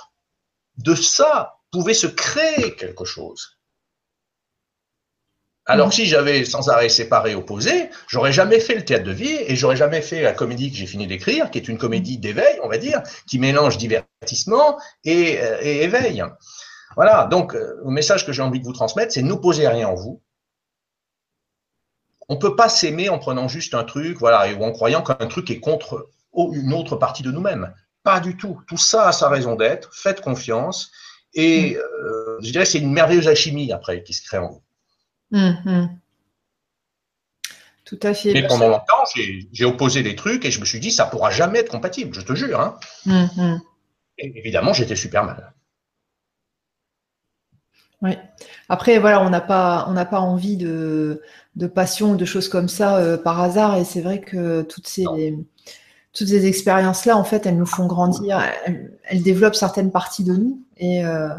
[0.78, 3.60] de ça pouvait se créer quelque chose.
[5.66, 9.56] Alors si j'avais sans arrêt séparé, opposé, j'aurais jamais fait le théâtre de vie et
[9.56, 12.70] j'aurais jamais fait la comédie que j'ai fini d'écrire, qui est une comédie d'éveil, on
[12.70, 16.24] va dire, qui mélange divertissement et, euh, et éveil.
[16.96, 19.94] Voilà, donc euh, le message que j'ai envie de vous transmettre, c'est n'opposez rien en
[19.94, 20.24] vous,
[22.30, 25.50] on peut pas s'aimer en prenant juste un truc, voilà, ou en croyant qu'un truc
[25.50, 27.74] est contre une autre partie de nous-mêmes.
[28.04, 28.62] Pas du tout.
[28.68, 29.94] Tout ça a sa raison d'être.
[29.94, 30.92] Faites confiance.
[31.34, 31.78] Et mm.
[31.78, 34.64] euh, je dirais c'est une merveilleuse alchimie après qui se crée en vous.
[35.32, 35.90] Mm-hmm.
[37.86, 38.34] Tout à fait.
[38.34, 39.04] Mais pendant longtemps,
[39.52, 42.22] j'ai opposé des trucs et je me suis dit ça pourra jamais être compatible, je
[42.22, 42.60] te jure.
[42.60, 42.80] Hein.
[43.08, 43.60] Mm-hmm.
[44.20, 45.54] Et évidemment, j'étais super mal.
[48.02, 48.18] Oui.
[48.70, 51.22] Après, voilà, on n'a pas, on n'a pas envie de,
[51.56, 53.78] de passion ou de choses comme ça euh, par hasard.
[53.78, 55.06] Et c'est vrai que toutes ces,
[56.14, 58.40] toutes ces expériences-là, en fait, elles nous font grandir.
[59.06, 60.62] Elles, développent certaines parties de nous.
[60.78, 61.30] Et euh,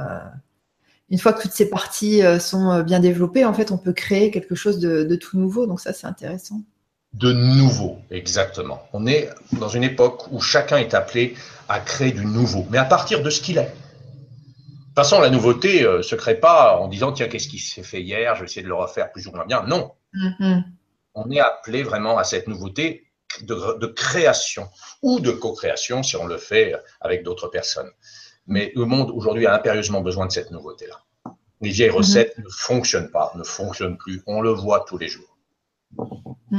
[1.08, 4.32] une fois que toutes ces parties euh, sont bien développées, en fait, on peut créer
[4.32, 5.66] quelque chose de, de tout nouveau.
[5.66, 6.60] Donc ça, c'est intéressant.
[7.14, 8.82] De nouveau, exactement.
[8.92, 11.34] On est dans une époque où chacun est appelé
[11.68, 13.72] à créer du nouveau, mais à partir de ce qu'il est.
[14.90, 17.60] De toute façon, la nouveauté ne euh, se crée pas en disant tiens, qu'est-ce qui
[17.60, 19.62] s'est fait hier, je vais essayer de le refaire plus ou moins bien.
[19.62, 19.92] Non.
[20.14, 20.64] Mm-hmm.
[21.14, 23.06] On est appelé vraiment à cette nouveauté
[23.42, 24.68] de, création
[25.02, 27.88] ou de co-création si on le fait avec d'autres personnes.
[28.48, 31.04] Mais le monde aujourd'hui a impérieusement besoin de cette nouveauté-là.
[31.60, 31.92] Les vieilles mm-hmm.
[31.92, 34.24] recettes ne fonctionnent pas, ne fonctionnent plus.
[34.26, 35.38] On le voit tous les jours.
[36.50, 36.58] Mm.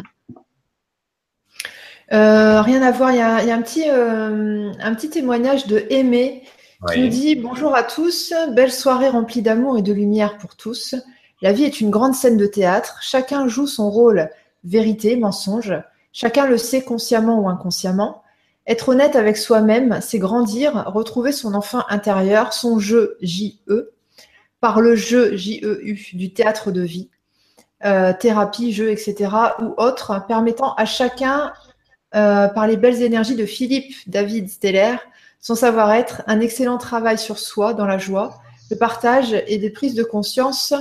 [2.13, 6.43] Euh, rien à voir, il y a, un, petit, euh, un petit témoignage de Aimé
[6.89, 10.95] tu nous dis bonjour à tous, belle soirée remplie d'amour et de lumière pour tous.
[11.41, 12.97] La vie est une grande scène de théâtre.
[13.01, 14.29] Chacun joue son rôle,
[14.63, 15.73] vérité, mensonge.
[16.11, 18.23] Chacun le sait consciemment ou inconsciemment.
[18.65, 23.91] Être honnête avec soi-même, c'est grandir, retrouver son enfant intérieur, son jeu J-E,
[24.59, 27.09] par le jeu J-E-U du théâtre de vie,
[27.85, 29.29] euh, thérapie, jeu, etc.
[29.61, 31.53] ou autre, permettant à chacun,
[32.13, 34.97] euh, par les belles énergies de Philippe David Steller,
[35.41, 38.39] son savoir-être, un excellent travail sur soi dans la joie,
[38.69, 40.73] le partage et des prises de conscience,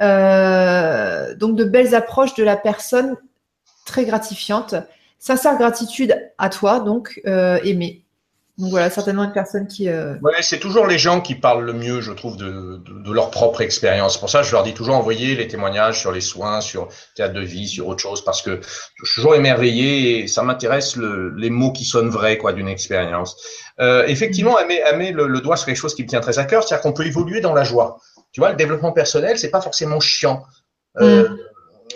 [0.00, 3.16] euh, donc de belles approches de la personne
[3.84, 4.74] très gratifiantes.
[5.18, 8.04] Sincère gratitude à toi, donc euh, aimé.
[8.58, 9.88] Donc voilà, certainement une personne qui.
[9.88, 10.14] Euh...
[10.20, 13.62] Ouais, c'est toujours les gens qui parlent le mieux, je trouve, de, de, leur propre
[13.62, 14.18] expérience.
[14.18, 17.40] Pour ça, je leur dis toujours envoyer les témoignages sur les soins, sur théâtre de
[17.40, 21.48] vie, sur autre chose, parce que je suis toujours émerveillé et ça m'intéresse le, les
[21.48, 23.36] mots qui sonnent vrais, quoi, d'une expérience.
[23.80, 26.38] Euh, effectivement, elle met, elle met le, doigt sur quelque chose qui me tient très
[26.38, 28.00] à cœur, c'est-à-dire qu'on peut évoluer dans la joie.
[28.32, 30.44] Tu vois, le développement personnel, c'est pas forcément chiant.
[31.00, 31.38] Euh, mm.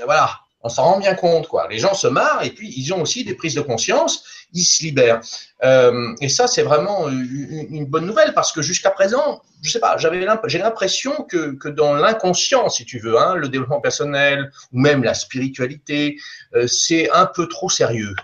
[0.07, 0.31] Voilà,
[0.67, 1.69] on s'en rend bien compte, quoi.
[1.69, 4.83] Les gens se marrent et puis ils ont aussi des prises de conscience, ils se
[4.83, 5.21] libèrent.
[5.63, 9.97] Euh, et ça, c'est vraiment une, bonne nouvelle parce que jusqu'à présent, je sais pas,
[9.97, 14.81] j'avais j'ai l'impression que, que dans l'inconscient, si tu veux, hein, le développement personnel ou
[14.81, 16.19] même la spiritualité,
[16.55, 18.15] euh, c'est un peu trop sérieux.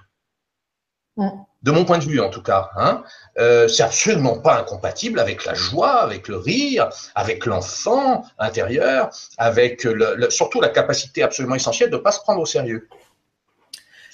[1.62, 3.05] De mon point de vue, en tout cas, hein,
[3.39, 9.87] euh, c'est absolument pas incompatible avec la joie, avec le rire, avec l'enfant intérieur, avec
[10.28, 12.89] surtout la capacité absolument essentielle de ne pas se prendre au sérieux.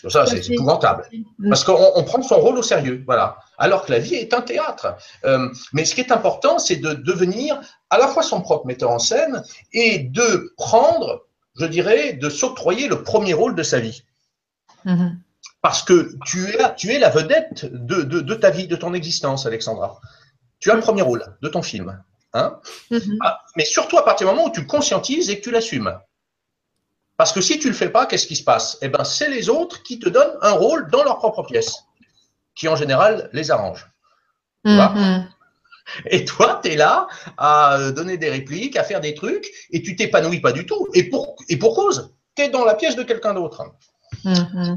[0.00, 1.08] C'est ça, c'est épouvantable.
[1.48, 3.38] Parce qu'on prend son rôle au sérieux, voilà.
[3.58, 4.96] Alors que la vie est un théâtre.
[5.24, 7.60] Euh, mais ce qui est important, c'est de devenir
[7.90, 9.42] à la fois son propre metteur en scène
[9.72, 14.04] et de prendre, je dirais, de s'octroyer le premier rôle de sa vie.
[14.86, 15.16] Mm-hmm.
[15.60, 19.44] Parce que tu es, tu es la vedette de, de, ta vie, de ton existence,
[19.46, 20.00] Alexandra.
[20.60, 22.00] Tu as le premier rôle de ton film.
[22.34, 23.18] Hein mm-hmm.
[23.22, 25.98] ah, mais surtout à partir du moment où tu conscientises et que tu l'assumes.
[27.16, 28.78] Parce que si tu ne le fais pas, qu'est-ce qui se passe?
[28.80, 31.84] Eh ben, c'est les autres qui te donnent un rôle dans leur propre pièce,
[32.54, 33.90] qui en général les arrangent.
[34.64, 35.26] Mm-hmm.
[36.06, 39.96] Et toi, tu es là à donner des répliques, à faire des trucs, et tu
[39.96, 40.86] t'épanouis pas du tout.
[40.94, 43.64] Et pour, et pour cause, tu es dans la pièce de quelqu'un d'autre.
[44.24, 44.76] Mm-hmm.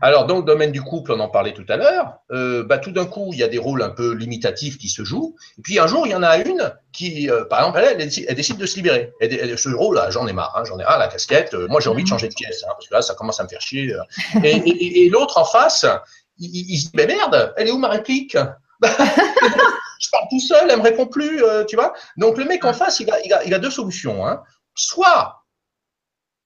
[0.00, 2.90] Alors, dans le domaine du couple, on en parlait tout à l'heure, euh, bah, tout
[2.90, 5.34] d'un coup, il y a des rôles un peu limitatifs qui se jouent.
[5.58, 8.34] Et puis, un jour, il y en a une qui, euh, par exemple, elle, elle,
[8.36, 9.12] décide de se libérer.
[9.20, 11.54] Et, ce rôle-là, j'en ai marre, hein, j'en ai marre, la casquette.
[11.54, 13.44] Euh, moi, j'ai envie de changer de pièce, hein, parce que là, ça commence à
[13.44, 13.94] me faire chier.
[14.44, 15.86] Et, l'autre en face,
[16.38, 18.36] il, se dit, mais merde, elle est où ma réplique
[20.00, 21.92] Je parle tout seul, elle me répond plus, tu vois?
[22.16, 24.26] Donc, le mec en face, il a, il a, il a deux solutions.
[24.26, 24.42] Hein.
[24.76, 25.37] Soit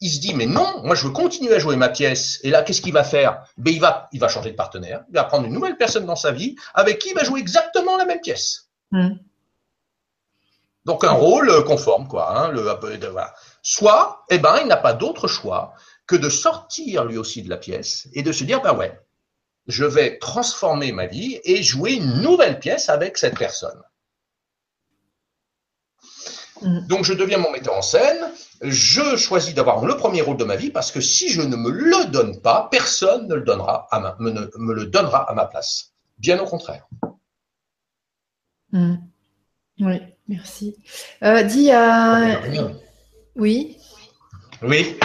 [0.02, 2.40] il se dit mais non, moi je veux continuer à jouer ma pièce.
[2.42, 3.44] Et là, qu'est-ce qu'il va faire?
[3.56, 5.04] Ben, il va, il va changer de partenaire.
[5.08, 7.96] Il va prendre une nouvelle personne dans sa vie avec qui il va jouer exactement
[7.96, 8.68] la même pièce.
[8.90, 9.14] Mm.
[10.84, 12.36] Donc un rôle conforme, quoi.
[12.36, 12.66] Hein, le,
[13.62, 15.74] Soit, eh ben, il n'a pas d'autre choix
[16.06, 19.00] que de sortir lui aussi de la pièce et de se dire, ben ouais,
[19.68, 23.80] je vais transformer ma vie et jouer une nouvelle pièce avec cette personne.
[26.62, 26.86] Mm.
[26.86, 28.30] Donc je deviens mon metteur en scène,
[28.62, 31.70] je choisis d'avoir le premier rôle de ma vie parce que si je ne me
[31.70, 35.92] le donne pas, personne ne le donnera à ma, me, le donnera à ma place.
[36.18, 36.86] Bien au contraire.
[38.72, 38.94] Mm.
[39.80, 40.76] Oui, merci.
[41.22, 42.40] Euh, dis à.
[43.36, 43.76] Oui.
[44.62, 44.96] Oui.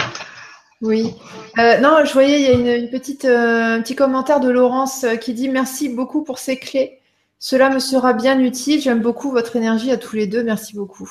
[0.80, 1.14] Oui.
[1.58, 5.04] Euh, non, je voyais, il y a une, petite, euh, un petit commentaire de Laurence
[5.20, 7.00] qui dit Merci beaucoup pour ces clés.
[7.40, 8.80] Cela me sera bien utile.
[8.80, 10.44] J'aime beaucoup votre énergie à tous les deux.
[10.44, 11.10] Merci beaucoup.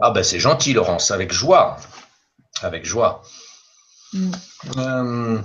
[0.00, 1.76] Ah ben c'est gentil, Laurence, avec joie.
[2.62, 3.22] Avec joie.
[4.12, 5.40] Mm.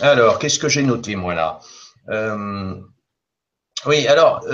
[0.00, 1.60] alors, qu'est-ce que j'ai noté, moi, là?
[3.86, 4.44] Oui, alors,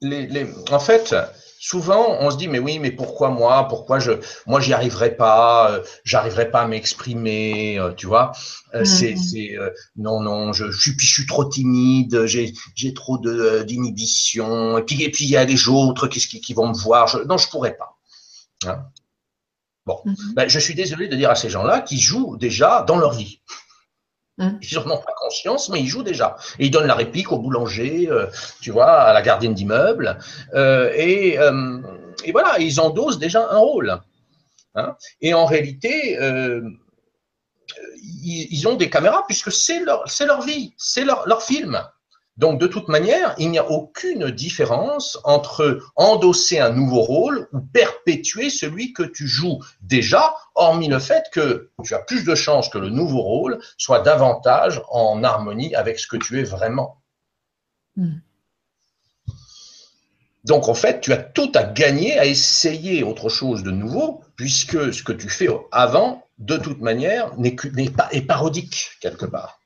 [0.00, 1.14] les, en fait,
[1.58, 3.66] souvent on se dit mais oui mais pourquoi moi?
[3.68, 4.12] Pourquoi je
[4.46, 5.72] moi j'y arriverai pas?
[5.72, 8.32] Euh, j'arriverai pas à m'exprimer euh, tu vois?
[8.74, 8.84] Euh, mmh.
[8.84, 9.56] c'est c'est
[9.96, 14.82] non non je, je suis je suis trop timide j'ai j'ai trop de d'inhibition et
[14.82, 17.08] puis et puis il y a des autres qui qui, qui vont me voir?
[17.08, 17.93] Je, non je pourrais pas
[18.66, 18.84] hein.
[19.86, 20.14] bon mmh.
[20.34, 23.40] ben, je suis désolé de dire à ces gens-là qui jouent déjà dans leur vie
[24.38, 24.58] Hein?
[24.62, 26.36] Ils n'en ont pas conscience, mais ils jouent déjà.
[26.58, 28.26] Et ils donnent la réplique au boulanger, euh,
[28.60, 30.18] tu vois, à la gardienne d'immeuble.
[30.54, 31.80] Euh, et, euh,
[32.24, 34.00] et, voilà, ils endosent déjà un rôle.
[34.74, 34.96] Hein.
[35.20, 36.18] Et en réalité,
[38.02, 41.80] ils, ils, ont des caméras puisque c'est leur, leur vie, c'est leur, leur film.
[42.36, 47.60] Donc, de toute manière, il n'y a aucune différence entre endosser un nouveau rôle ou
[47.60, 52.68] perpétuer celui que tu joues déjà, hormis le fait que tu as plus de chances
[52.68, 57.00] que le nouveau rôle soit davantage en harmonie avec ce que tu es vraiment.
[57.96, 58.18] Hmm.
[60.42, 64.92] Donc, en fait, tu as tout à gagner à essayer autre chose de nouveau, puisque
[64.92, 67.54] ce que tu fais avant, de toute manière, n'est
[67.90, 69.60] pas est parodique quelque part.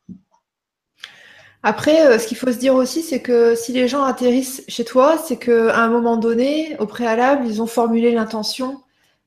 [1.69, 4.87] Après, euh, ce qu'il faut se dire aussi, c'est que si les gens atterrissent chez
[4.87, 8.81] toi, c'est qu'à un moment donné, au préalable, ils ont formulé l'intention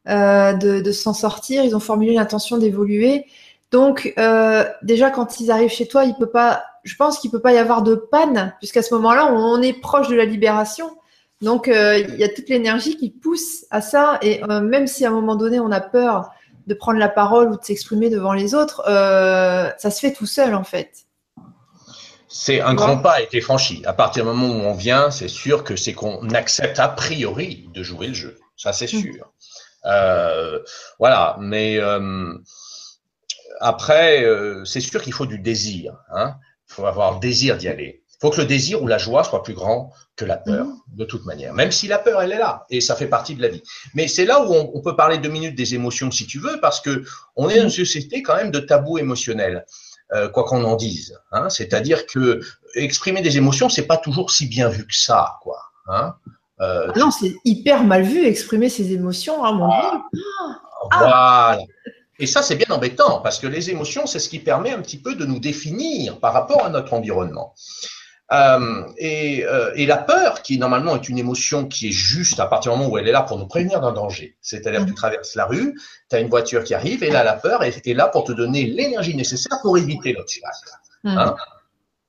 [0.09, 3.27] euh, de, s'en sortir, ils ont formulé l'intention d'évoluer.
[3.69, 7.41] Donc, euh, déjà, quand ils arrivent chez toi, il peut pas, je pense qu'il peut
[7.41, 10.89] pas y avoir de panne, puisqu'à ce moment-là, on est proche de la libération.
[11.41, 14.17] Donc, il y a toute l'énergie qui pousse à ça.
[14.23, 16.31] Et même si à un moment donné, on a peur
[16.65, 20.55] de prendre la parole ou de s'exprimer devant les autres, ça se fait tout seul,
[20.55, 21.05] en fait
[22.32, 23.84] c'est un grand pas a été franchi.
[23.86, 27.69] À partir du moment où on vient, c'est sûr que c'est qu'on accepte a priori
[27.73, 28.39] de jouer le jeu.
[28.55, 29.01] Ça, c'est hmm.
[29.01, 29.34] sûr.
[29.86, 30.59] Euh,
[30.97, 31.36] voilà.
[31.41, 32.34] Mais euh,
[33.59, 35.97] après, euh, c'est sûr qu'il faut du désir.
[36.13, 36.36] Hein.
[36.69, 38.01] Il faut avoir le désir d'y aller.
[38.07, 40.95] Il faut que le désir ou la joie soit plus grand que la peur, hmm.
[40.95, 41.53] de toute manière.
[41.53, 43.63] Même si la peur, elle est là, et ça fait partie de la vie.
[43.93, 46.61] Mais c'est là où on, on, peut parler deux minutes des émotions, si tu veux,
[46.61, 47.03] parce que
[47.36, 49.65] on est dans une société quand même de tabous émotionnels.
[50.14, 51.18] Euh, quoi qu'on en dise.
[51.32, 51.49] Hein.
[51.49, 52.41] C'est-à-dire que
[52.76, 55.57] exprimer des émotions, c'est pas toujours si bien vu que ça, quoi.
[55.88, 56.16] Hein.
[56.59, 60.03] Euh, non, c'est hyper mal vu exprimer ses émotions, hein, mon ah,
[60.41, 60.59] ah.
[60.91, 61.59] Voilà.
[62.20, 64.99] Et ça, c'est bien embêtant parce que les émotions, c'est ce qui permet un petit
[64.99, 67.55] peu de nous définir par rapport à notre environnement.
[68.32, 72.45] Euh, et, euh, et, la peur, qui normalement est une émotion qui est juste à
[72.45, 74.38] partir du moment où elle est là pour nous prévenir d'un danger.
[74.41, 74.95] C'est-à-dire que tu mm.
[74.95, 75.75] traverses la rue,
[76.09, 78.32] tu as une voiture qui arrive, et là, la peur est, est là pour te
[78.32, 80.69] donner l'énergie nécessaire pour éviter l'obstacle.
[81.03, 81.17] Mm.
[81.17, 81.36] Hein?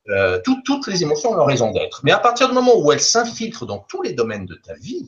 [0.09, 2.01] Euh, toutes les émotions ont leur raison d'être.
[2.03, 5.07] Mais à partir du moment où elles s'infiltrent dans tous les domaines de ta vie,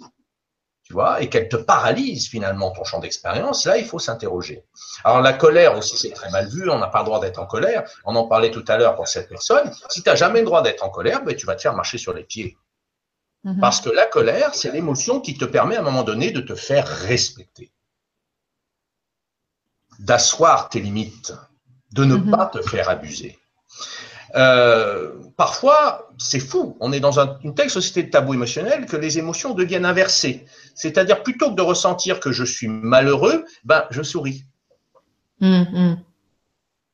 [0.85, 4.63] tu vois, et qu'elle te paralyse finalement ton champ d'expérience, là, il faut s'interroger.
[5.03, 7.47] Alors la colère aussi, c'est très mal vu, on n'a pas le droit d'être en
[7.47, 7.89] colère.
[8.05, 9.71] On en parlait tout à l'heure pour cette personne.
[9.89, 11.97] Si tu n'as jamais le droit d'être en colère, ben, tu vas te faire marcher
[11.97, 12.55] sur les pieds.
[13.45, 13.59] Mhm.
[13.59, 16.53] Parce que la colère, c'est l'émotion qui te permet à un moment donné de te
[16.53, 17.71] faire respecter,
[19.97, 21.33] d'asseoir tes limites,
[21.93, 22.29] de ne mhm.
[22.29, 23.39] pas te faire abuser.
[24.35, 26.75] Euh, parfois, c'est fou.
[26.79, 30.45] On est dans une telle société de tabou émotionnel que les émotions deviennent inversées.
[30.73, 34.45] C'est-à-dire, plutôt que de ressentir que je suis malheureux, ben, je souris.
[35.41, 35.97] Hum, hum.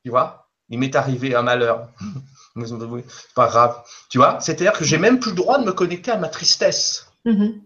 [0.03, 0.47] Tu vois?
[0.69, 1.89] Il m'est arrivé un malheur.
[2.55, 3.83] c'est pas grave.
[4.09, 4.39] Tu vois?
[4.39, 7.07] C'est-à-dire que j'ai même plus le droit de me connecter à ma tristesse.
[7.25, 7.61] Hum,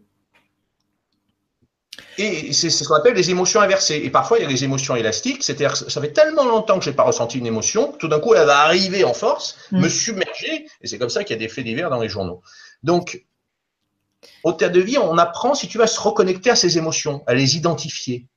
[2.18, 4.02] et c'est ce qu'on appelle les émotions inversées.
[4.04, 6.90] Et parfois, il y a les émotions élastiques, c'est-à-dire ça fait tellement longtemps que je
[6.90, 9.82] n'ai pas ressenti une émotion, tout d'un coup, elle va arriver en force, mm.
[9.82, 12.42] me submerger, et c'est comme ça qu'il y a des faits divers dans les journaux.
[12.84, 13.26] Donc,
[14.44, 17.34] au terme de vie, on apprend, si tu vas se reconnecter à ces émotions, à
[17.34, 18.28] les identifier,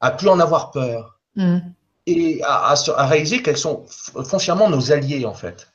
[0.00, 1.58] à plus en avoir peur, mm.
[2.06, 2.74] et à,
[3.06, 3.84] réaliser qu'elles sont
[4.24, 5.68] foncièrement nos alliés, en fait.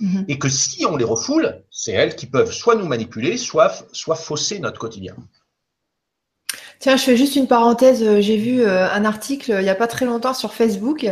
[0.00, 0.24] Mhm.
[0.26, 4.16] Et que si on les refoule, c'est elles qui peuvent soit nous manipuler, soit, soit
[4.16, 5.14] fausser notre quotidien.
[6.78, 8.02] Tiens, je fais juste une parenthèse.
[8.02, 11.06] Euh, j'ai vu euh, un article il n'y a pas très longtemps sur Facebook.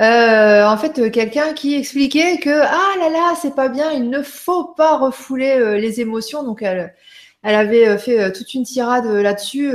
[0.00, 4.22] Euh, en fait, quelqu'un qui expliquait que ah là là, c'est pas bien, il ne
[4.22, 6.42] faut pas refouler les émotions.
[6.42, 6.94] Donc elle,
[7.42, 9.74] elle avait fait toute une tirade là-dessus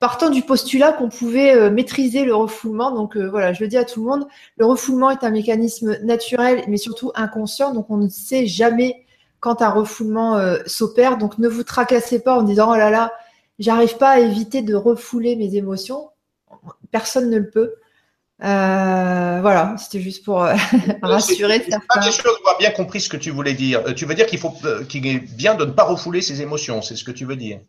[0.00, 2.92] partant du postulat qu'on pouvait euh, maîtriser le refoulement.
[2.92, 4.26] Donc euh, voilà, je le dis à tout le monde,
[4.56, 7.72] le refoulement est un mécanisme naturel, mais surtout inconscient.
[7.72, 9.06] Donc on ne sait jamais
[9.40, 11.18] quand un refoulement euh, s'opère.
[11.18, 13.12] Donc ne vous tracassez pas en disant oh là là,
[13.58, 16.10] j'arrive pas à éviter de refouler mes émotions.
[16.90, 17.74] Personne ne le peut.
[18.40, 20.38] voilà, c'était juste pour
[21.02, 21.86] rassurer certains.
[21.88, 23.94] Pas question de bien compris ce que tu voulais dire.
[23.94, 24.52] Tu veux dire qu'il faut
[24.88, 27.60] qu'il est bien de ne pas refouler ses émotions, c'est ce que tu veux dire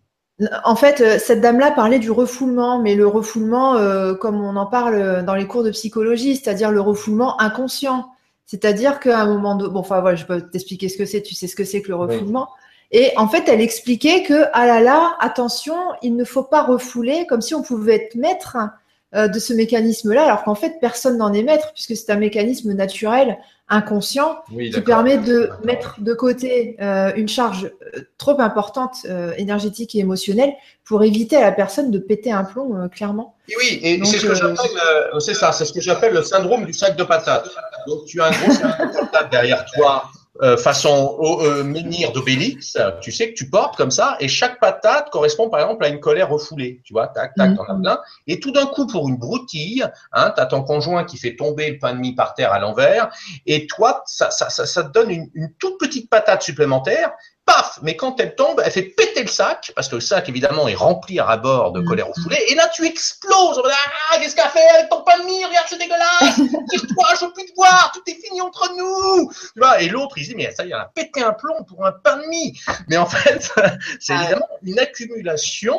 [0.64, 4.66] en fait, euh, cette dame-là parlait du refoulement, mais le refoulement, euh, comme on en
[4.66, 8.10] parle dans les cours de psychologie, c'est-à-dire le refoulement inconscient.
[8.46, 11.22] C'est-à-dire qu'à un moment de, bon, enfin voilà, je peux t'expliquer ce que c'est.
[11.22, 12.50] Tu sais ce que c'est que le refoulement.
[12.92, 17.26] Et en fait, elle expliquait que, ah là là, attention, il ne faut pas refouler,
[17.28, 18.58] comme si on pouvait être maître
[19.16, 22.74] euh, de ce mécanisme-là, alors qu'en fait, personne n'en est maître, puisque c'est un mécanisme
[22.74, 23.38] naturel
[23.70, 29.94] inconscient qui permet de mettre de côté euh, une charge euh, trop importante, euh, énergétique
[29.96, 33.36] et émotionnelle, pour éviter à la personne de péter un plomb, clairement.
[33.60, 34.58] oui, et c'est ce que j'appelle,
[35.20, 37.48] c'est ça, c'est ce que j'appelle le syndrome du sac de patates.
[37.88, 40.10] Donc tu as un gros sac de patates derrière toi
[40.42, 45.10] euh, façon euh, menhir d'Obélix, tu sais que tu portes comme ça, et chaque patate
[45.10, 47.82] correspond par exemple à une colère refoulée, tu vois, tac, tac, t'en as mhm.
[47.82, 51.72] plein, et tout d'un coup, pour une broutille, hein, t'as ton conjoint qui fait tomber
[51.72, 53.10] le pain de mie par terre à l'envers,
[53.46, 57.12] et toi, ça, ça, ça, ça te donne une, une toute petite patate supplémentaire,
[57.46, 60.68] paf Mais quand elle tombe, elle fait péter le sac, parce que le sac, évidemment,
[60.68, 61.86] est rempli à bord de mm.
[61.86, 63.62] colère refoulée, et là, tu exploses.
[64.12, 66.36] Ah, qu'est-ce qu'elle fait avec ton pain de mie Regarde, c'est dégueulasse
[66.70, 70.18] Tire-toi, je veux plus te voir, tout est fini entre nous tu vois Et l'autre,
[70.18, 72.28] il dit, mais ça y est, elle a pété un plomb pour un pain de
[72.28, 73.52] mie Mais en fait,
[74.00, 75.78] c'est évidemment une accumulation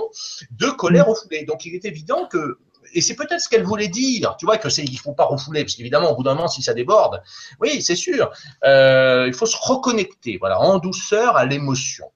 [0.51, 1.11] de colère mm.
[1.11, 1.45] refoulée.
[1.45, 2.59] Donc, il est évident que
[2.93, 5.65] et c'est peut-être ce qu'elle voulait dire, tu vois, que c'est, il faut pas refouler,
[5.65, 7.23] parce qu'évidemment, au bout d'un moment, si ça déborde,
[7.61, 8.31] oui, c'est sûr,
[8.65, 12.07] euh, il faut se reconnecter, voilà, en douceur à l'émotion,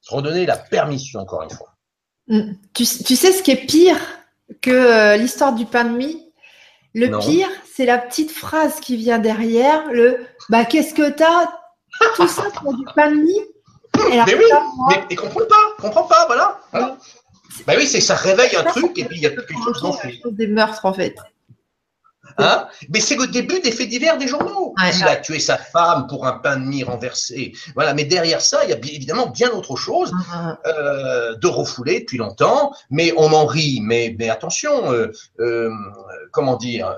[0.00, 1.74] se redonner la permission, encore une fois.
[2.28, 2.52] Mm.
[2.72, 3.98] Tu, sais ce qui est pire
[4.60, 6.20] que euh, l'histoire du pain de mie?
[6.96, 11.50] Le pire, c'est la petite phrase qui vient derrière, le bah qu'est-ce que t'as?
[12.14, 13.40] Tout ça pour du pain de mie
[14.26, 14.44] mais oui,
[14.88, 16.58] mais, mais comprends pas, comprends pas, voilà.
[16.72, 16.96] voilà.
[17.66, 19.98] Ben oui, c'est ça réveille un truc et puis il y a quelque chose
[20.32, 21.14] Des meurtres en fait.
[22.38, 22.66] Hein?
[22.88, 24.74] Mais c'est le début des faits divers des journaux.
[24.78, 27.52] il a tué sa femme pour un pain de mie renversé.
[27.74, 30.56] Voilà, mais derrière ça, il y a évidemment bien autre chose uh-huh.
[30.66, 32.72] euh, de refoulé depuis longtemps.
[32.90, 33.80] Mais on en rit.
[33.82, 35.70] Mais, mais attention, euh, euh,
[36.32, 36.94] comment dire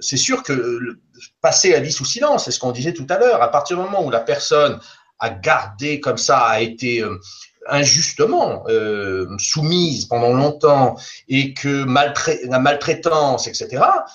[0.00, 0.98] C'est sûr que
[1.40, 3.42] passer la vie sous silence, c'est ce qu'on disait tout à l'heure.
[3.42, 4.78] À partir du moment où la personne
[5.18, 7.02] a gardé comme ça, a été
[7.68, 10.96] injustement euh, soumise pendant longtemps
[11.28, 11.84] et que
[12.48, 13.68] la maltraitance, etc.,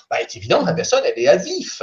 [0.10, 1.82] bah, est évident que la personne, elle est à vif.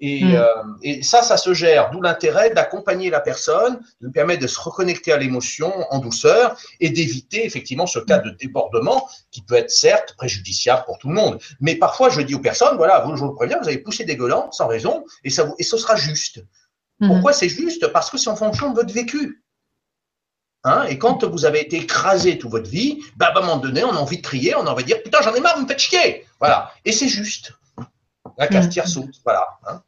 [0.00, 0.34] Et, mm.
[0.34, 0.46] euh,
[0.82, 1.90] et ça, ça se gère.
[1.90, 6.56] D'où l'intérêt d'accompagner la personne, de lui permettre de se reconnecter à l'émotion en douceur
[6.80, 11.14] et d'éviter effectivement ce cas de débordement qui peut être certes préjudiciable pour tout le
[11.14, 11.38] monde.
[11.60, 14.16] Mais parfois, je dis aux personnes, voilà, vous, je vous préviens, vous avez poussé des
[14.16, 16.42] gueulants sans raison et, ça vous, et ce sera juste.
[17.00, 17.08] Mm.
[17.08, 17.86] Pourquoi c'est juste?
[17.88, 19.41] Parce que c'est en fonction de votre vécu.
[20.64, 23.82] Hein, et quand vous avez été écrasé toute votre vie, bah, à un moment donné,
[23.82, 25.62] on a envie de crier, on a envie de dire Putain, j'en ai marre, vous
[25.62, 26.24] me faites chier.
[26.38, 26.72] Voilà.
[26.84, 27.52] Et c'est juste.
[28.38, 28.88] La cafetière mm.
[28.88, 29.14] saute.
[29.24, 29.46] Voilà.
[29.66, 29.82] Hein.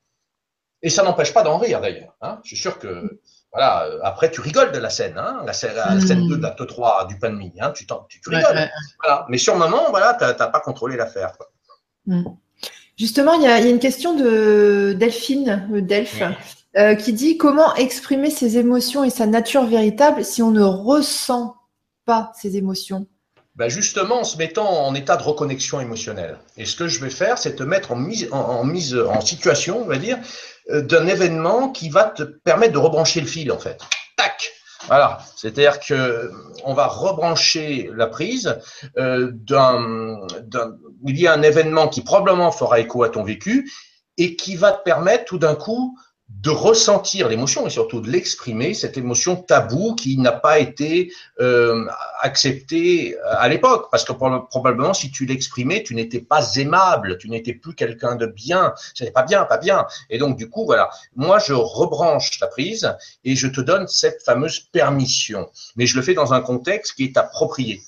[0.83, 2.15] Et ça n'empêche pas d'en rire d'ailleurs.
[2.21, 2.41] Hein.
[2.43, 3.21] Je suis sûr que.
[3.53, 6.39] Voilà, euh, après tu rigoles de la scène, hein, la, scène, la scène 2 mm.
[6.39, 8.69] de l'acte 3 du pain de mie, tu, tu, tu, rigoles.
[9.01, 9.27] Voilà.
[9.29, 11.35] Mais sur le moment, voilà, tu n'as pas contrôlé l'affaire.
[12.07, 12.25] Mm.
[12.99, 16.21] Justement, il y, a, y, a une question de Delphine, Delph,
[16.77, 21.57] euh, qui dit comment exprimer ses émotions et sa nature véritable si on ne ressent
[22.05, 23.07] pas ses émotions
[23.57, 26.39] ben justement en se mettant en état de reconnexion émotionnelle.
[26.57, 29.97] Et ce que je vais faire, c'est te mettre en mise en, situation, on va
[29.97, 30.19] dire,
[30.71, 33.81] euh, d'un événement qui va te permettre de rebrancher le fil en fait.
[34.17, 34.53] Tac.
[34.89, 36.31] Voilà, c'est-à-dire que
[36.65, 38.59] on va rebrancher la prise
[38.99, 40.19] euh, d'un,
[41.07, 43.71] il y a un événement qui probablement fera écho à ton vécu
[44.19, 45.97] et qui va te permettre tout d'un coup
[46.41, 51.87] de ressentir l'émotion et surtout de l'exprimer, cette émotion taboue qui n'a pas été euh,
[52.21, 53.89] acceptée à l'époque.
[53.91, 58.27] Parce que probablement, si tu l'exprimais, tu n'étais pas aimable, tu n'étais plus quelqu'un de
[58.27, 58.75] bien.
[58.95, 59.87] Ce n'est pas bien, pas bien.
[60.11, 64.23] Et donc, du coup, voilà, moi, je rebranche la prise et je te donne cette
[64.23, 65.49] fameuse permission.
[65.77, 67.81] Mais je le fais dans un contexte qui est approprié.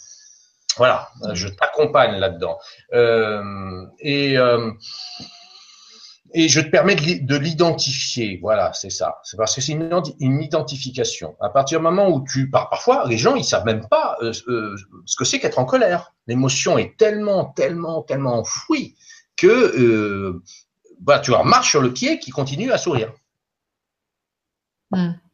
[0.78, 2.58] Voilà, je t'accompagne là-dedans.
[2.92, 4.38] Euh, et...
[4.38, 4.70] Euh,
[6.34, 8.38] Et je te permets de l'identifier.
[8.42, 9.18] Voilà, c'est ça.
[9.22, 11.36] C'est parce que c'est une, identification.
[11.40, 14.32] À partir du moment où tu pars, parfois, les gens, ils savent même pas euh,
[14.48, 16.12] euh, ce que c'est qu'être en colère.
[16.26, 18.96] L'émotion est tellement, tellement, tellement enfouie
[19.36, 20.42] que euh,
[21.00, 23.12] bah, tu marche sur le pied qui continue à sourire.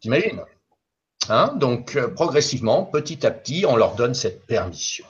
[0.01, 0.43] T'imagines?
[1.29, 1.55] Hein?
[1.57, 5.07] Donc, progressivement, petit à petit, on leur donne cette permission.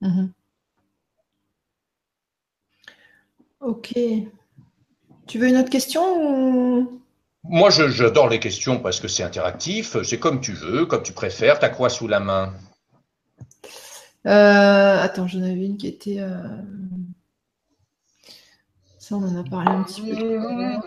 [0.00, 0.28] Hmm.
[3.60, 3.94] Ok.
[5.26, 6.88] Tu veux une autre question
[7.42, 10.00] Moi, j'adore les questions parce que c'est interactif.
[10.04, 11.58] C'est comme tu veux, comme tu préfères.
[11.58, 12.52] T'as quoi sous la main?
[14.26, 16.20] Euh, Attends, j'en avais une qui était.
[16.20, 16.36] Euh,
[18.98, 20.78] ça, on en a parlé un petit peu.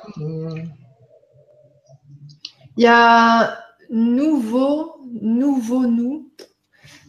[2.78, 3.58] Il y a
[3.90, 6.32] Nouveau, Nouveau Nous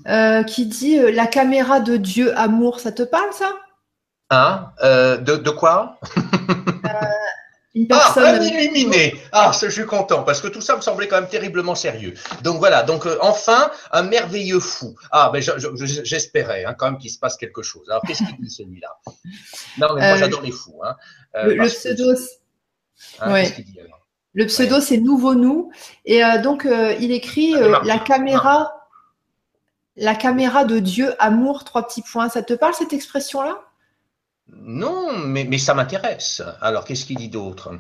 [0.09, 2.81] euh, qui dit La caméra de Dieu, amour.
[2.81, 3.53] Ça te parle, ça?
[4.31, 4.73] Hein?
[4.83, 6.01] De, de, quoi?
[7.75, 8.39] une ah, personne.
[8.41, 9.15] Ah, illuminé.
[9.33, 12.15] Ah, je suis content parce que tout ça me semblait quand même terriblement sérieux.
[12.43, 12.83] Donc voilà.
[12.83, 14.97] Donc euh, enfin, un merveilleux fou.
[15.13, 17.89] Ah, ben j'espérais hein, quand même qu'il se passe quelque chose.
[17.89, 18.89] Alors qu'est-ce qu'il dit celui-là?
[19.79, 20.81] Non, mais moi euh, j'adore les fous.
[20.85, 20.97] Hein,
[21.37, 22.13] euh, le, pseudo.
[23.21, 23.45] Hein,
[24.33, 25.71] le pseudo, c'est Nouveau Nous.
[26.05, 26.67] Et donc,
[27.01, 27.55] il écrit
[27.85, 28.73] la caméra,
[29.97, 32.29] la caméra de Dieu, amour, trois petits points.
[32.29, 33.70] Ça te parle cette expression-là?
[34.57, 36.43] Non, mais, mais ça m'intéresse.
[36.61, 37.73] Alors, qu'est-ce qu'il dit d'autre?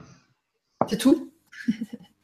[0.89, 1.33] C'est tout?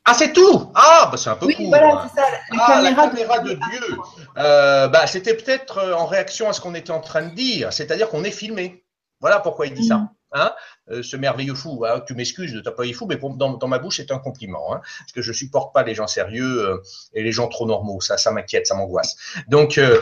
[0.08, 2.26] Ah, c'est tout Ah, bah, c'est un peu oui, Voilà, c'est ça.
[2.52, 3.98] La ah, caméra la caméra de, Dieu.
[4.38, 7.72] Euh, bah, C'était peut-être euh, en réaction à ce qu'on était en train de dire,
[7.72, 8.84] c'est-à-dire qu'on est filmé.
[9.20, 9.96] Voilà pourquoi il dit ça.
[9.96, 10.08] Mm.
[10.32, 10.52] Hein
[10.90, 11.84] euh, ce merveilleux fou.
[11.84, 14.72] Hein, tu m'excuses de t'appeler fou, mais dans, ma bouche, c'est un compliment.
[14.72, 16.82] Hein, parce que je supporte pas les gens sérieux euh,
[17.12, 18.00] et les gens trop normaux.
[18.00, 19.16] Ça, ça m'inquiète, ça m'angoisse.
[19.48, 20.00] Donc, euh,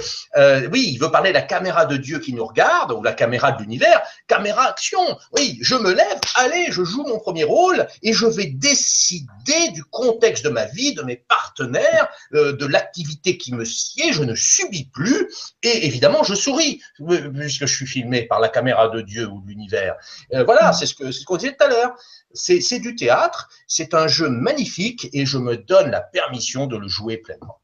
[0.70, 3.52] oui, il veut parler de la caméra de Dieu qui nous regarde, ou la caméra
[3.52, 4.02] de l'univers.
[4.26, 5.00] Caméra action.
[5.32, 9.84] Oui, je me lève, allez, je joue mon premier rôle et je vais décider du
[9.84, 14.12] contexte de ma vie, de mes partenaires, de l'activité qui me sied.
[14.12, 15.28] Je ne subis plus
[15.62, 19.48] et évidemment, je souris puisque je suis filmé par la caméra de Dieu ou de
[19.48, 19.96] l'univers.
[20.30, 21.96] voilà, c'est ce ce qu'on disait tout à l'heure.
[22.32, 26.88] C'est du théâtre, c'est un jeu magnifique et je me donne la permission de le
[26.88, 27.60] jouer pleinement.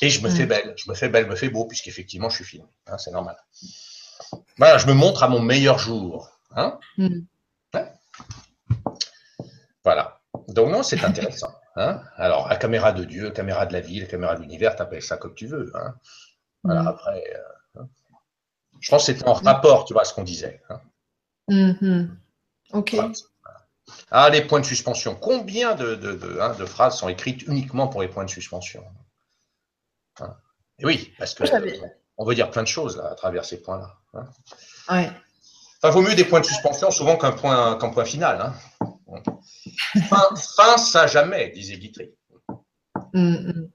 [0.00, 2.44] Et je me fais belle, je me fais belle, me fais beau, puisqu'effectivement je suis
[2.44, 2.68] filmé.
[2.86, 3.36] Hein, c'est normal.
[4.58, 6.30] Voilà, je me montre à mon meilleur jour.
[6.54, 6.78] Hein.
[6.98, 7.20] Mm.
[9.82, 10.20] Voilà.
[10.48, 11.54] Donc non, c'est intéressant.
[11.76, 12.00] Hein.
[12.14, 15.02] Alors, la caméra de Dieu, la caméra de la vie, la caméra de l'univers, t'appelles
[15.02, 15.72] ça comme tu veux.
[16.62, 16.86] Voilà, mm.
[16.86, 17.24] après.
[17.34, 17.82] Euh,
[18.78, 20.62] je pense que c'était en rapport, tu vois, à ce qu'on disait.
[21.48, 22.08] Mm-hmm.
[22.72, 22.96] Ok.
[24.10, 25.14] Ah, les points de suspension.
[25.14, 28.82] Combien de, hein, de, phrases sont écrites uniquement pour les points de suspension?
[30.20, 30.34] Hein.
[30.78, 31.44] Et oui, parce que
[32.16, 33.96] on veut dire plein de choses là, à travers ces points-là.
[34.14, 34.28] Hein.
[34.90, 35.10] ouais.
[35.82, 38.52] Enfin, vaut mieux des points de suspension souvent qu'un point, qu'un point final.
[40.02, 42.10] Fin, ça jamais, disait Guitry.
[43.12, 43.68] Mm-hmm.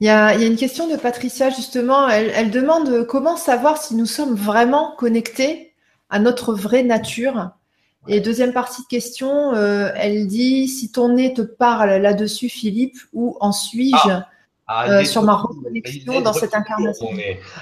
[0.00, 2.08] Il y, a, une question de Patricia, justement.
[2.08, 5.73] elle, demande comment savoir si nous sommes vraiment connectés
[6.14, 7.50] à notre vraie nature.
[8.06, 12.96] Et deuxième partie de question, euh, elle dit si ton nez te parle là-dessus, Philippe,
[13.12, 14.28] où en suis-je ah.
[14.66, 17.10] Ah, euh, sur ma reconnexion dans cette incarnation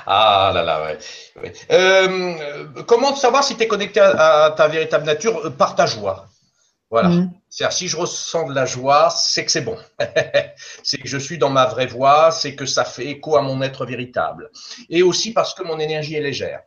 [0.07, 1.53] Ah là là, ouais.
[1.73, 6.29] Euh, comment savoir si tu es connecté à, ta véritable nature Par ta joie?
[6.91, 7.09] Voilà.
[7.09, 7.33] Mm.
[7.49, 9.79] C'est-à-dire, si je ressens de la joie, c'est que c'est bon.
[10.85, 13.63] c'est que je suis dans ma vraie voie, c'est que ça fait écho à mon
[13.63, 14.51] être véritable.
[14.91, 16.61] Et aussi parce que mon énergie est légère.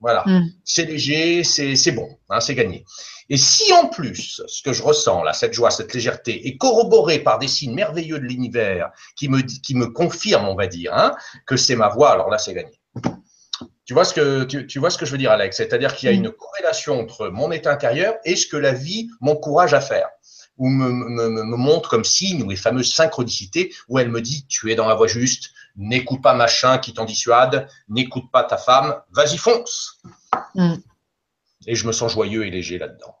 [0.00, 0.48] Voilà, mm.
[0.64, 2.84] c'est léger, c'est bon, hein, c'est gagné.
[3.28, 7.18] Et si en plus, ce que je ressens là, cette joie, cette légèreté, est corroboré
[7.20, 11.14] par des signes merveilleux de l'univers qui me, qui me confirment, on va dire, hein,
[11.46, 12.80] que c'est ma voix, alors là, c'est gagné.
[13.84, 15.56] Tu vois ce que tu, tu vois ce que je veux dire, Alex?
[15.56, 16.24] C'est-à-dire qu'il y a mm.
[16.24, 20.08] une corrélation entre mon état intérieur et ce que la vie m'encourage à faire
[20.60, 24.46] ou me, me, me, montre comme signe, ou les fameuses synchronicités, où elle me dit,
[24.46, 28.58] tu es dans la voie juste, n'écoute pas machin qui t'en dissuade, n'écoute pas ta
[28.58, 30.00] femme, vas-y fonce.
[30.54, 30.74] Mm.
[31.66, 33.16] Et je me sens joyeux et léger là-dedans.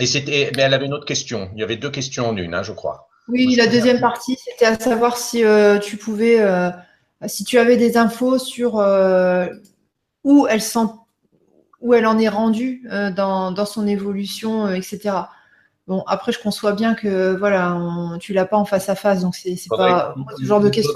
[0.00, 1.50] Et c'était, mais elle avait une autre question.
[1.54, 3.08] Il y avait deux questions en une, hein, je crois.
[3.28, 6.70] Oui, la deuxième partie, c'était à savoir si euh, tu pouvais, euh,
[7.26, 9.46] si tu avais des infos sur euh,
[10.24, 10.90] où elle sent,
[11.80, 15.12] où elle en est rendue dans, dans, son évolution, etc.
[15.86, 17.78] Bon, après, je conçois bien que voilà,
[18.18, 20.94] tu l'as pas en face à face, donc c'est pas ce genre de question.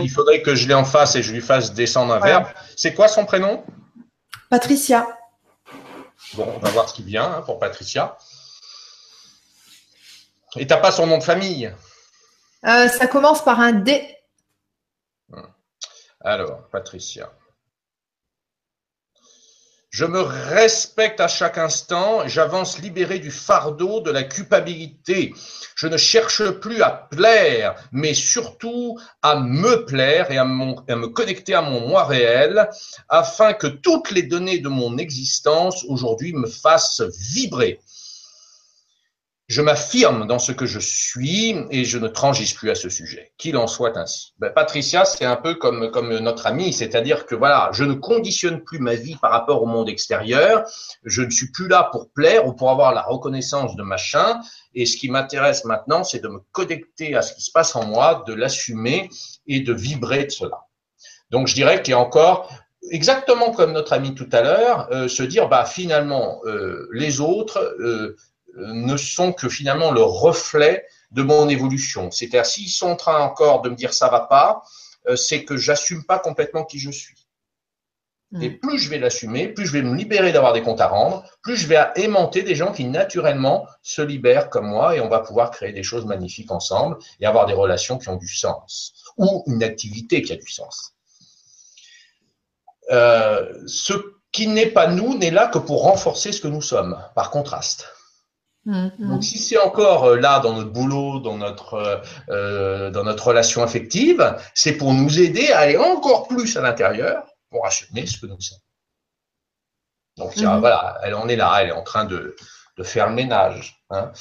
[0.00, 2.46] il faudrait que je l'ai en face et je lui fasse descendre un verbe.
[2.76, 3.64] C'est quoi son prénom?
[4.50, 5.08] Patricia.
[6.34, 8.16] Bon, on va voir ce qui vient hein, pour Patricia.
[10.56, 11.72] Et t'as pas son nom de famille?
[12.64, 14.16] Euh, Ça commence par un D.
[16.20, 17.32] Alors, Patricia.
[19.94, 25.32] Je me respecte à chaque instant, j'avance libéré du fardeau de la culpabilité.
[25.76, 31.06] Je ne cherche plus à plaire, mais surtout à me plaire et à, à me
[31.06, 32.68] connecter à mon moi réel
[33.08, 37.78] afin que toutes les données de mon existence aujourd'hui me fassent vibrer
[39.46, 43.32] je m'affirme dans ce que je suis et je ne transige plus à ce sujet,
[43.36, 44.32] qu'il en soit ainsi.
[44.38, 48.62] Ben, Patricia, c'est un peu comme, comme notre ami, c'est-à-dire que voilà, je ne conditionne
[48.64, 50.64] plus ma vie par rapport au monde extérieur,
[51.04, 54.40] je ne suis plus là pour plaire ou pour avoir la reconnaissance de machin,
[54.74, 57.84] et ce qui m'intéresse maintenant, c'est de me connecter à ce qui se passe en
[57.84, 59.10] moi, de l'assumer
[59.46, 60.60] et de vibrer de cela.
[61.30, 62.50] Donc je dirais qu'il y a encore
[62.90, 67.58] exactement comme notre ami tout à l'heure, euh, se dire bah finalement euh, les autres
[67.80, 68.16] euh,
[68.56, 72.10] ne sont que finalement le reflet de mon évolution.
[72.10, 74.62] C'est-à-dire, s'ils sont en train encore de me dire ça va pas,
[75.08, 77.26] euh, c'est que j'assume pas complètement qui je suis.
[78.32, 78.42] Hmm.
[78.42, 81.24] Et plus je vais l'assumer, plus je vais me libérer d'avoir des comptes à rendre,
[81.42, 85.20] plus je vais aimanter des gens qui naturellement se libèrent comme moi et on va
[85.20, 89.44] pouvoir créer des choses magnifiques ensemble et avoir des relations qui ont du sens ou
[89.46, 90.94] une activité qui a du sens.
[92.90, 93.92] Euh, ce
[94.32, 97.88] qui n'est pas nous n'est là que pour renforcer ce que nous sommes, par contraste.
[98.66, 99.08] Mm, mm.
[99.10, 101.96] Donc, si c'est encore euh, là dans notre boulot, dans notre, euh,
[102.30, 107.26] euh, dans notre relation affective, c'est pour nous aider à aller encore plus à l'intérieur
[107.50, 108.58] pour assumer ce que nous sommes.
[110.16, 110.60] Donc, mm.
[110.60, 112.36] voilà, elle en est là, elle est en train de,
[112.78, 113.82] de faire le ménage.
[113.90, 114.12] Hein.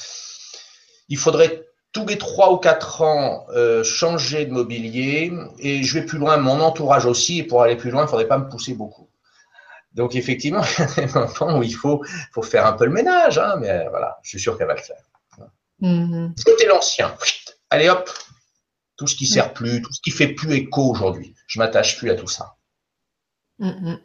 [1.08, 1.64] Il faudrait
[1.94, 6.38] tous les trois ou quatre ans euh, changer de mobilier et je vais plus loin,
[6.38, 9.08] mon entourage aussi, et pour aller plus loin, il ne faudrait pas me pousser beaucoup.
[9.94, 12.92] Donc effectivement, il y a des moments où il faut, faut faire un peu le
[12.92, 14.98] ménage, hein, mais voilà, je suis sûr qu'elle va le faire.
[15.80, 16.34] Mm
[16.68, 17.14] l'ancien.
[17.70, 18.10] Allez hop,
[18.96, 19.54] tout ce qui sert mm.
[19.54, 21.34] plus, tout ce qui fait plus écho aujourd'hui.
[21.48, 22.56] Je m'attache plus à tout ça.
[23.60, 23.96] Mm,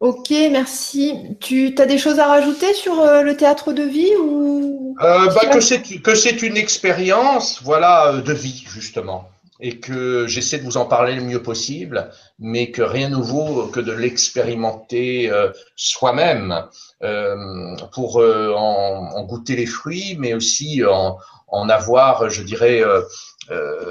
[0.00, 1.36] ok, merci.
[1.40, 5.46] Tu as des choses à rajouter sur euh, le théâtre de vie ou euh, bah,
[5.46, 9.28] que c'est une expérience, voilà, euh, de vie justement
[9.60, 13.68] et que j'essaie de vous en parler le mieux possible, mais que rien ne vaut
[13.68, 16.64] que de l'expérimenter euh, soi-même
[17.02, 22.82] euh, pour euh, en, goûter les fruits, mais aussi en, en avoir, je dirais,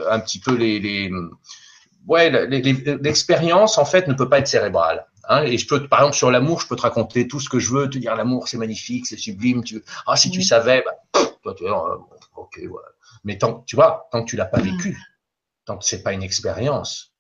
[0.10, 1.12] un petit peu les, les
[2.08, 5.06] ouais, l'expérience en fait ne peut pas être cérébrale.
[5.30, 7.60] Hein, et je peux, par exemple, sur l'amour, je peux te raconter tout ce que
[7.60, 9.64] je veux, te dire l'amour, c'est magnifique, c'est sublime.
[9.64, 11.64] Tu, ah, si tu savais, bah, toi, tu,
[12.36, 12.82] ok, ouais.
[13.24, 14.98] Mais tant, tu vois, tant que tu l'as pas vécu,
[15.66, 17.14] tant que c'est pas une expérience,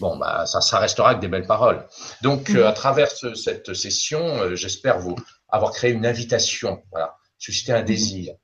[0.00, 1.86] bon, bah, ça, ça restera que des belles paroles.
[2.22, 5.16] Donc, euh, à travers cette session, euh, j'espère vous
[5.48, 8.34] avoir créé une invitation, voilà, susciter un désir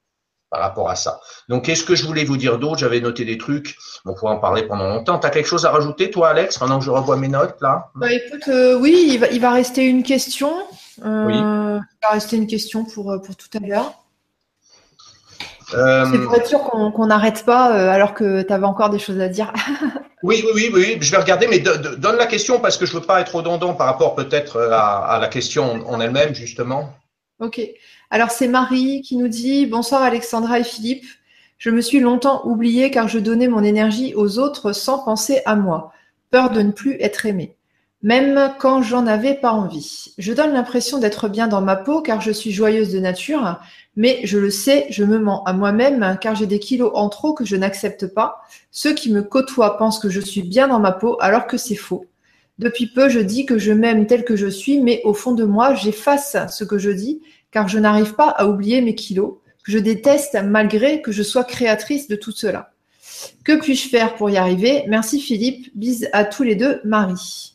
[0.51, 1.21] par rapport à ça.
[1.49, 3.75] Donc, qu'est-ce que je voulais vous dire d'autre J'avais noté des trucs,
[4.05, 5.19] on pourrait en parler pendant longtemps.
[5.19, 7.91] Tu as quelque chose à rajouter, toi, Alex, pendant que je revois mes notes, là?
[7.95, 10.53] Bah, Écoute, euh, oui, il va, il va, rester une question.
[10.99, 11.39] oui.
[11.39, 14.02] Il va rester une question pour, pour tout à l'heure.
[15.75, 18.99] Euh, c'est pour être sûr qu'on n'arrête pas euh, alors que tu avais encore des
[18.99, 19.53] choses à dire.
[20.23, 23.01] oui, oui, oui, oui, je vais regarder, mais donne la question parce que je ne
[23.01, 26.91] veux pas être redondant par rapport peut-être euh, à, la question en elle-même, justement.
[27.41, 27.61] Ok.
[28.11, 31.07] Alors, c'est Marie qui nous dit Bonsoir Alexandra et Philippe.
[31.59, 35.55] Je me suis longtemps oubliée car je donnais mon énergie aux autres sans penser à
[35.55, 35.93] moi.
[36.31, 37.57] Peur de ne plus être aimée
[38.03, 40.13] même quand j'en avais pas envie.
[40.19, 43.61] Je donne l'impression d'être bien dans ma peau car je suis joyeuse de nature,
[43.95, 47.33] mais je le sais, je me mens à moi-même car j'ai des kilos en trop
[47.33, 48.43] que je n'accepte pas.
[48.71, 51.77] Ceux qui me côtoient pensent que je suis bien dans ma peau alors que c'est
[51.77, 52.07] faux.
[52.59, 55.45] Depuis peu, je dis que je m'aime tel que je suis, mais au fond de
[55.45, 57.23] moi, j'efface ce que je dis
[57.53, 59.35] car je n'arrive pas à oublier mes kilos,
[59.65, 62.73] que je déteste malgré que je sois créatrice de tout cela.
[63.45, 64.85] Que puis-je faire pour y arriver?
[64.89, 67.52] Merci Philippe, bise à tous les deux, Marie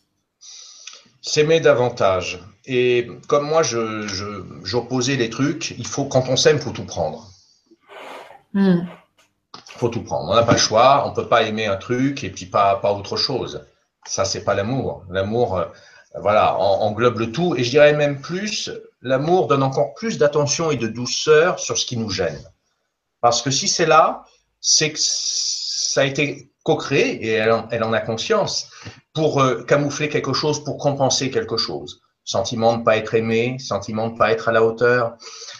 [1.28, 2.40] s'aimer davantage.
[2.66, 4.08] Et comme moi, je,
[4.64, 7.30] j'opposais les trucs, il faut, quand on s'aime, il faut tout prendre.
[8.54, 8.88] Il hmm.
[9.68, 10.30] faut tout prendre.
[10.30, 12.76] On n'a pas le choix, on ne peut pas aimer un truc et puis pas,
[12.78, 13.66] pas autre chose.
[14.06, 15.06] Ça, c'est pas l'amour.
[15.10, 15.66] L'amour, euh,
[16.20, 17.56] voilà, englobe le tout.
[17.56, 18.72] Et je dirais même plus,
[19.02, 22.42] l'amour donne encore plus d'attention et de douceur sur ce qui nous gêne.
[23.22, 24.26] Parce que si c'est là,
[24.60, 28.70] c'est que ça a été co-créé et elle en a conscience
[29.14, 32.02] pour euh, camoufler quelque chose, pour compenser quelque chose.
[32.26, 35.16] Sentiment de ne pas être aimé, sentiment de ne pas être à la hauteur.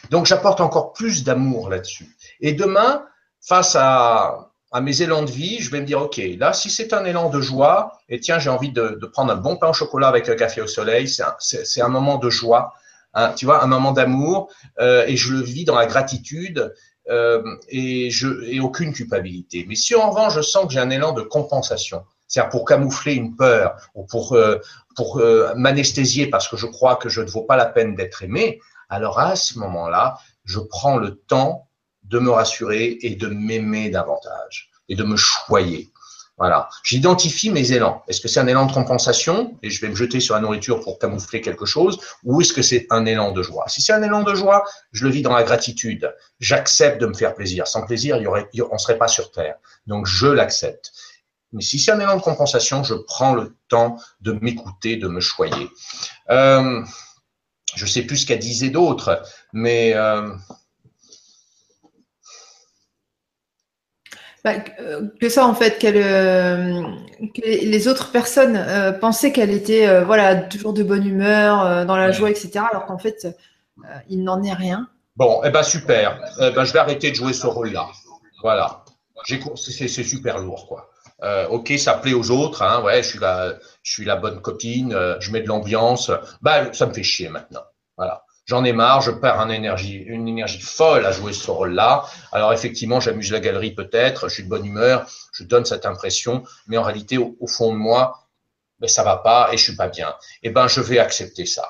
[0.10, 2.18] Donc j'apporte encore plus d'amour là-dessus.
[2.42, 3.06] Et demain,
[3.42, 4.52] face à,
[4.82, 7.40] mes élans de vie, je vais me dire, OK, là, si c'est un élan de
[7.40, 10.60] joie, et tiens, j'ai envie de, prendre un bon pain au chocolat avec un café
[10.62, 12.74] au soleil, c'est un, un, moment de joie,
[13.14, 16.74] hein, tu vois, un moment d'amour, euh, et je le vis dans la gratitude,
[17.70, 19.66] et, je, et aucune culpabilité.
[19.68, 23.14] Mais si en revanche, je sens que j'ai un élan de compensation, c'est-à-dire pour camoufler
[23.16, 24.58] une peur ou pour, euh,
[24.96, 28.24] pour euh, m'anesthésier parce que je crois que je ne vaux pas la peine d'être
[28.24, 31.70] aimé, alors à ce moment-là, je prends le temps
[32.04, 35.90] de me rassurer et de m'aimer davantage et de me choyer.
[36.38, 36.70] Voilà.
[36.84, 38.04] J'identifie mes élans.
[38.08, 40.82] Est-ce que c'est un élan de compensation et je vais me jeter sur la nourriture
[40.82, 43.68] pour camoufler quelque chose ou est-ce que c'est un élan de joie?
[43.68, 46.14] Si c'est un élan de joie, je le vis dans la gratitude.
[46.40, 47.68] J'accepte de me faire plaisir.
[47.68, 48.20] Sans plaisir,
[48.72, 49.56] on serait pas sur terre.
[49.88, 50.92] Donc je l'accepte.
[51.54, 55.22] Mais si c'est un élan de compensation, je prends le temps de m'écouter, de me
[55.22, 55.70] choyer.
[56.30, 56.84] Euh,
[57.76, 59.24] je sais plus ce qu'a disait d'autres,
[59.54, 60.30] mais euh,
[64.48, 66.82] Bah, euh, que ça en fait, euh,
[67.36, 72.12] que les autres personnes euh, pensaient qu'elle était voilà toujours de bonne humeur, dans la
[72.12, 72.60] joie, etc.
[72.70, 73.28] Alors qu'en fait,
[74.10, 74.88] il n'en est rien.
[75.18, 76.20] Bon, eh ben super.
[76.40, 77.88] Eh ben, je vais arrêter de jouer ce rôle-là.
[78.42, 78.84] Voilà.
[79.26, 80.90] C'est super lourd, quoi.
[81.50, 84.96] ok, ça plaît aux autres, hein, ouais, je suis la, je suis la bonne copine,
[85.20, 86.12] je mets de l'ambiance.
[86.42, 87.64] Bah, ça me fait chier maintenant.
[87.98, 88.24] Voilà.
[88.48, 92.06] J'en ai marre, je perds une énergie, folle à jouer ce rôle-là.
[92.32, 96.44] Alors effectivement, j'amuse la galerie peut-être, je suis de bonne humeur, je donne cette impression,
[96.68, 98.26] mais en réalité, au, fond de moi,
[98.80, 100.16] ben, ça va pas et je suis pas bien.
[100.44, 101.68] Eh ben, je vais accepter ça.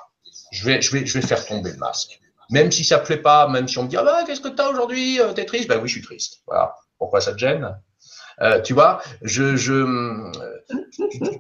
[0.52, 2.20] Je vais, je vais, je vais faire tomber le masque.
[2.52, 4.62] Même si ça plaît pas, même si on me dit, ah ben, qu'est-ce que tu
[4.62, 5.20] as aujourd'hui?
[5.20, 5.68] Euh, t'es triste?
[5.68, 6.42] Ben oui, je suis triste.
[6.46, 6.76] Voilà.
[7.00, 7.76] Pourquoi ça te gêne?
[8.42, 10.32] Euh, tu vois, je, je,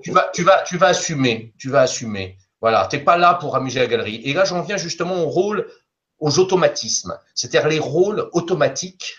[0.01, 2.37] tu, vas, tu vas, tu vas assumer, tu vas assumer.
[2.61, 4.21] Voilà, tu n'es pas là pour amuser la galerie.
[4.23, 5.67] Et là, j'en viens justement au rôle,
[6.19, 9.15] aux automatismes, c'est-à-dire les rôles automatiques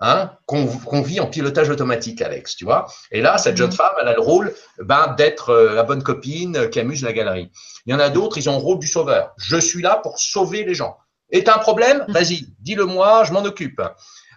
[0.00, 2.86] hein, qu'on vit en pilotage automatique, Alex, tu vois.
[3.12, 3.76] Et là, cette jeune mhm.
[3.76, 7.50] femme, elle a le rôle ben, d'être euh, la bonne copine qui amuse la galerie.
[7.86, 9.32] Il y en a d'autres, ils ont le rôle du sauveur.
[9.36, 10.96] Je suis là pour sauver les gens.
[11.30, 12.04] Et t'as un problème?
[12.08, 12.14] Mhm.
[12.14, 13.80] Vas-y, dis-le moi, je m'en occupe.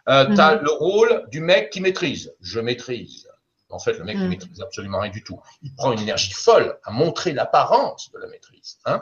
[0.09, 0.63] Euh, tu as mhm.
[0.63, 2.33] le rôle du mec qui maîtrise.
[2.41, 3.27] Je maîtrise.
[3.74, 4.30] En fait, le mec ne mm.
[4.30, 5.39] maîtrise absolument rien du tout.
[5.63, 8.78] Il prend une énergie folle à montrer l'apparence de la maîtrise.
[8.86, 9.01] Hein.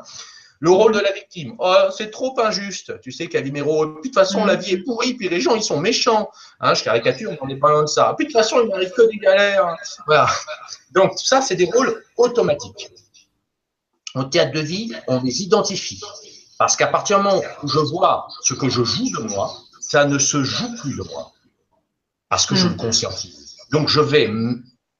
[0.60, 3.02] Le rôle de la victime, oh, c'est trop injuste.
[3.02, 4.60] Tu sais, Calimero, de toute façon, la mm.
[4.60, 6.30] vie est pourrie, puis les gens, ils sont méchants.
[6.60, 8.14] Hein, je caricature, on n'est pas loin de ça.
[8.18, 9.76] Puis de toute façon, il n'arrive que des galères.
[10.06, 10.28] Voilà.
[10.92, 12.90] Donc, ça, c'est des rôles automatiques.
[14.14, 16.02] En théâtre de vie, on les identifie.
[16.60, 20.06] Parce qu'à partir du moment où je vois ce que je joue de moi, ça
[20.06, 21.32] ne se joue plus de moi.
[22.30, 22.78] Parce que je le mm.
[22.78, 23.51] conscientise.
[23.72, 24.30] Donc, je vais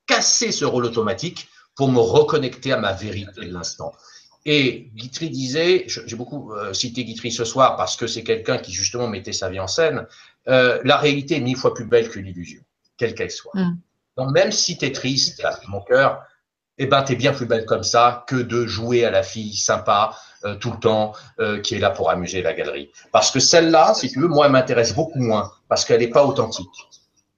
[0.08, 3.94] casser ce rôle automatique pour me reconnecter à ma vérité de l'instant.
[4.46, 8.72] Et Guitry disait, j'ai beaucoup euh, cité Guitry ce soir parce que c'est quelqu'un qui
[8.72, 10.08] justement mettait sa vie en scène,
[10.48, 12.62] euh, la réalité est mille fois plus belle que l'illusion,
[12.98, 13.52] quelle qu'elle soit.
[13.54, 13.78] Mm.
[14.18, 16.24] Donc même si tu es triste, mon cœur,
[16.80, 19.56] eh ben tu es bien plus belle comme ça que de jouer à la fille
[19.56, 21.14] sympa euh, tout le temps
[21.64, 22.92] qui est là pour amuser la galerie.
[23.12, 26.26] Parce que celle-là, si tu veux, moi, elle m'intéresse beaucoup moins parce qu'elle n'est pas
[26.26, 26.70] authentique.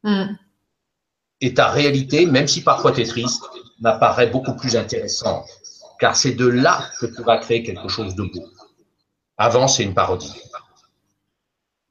[0.03, 0.35] Mm
[1.43, 3.43] et ta réalité, même si parfois tu es triste,
[3.81, 5.45] m'apparaît beaucoup plus intéressante.
[5.99, 8.45] Car c'est de là que tu vas créer quelque chose de beau.
[9.37, 10.33] Avant, c'est une parodie.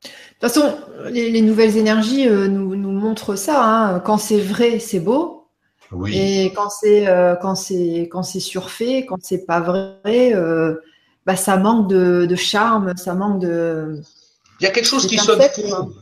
[0.02, 0.74] De toute façon,
[1.10, 3.62] les, nouvelles énergies euh, nous, montrent ça.
[3.62, 4.00] Hein.
[4.00, 5.46] Quand c'est vrai, c'est beau.
[5.90, 6.16] Oui.
[6.16, 10.76] Et quand c'est euh, quand c'est quand c'est surfait, quand c'est pas vrai, euh,
[11.26, 14.00] bah, ça manque de, charme, ça manque de.
[14.60, 15.92] Il y a quelque chose qui sonne fou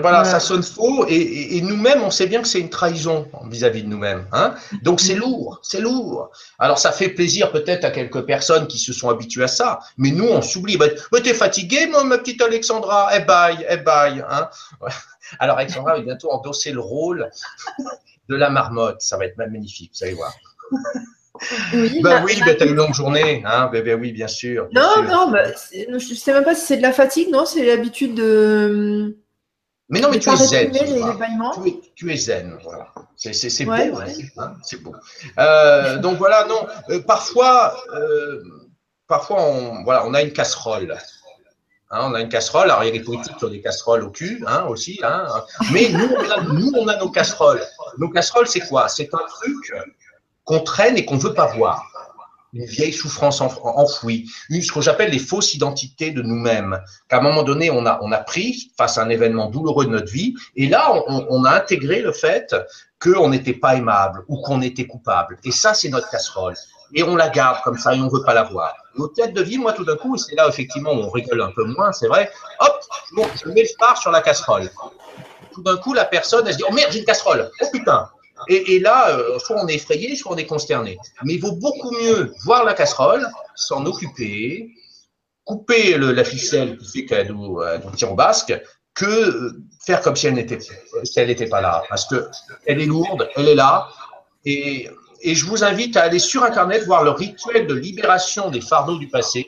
[0.00, 3.88] voilà, ça sonne faux et, nous-mêmes, on sait bien que c'est une trahison vis-à-vis de
[3.88, 4.26] nous-mêmes.
[4.32, 6.30] Hein Donc c'est lourd, c'est lourd.
[6.58, 10.10] Alors ça fait plaisir peut-être à quelques personnes qui se sont habituées à ça, mais
[10.10, 10.76] nous, on s'oublie.
[10.76, 13.10] Bah, bah, t'es fatigué, moi, ma petite Alexandra?
[13.14, 14.24] Eh bye, eh bye.
[14.28, 14.48] Hein
[15.38, 17.28] Alors Alexandra va bientôt endosser le rôle
[18.28, 19.00] de la marmotte.
[19.00, 20.34] Ça va être magnifique, vous allez voir.
[21.74, 24.68] Oui, bah, oui, bah, t'as une longue journée, hein, bébé, oui, bien sûr.
[24.72, 28.14] non, non, bah, je sais même pas si c'est de la fatigue, non, c'est l'habitude
[28.14, 29.18] de
[29.88, 30.72] mais non, mais tu es zen.
[31.94, 32.92] Tu es, zen, voilà.
[33.14, 34.94] C'est beau, hein, c'est beau.
[35.38, 36.66] Euh, donc voilà, non.
[36.90, 38.42] Euh, parfois, euh,
[39.06, 40.98] parfois, on, voilà, on a une casserole.
[41.90, 42.64] Hein, on a une casserole.
[42.64, 44.98] Alors il y a des politiques qui ont des casseroles au cul, hein, aussi.
[45.04, 45.28] Hein,
[45.72, 47.62] mais nous, on a, nous, on a nos casseroles.
[47.98, 48.88] Nos casseroles, c'est quoi?
[48.88, 49.72] C'est un truc
[50.44, 51.84] qu'on traîne et qu'on veut pas voir
[52.56, 56.80] une vieille souffrance enfouie, ce que j'appelle les fausses identités de nous-mêmes.
[57.08, 59.90] Qu'à un moment donné, on a, on a pris face à un événement douloureux de
[59.90, 62.54] notre vie, et là, on, a intégré le fait
[63.00, 65.38] qu'on n'était pas aimable ou qu'on était coupable.
[65.44, 66.54] Et ça, c'est notre casserole.
[66.94, 68.74] Et on la garde comme ça et on veut pas la voir.
[68.96, 71.50] Nos têtes de vie, moi, tout d'un coup, c'est là, effectivement, où on rigole un
[71.50, 72.30] peu moins, c'est vrai.
[72.60, 72.80] Hop,
[73.44, 74.70] je mets le phare sur la casserole.
[75.52, 77.50] Tout d'un coup, la personne, elle se dit, oh merde, j'ai une casserole.
[77.60, 78.08] Oh putain,
[78.48, 80.98] et, là, euh, soit on est effrayé, soit on est consterné.
[81.24, 84.70] Mais il vaut beaucoup mieux voir la casserole, s'en occuper,
[85.44, 87.60] couper la ficelle qui fait qu'elle nous,
[87.96, 88.58] tire au basque,
[88.94, 89.52] que
[89.84, 91.82] faire comme si elle n'était si elle n'était pas là.
[91.88, 92.28] Parce que
[92.66, 93.88] elle est lourde, elle est là,
[94.44, 94.88] et,
[95.22, 98.98] et je vous invite à aller sur Internet voir le rituel de libération des fardeaux
[98.98, 99.46] du passé.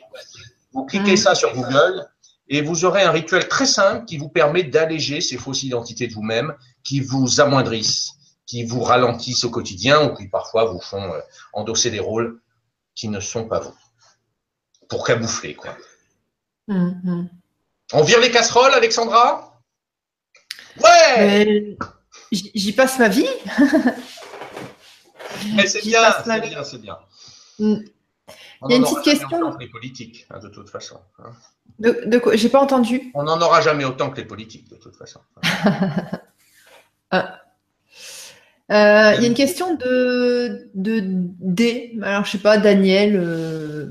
[0.73, 2.07] Vous cliquez ça sur Google
[2.49, 6.13] et vous aurez un rituel très simple qui vous permet d'alléger ces fausses identités de
[6.13, 8.13] vous-même, qui vous amoindrissent,
[8.49, 11.19] qui vous ralentissent au quotidien ou qui parfois vous font euh,
[11.53, 12.41] endosser des rôles
[12.95, 13.75] qui ne sont pas vous.
[14.89, 15.77] Pour camoufler, quoi.
[16.67, 17.27] Mm-hmm.
[17.93, 19.61] On vire les casseroles, Alexandra?
[20.83, 21.77] Ouais
[22.31, 23.29] J'y passe ma vie.
[25.55, 26.97] Mais c'est bien, c'est bien, c'est bien.
[27.59, 27.75] Mm.
[28.63, 29.57] Il y a une petite question.
[29.59, 30.99] Les politiques, hein, de toute façon.
[31.19, 31.33] Hein.
[31.77, 32.35] De, de quoi?
[32.35, 33.11] J'ai pas entendu.
[33.13, 35.21] On n'en aura jamais autant que les politiques, de toute façon.
[38.71, 41.97] Euh, il y a une question de, de D.
[42.03, 43.15] Alors, je sais pas, Daniel.
[43.15, 43.87] Euh,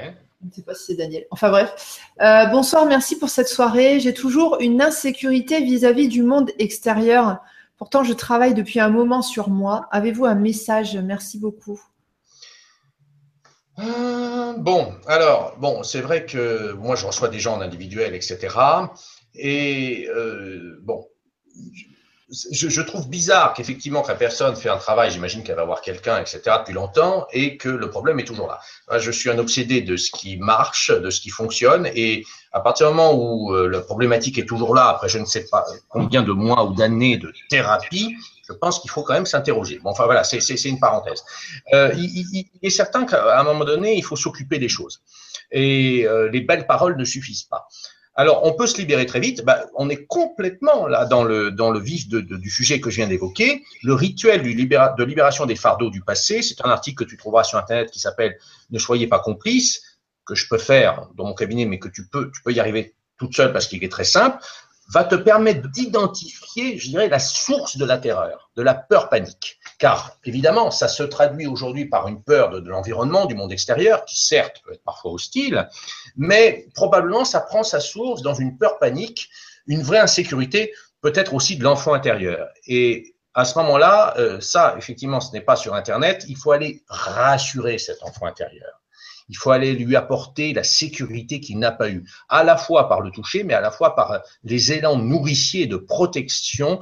[0.00, 0.16] ouais.
[0.42, 1.26] Je ne sais pas si c'est Daniel.
[1.30, 2.00] Enfin bref.
[2.22, 4.00] Euh, bonsoir, merci pour cette soirée.
[4.00, 7.40] J'ai toujours une insécurité vis-à-vis du monde extérieur.
[7.76, 9.86] Pourtant, je travaille depuis un moment sur moi.
[9.90, 10.96] Avez-vous un message?
[10.96, 11.80] Merci beaucoup.
[13.76, 18.56] bon, alors, bon, c'est vrai que moi, je reçois des gens en individuel, etc.
[19.34, 20.08] Et
[20.82, 21.06] bon,
[22.50, 26.18] je, trouve bizarre qu'effectivement, que la personne fait un travail, j'imagine qu'elle va voir quelqu'un,
[26.18, 28.60] etc., depuis longtemps, et que le problème est toujours là.
[28.98, 32.88] Je suis un obsédé de ce qui marche, de ce qui fonctionne, et à partir
[32.88, 36.22] du moment où euh, la problématique est toujours là, après je ne sais pas combien
[36.22, 38.14] de mois ou d'années de thérapie,
[38.46, 39.78] je pense qu'il faut quand même s'interroger.
[39.78, 41.24] Bon, enfin voilà, c'est une parenthèse.
[41.72, 45.02] Euh, il, est certain qu'à un moment donné, il faut s'occuper des choses.
[45.50, 47.68] Et euh, les belles paroles ne suffisent pas.
[48.14, 49.42] Alors, on peut se libérer très vite.
[49.44, 53.08] Bah, on est complètement là dans le, dans le vif du sujet que je viens
[53.08, 53.64] d'évoquer.
[53.82, 57.58] Le rituel de libération des fardeaux du passé, c'est un article que tu trouveras sur
[57.58, 58.36] Internet qui s'appelle
[58.70, 62.30] Ne soyez pas complices, que je peux faire dans mon cabinet, mais que tu peux,
[62.30, 64.38] tu peux y arriver toute seule parce qu'il est très simple
[64.92, 69.58] va te permettre d'identifier, je dirais, la source de la terreur, de la peur panique.
[69.82, 74.24] Car évidemment, ça se traduit aujourd'hui par une peur de, l'environnement, du monde extérieur, qui
[74.24, 75.68] certes peut être parfois hostile,
[76.16, 79.28] mais probablement ça prend sa source dans une peur panique,
[79.66, 82.46] une vraie insécurité, peut-être aussi de l'enfant intérieur.
[82.68, 86.84] Et à ce moment-là, euh, ça, effectivement, ce n'est pas sur Internet, il faut aller
[86.86, 88.82] rassurer cet enfant intérieur.
[89.28, 93.00] Il faut aller lui apporter la sécurité qu'il n'a pas eue, à la fois par
[93.00, 96.78] le toucher, mais à la fois par les élans nourriciers de protection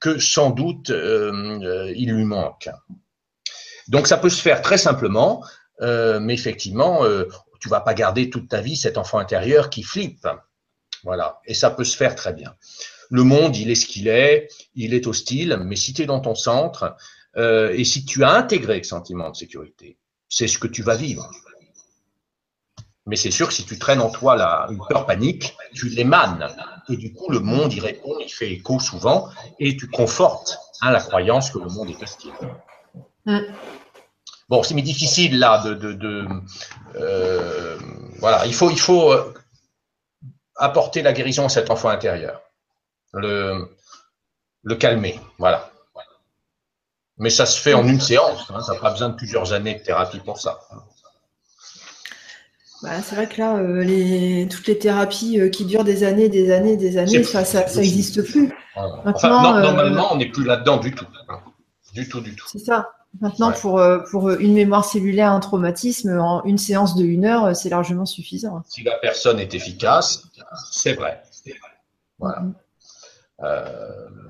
[0.00, 2.68] que sans doute euh, euh, il lui manque.
[3.88, 5.44] Donc ça peut se faire très simplement,
[5.80, 7.02] euh, mais effectivement,
[7.60, 10.26] tu vas pas garder toute ta vie cet enfant intérieur qui flippe.
[11.04, 12.54] Voilà, et ça peut se faire très bien.
[13.10, 16.20] Le monde, il est ce qu'il est, il est hostile, mais si tu es dans
[16.20, 16.96] ton centre,
[17.36, 21.30] et si tu as intégré le sentiment de sécurité, c'est ce que tu vas vivre.
[23.06, 26.48] Mais c'est sûr que si tu traînes en toi la, une peur panique, tu l'émanes.
[26.88, 29.28] Et du coup, le monde y répond, il fait écho souvent,
[29.58, 32.32] et tu confortes hein, la croyance que le monde est hostile.
[33.24, 33.38] Mm.
[34.48, 36.28] Bon, c'est mais difficile là de, de,
[36.94, 37.78] euh,
[38.20, 39.34] voilà, il faut, il faut euh,
[40.54, 42.40] apporter la guérison à cet enfant intérieur,
[43.12, 43.68] le,
[44.62, 45.72] le calmer, voilà.
[47.18, 49.74] Mais ça se fait en une séance, hein, ça n'a pas besoin de plusieurs années
[49.74, 50.60] de thérapie pour ça.
[52.82, 56.28] Bah, c'est vrai que là, euh, les, toutes les thérapies euh, qui durent des années,
[56.28, 58.52] des années, des années, ça n'existe plus.
[59.04, 61.06] Maintenant, euh, normalement, on n'est plus là-dedans du tout.
[61.28, 61.40] Hein.
[61.94, 62.46] Du tout, du tout.
[62.50, 62.90] C'est ça.
[63.22, 67.70] Maintenant, pour, pour une mémoire cellulaire, un traumatisme, en une séance de une heure, c'est
[67.70, 68.62] largement suffisant.
[68.68, 70.24] Si la personne est efficace,
[70.70, 71.22] c'est vrai.
[72.18, 72.42] Voilà.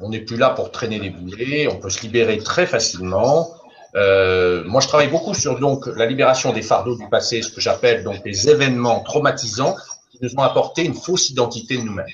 [0.00, 3.48] on n'est plus là pour traîner les boulets, on peut se libérer très facilement.
[3.94, 7.60] Euh, moi, je travaille beaucoup sur donc la libération des fardeaux du passé, ce que
[7.60, 9.76] j'appelle donc des événements traumatisants
[10.10, 12.06] qui nous ont apporté une fausse identité de nous-mêmes.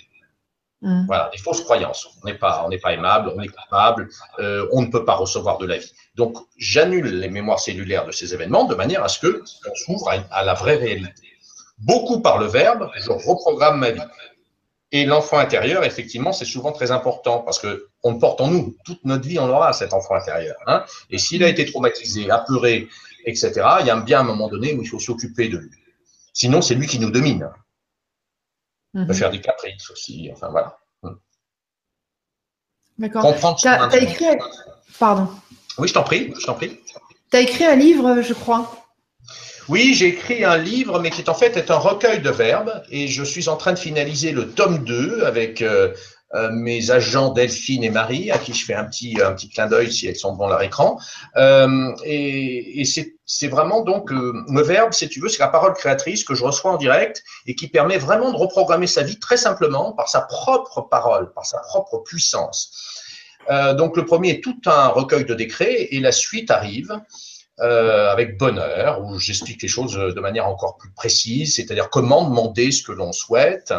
[0.82, 1.06] Mmh.
[1.06, 2.08] Voilà, des fausses croyances.
[2.22, 4.08] On n'est pas, on n'est pas aimable, on est coupable,
[4.40, 5.92] euh, on ne peut pas recevoir de la vie.
[6.16, 10.08] Donc, j'annule les mémoires cellulaires de ces événements de manière à ce que on s'ouvre
[10.08, 11.28] à, à la vraie réalité.
[11.78, 14.00] Beaucoup par le verbe, je reprogramme ma vie.
[14.94, 19.02] Et l'enfant intérieur, effectivement, c'est souvent très important parce que on porte en nous toute
[19.06, 20.55] notre vie, on aura cet enfant intérieur.
[20.66, 20.85] Hein.
[21.09, 22.89] Et s'il a été traumatisé, apeuré,
[23.24, 25.70] etc., il y a bien un moment donné où il faut s'occuper de lui.
[26.35, 27.51] Sinon, c'est lui qui nous domine.
[28.94, 29.19] On peut mhm.
[29.19, 30.31] faire des caprices aussi.
[30.31, 30.78] Enfin voilà.
[32.98, 33.56] D'accord.
[33.59, 34.27] Tu as, écrit.
[34.98, 35.28] Pardon.
[35.78, 36.35] Oui, je t'en prie.
[36.39, 36.78] Je t'en prie.
[37.31, 38.81] Tu as écrit un livre, je crois.
[39.72, 43.08] Oui, j'ai écrit un livre, mais qui en fait est un recueil de verbes, et
[43.08, 45.94] je suis en train de finaliser le tome 2 avec euh,
[46.34, 49.68] euh, mes agents Delphine et Marie, à qui je fais un petit, un petit clin
[49.68, 51.00] d'œil si elles sont devant leur écran.
[51.36, 56.34] Euh, et c'est vraiment donc le verbe, si tu veux, c'est la parole créatrice que
[56.34, 60.10] je reçois en direct et qui permet vraiment de reprogrammer sa vie très simplement par
[60.10, 62.70] sa propre parole, par sa propre puissance.
[63.78, 67.00] donc le premier est tout un recueil de décrets et la suite arrive.
[67.62, 72.72] Euh, avec bonheur, où j'explique les choses de manière encore plus précise, c'est-à-dire comment demander
[72.72, 73.72] ce que l'on souhaite,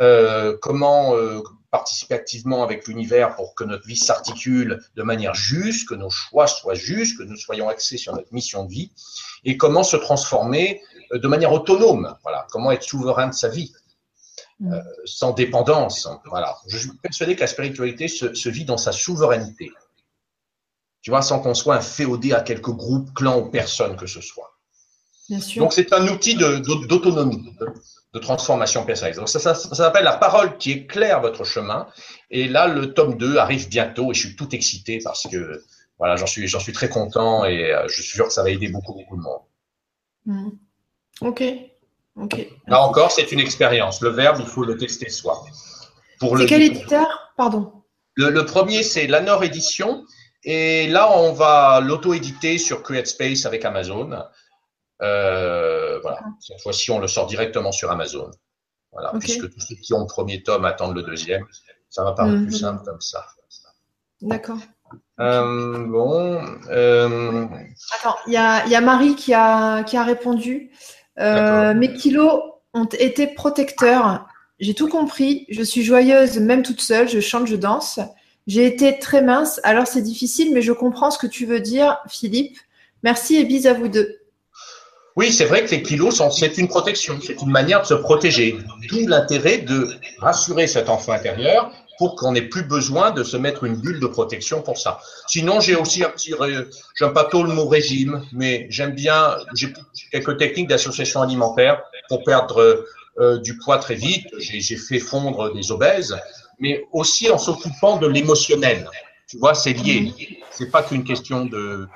[0.00, 1.40] euh, comment euh,
[1.72, 6.46] participer activement avec l'univers pour que notre vie s'articule de manière juste, que nos choix
[6.46, 8.92] soient justes, que nous soyons axés sur notre mission de vie,
[9.44, 10.80] et comment se transformer
[11.12, 13.72] de manière autonome, voilà, comment être souverain de sa vie.
[14.58, 14.78] Mm.
[15.04, 16.08] sans dépendance.
[16.30, 16.56] Voilà.
[16.66, 19.70] Je suis persuadé que la spiritualité se, se vit dans sa souveraineté
[21.06, 24.20] tu vois, sans qu'on soit un féodé à quelques groupes, clans ou personnes que ce
[24.20, 24.58] soit.
[25.28, 25.62] Bien sûr.
[25.62, 27.54] Donc, c'est un outil d'autonomie,
[28.12, 29.14] de, transformation personnelle.
[29.14, 31.86] Donc, ça, ça, s'appelle la parole qui éclaire votre chemin.
[32.32, 35.62] Et là, le tome 2 arrive bientôt et je suis tout excité parce que,
[35.96, 38.50] voilà, j'en suis, j'en suis très content et euh, je suis sûr que ça va
[38.50, 39.42] aider beaucoup, beaucoup de monde.
[40.24, 40.50] Hmm.
[41.20, 41.44] Ok.
[42.16, 42.48] Ok.
[42.66, 44.00] Là encore, c'est une expérience.
[44.00, 45.44] Le verbe, il faut le tester soi.
[46.20, 47.32] C'est quel éditeur?
[47.36, 47.70] Pardon.
[48.14, 50.04] Le, le premier, c'est l'Anor Édition
[50.46, 54.16] et là, on va l'auto-éditer sur CreateSpace avec Amazon.
[55.02, 56.20] Euh, voilà.
[56.38, 58.30] Cette fois-ci, on le sort directement sur Amazon.
[58.92, 59.12] Voilà.
[59.18, 61.44] Puisque tous ceux qui ont le premier tome attendent le deuxième.
[61.90, 62.60] Ça va paraître plus mhm.
[62.60, 63.26] simple comme ça.
[64.20, 64.58] D'accord.
[65.18, 66.40] Euh, bon.
[66.70, 67.46] Euh,
[67.98, 70.70] Attends, il y a, Marie qui a, qui a répondu.
[71.18, 72.40] mes kilos
[72.72, 74.28] ont été protecteurs.
[74.60, 75.44] J'ai tout compris.
[75.50, 77.08] Je suis joyeuse, même toute seule.
[77.08, 77.98] Je chante, je danse.
[78.46, 81.98] J'ai été très mince, alors c'est difficile, mais je comprends ce que tu veux dire,
[82.08, 82.58] Philippe.
[83.02, 84.20] Merci et bis à vous deux.
[85.16, 88.58] Oui, c'est vrai que les kilos, c'est une protection, c'est une manière de se protéger.
[88.90, 93.64] D'où l'intérêt de rassurer cet enfant intérieur pour qu'on n'ait plus besoin de se mettre
[93.64, 95.00] une bulle de protection pour ça.
[95.26, 96.34] Sinon, j'ai aussi un petit,
[96.94, 99.72] j'aime pas trop le mot régime, mais j'aime bien, j'ai
[100.12, 102.84] quelques techniques d'association alimentaire pour perdre
[103.18, 104.26] euh, du poids très vite.
[104.38, 106.14] J'ai fait fondre des obèses
[106.58, 108.88] mais aussi en s'occupant de l'émotionnel.
[109.28, 110.40] Tu vois, c'est lié.
[110.50, 111.88] C'est pas qu'une question de,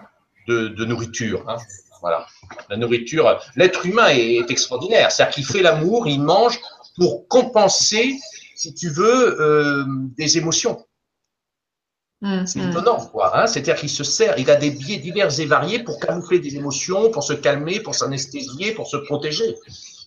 [0.48, 1.48] de, de nourriture.
[1.48, 1.56] Hein.
[2.00, 2.26] Voilà.
[2.68, 5.12] La nourriture, l'être humain est, extraordinaire.
[5.12, 6.58] C'est-à-dire qu'il fait l'amour, il mange
[6.96, 8.18] pour compenser,
[8.56, 9.84] si tu veux, euh,
[10.16, 10.84] des émotions.
[12.22, 13.38] Mmh, c'est étonnant, quoi.
[13.38, 16.56] Hein C'est-à-dire qu'il se sert, il a des biais divers et variés pour camoufler des
[16.56, 19.56] émotions, pour se calmer, pour s'anesthésier, pour se protéger.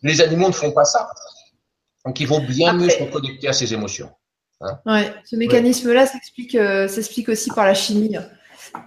[0.04, 1.10] Les animaux ne font pas ça.
[2.06, 4.12] Donc, il vaut bien mieux se reconnecter à ses émotions.
[4.62, 8.16] Hein ouais, ce mécanisme-là s'explique, euh, s'explique aussi par la chimie.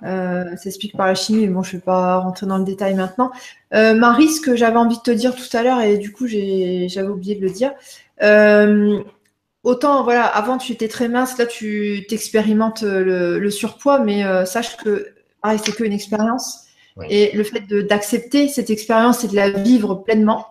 [0.02, 2.94] Euh, s'explique par la chimie, mais bon, je ne vais pas rentrer dans le détail
[2.94, 3.30] maintenant.
[3.74, 6.26] Euh, Marie, ce que j'avais envie de te dire tout à l'heure, et du coup,
[6.26, 7.72] j'avais oublié de le dire.
[9.62, 14.76] Autant, voilà, avant, tu étais très mince, là, tu t'expérimentes le, le, surpoids, mais sache
[14.76, 15.12] que,
[15.42, 16.66] pareil, c'est qu'une expérience.
[17.10, 20.46] Et le fait d'accepter cette expérience et de la vivre pleinement,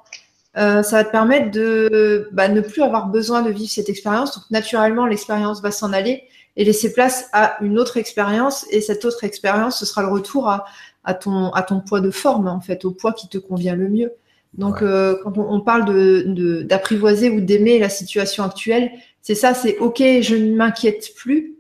[0.58, 4.36] euh, ça va te permettre de bah, ne plus avoir besoin de vivre cette expérience.
[4.36, 6.24] Donc naturellement, l'expérience va s'en aller
[6.56, 8.66] et laisser place à une autre expérience.
[8.72, 10.66] Et cette autre expérience, ce sera le retour à,
[11.04, 13.90] à, ton, à ton poids de forme, en fait, au poids qui te convient le
[13.90, 14.14] mieux.
[14.58, 18.92] Donc euh, quand on, parle de, d'apprivoiser ou d'aimer la situation actuelle,
[19.22, 21.56] c'est ça, c'est OK, je ne m'inquiète plus.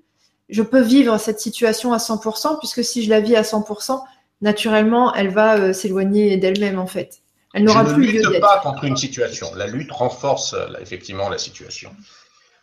[0.48, 4.00] Je peux vivre cette situation à 100%, puisque si je la vis à 100%,
[4.42, 7.22] naturellement, elle va euh, s'éloigner d'elle-même, en fait.
[7.56, 9.56] Elle n'aura plus ne lutte pas contre une situation.
[9.56, 11.96] La lutte renforce euh, effectivement la situation.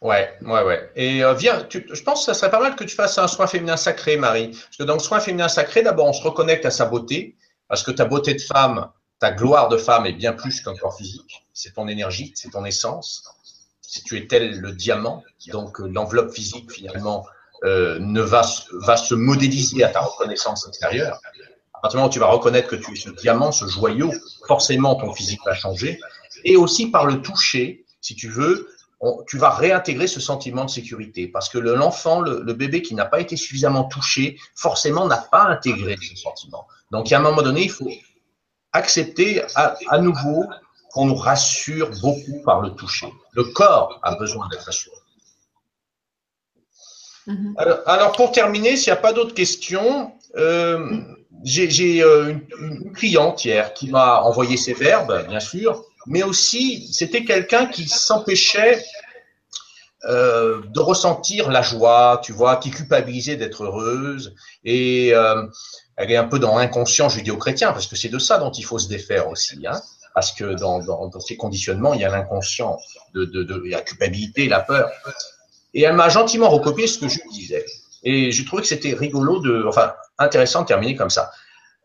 [0.02, 0.92] Ouais, ouais, ouais.
[0.96, 3.46] Et euh, viens, je pense que ça serait pas mal que tu fasses un soin
[3.46, 4.48] féminin sacré, Marie.
[4.48, 7.36] Parce que dans le soin féminin sacré, d'abord, on se reconnecte à sa beauté,
[7.68, 10.94] parce que ta beauté de femme, ta gloire de femme est bien plus qu'un corps
[10.94, 11.46] physique.
[11.54, 13.24] C'est ton énergie, c'est ton essence.
[13.80, 17.26] Si tu es tel le diamant, donc euh, l'enveloppe physique finalement
[17.64, 18.42] ne va,
[18.72, 21.20] va se modéliser à ta reconnaissance intérieure
[21.82, 24.12] partir du moment où tu vas reconnaître que tu es ce diamant, ce joyau,
[24.46, 26.00] forcément ton physique va changer.
[26.44, 28.68] Et aussi par le toucher, si tu veux,
[29.26, 31.26] tu vas réintégrer ce sentiment de sécurité.
[31.26, 35.42] Parce que l'enfant, le, le, bébé qui n'a pas été suffisamment touché, forcément n'a pas
[35.42, 36.66] intégré ce sentiment.
[36.92, 37.90] Donc, à un moment donné, il faut
[38.72, 40.44] accepter à, à nouveau
[40.92, 43.12] qu'on nous rassure beaucoup par le toucher.
[43.32, 44.96] Le corps a besoin d'être rassuré.
[47.26, 47.54] Mm-hmm.
[47.56, 51.00] alors, alors, pour terminer, s'il n'y a pas d'autres questions, euh,
[51.44, 57.24] j'ai euh, une, cliente hier qui m'a envoyé ses verbes, bien sûr, mais aussi c'était
[57.24, 58.84] quelqu'un qui s'empêchait
[60.04, 64.34] euh, de ressentir la joie, tu vois, qui culpabilisait d'être heureuse.
[64.64, 65.46] Et euh,
[65.96, 68.78] elle est un peu dans l'inconscient judéo-chrétien, parce que c'est de ça dont il faut
[68.78, 69.64] se défaire aussi.
[69.66, 69.80] Hein,
[70.14, 72.78] parce que dans, ces conditionnements, il y a l'inconscient,
[73.14, 74.90] de, la culpabilité, la peur.
[75.74, 77.64] Et elle m'a gentiment recopié ce que je disais.
[78.02, 81.30] Et je trouvais que c'était rigolo de, enfin, intéressant de terminer comme ça.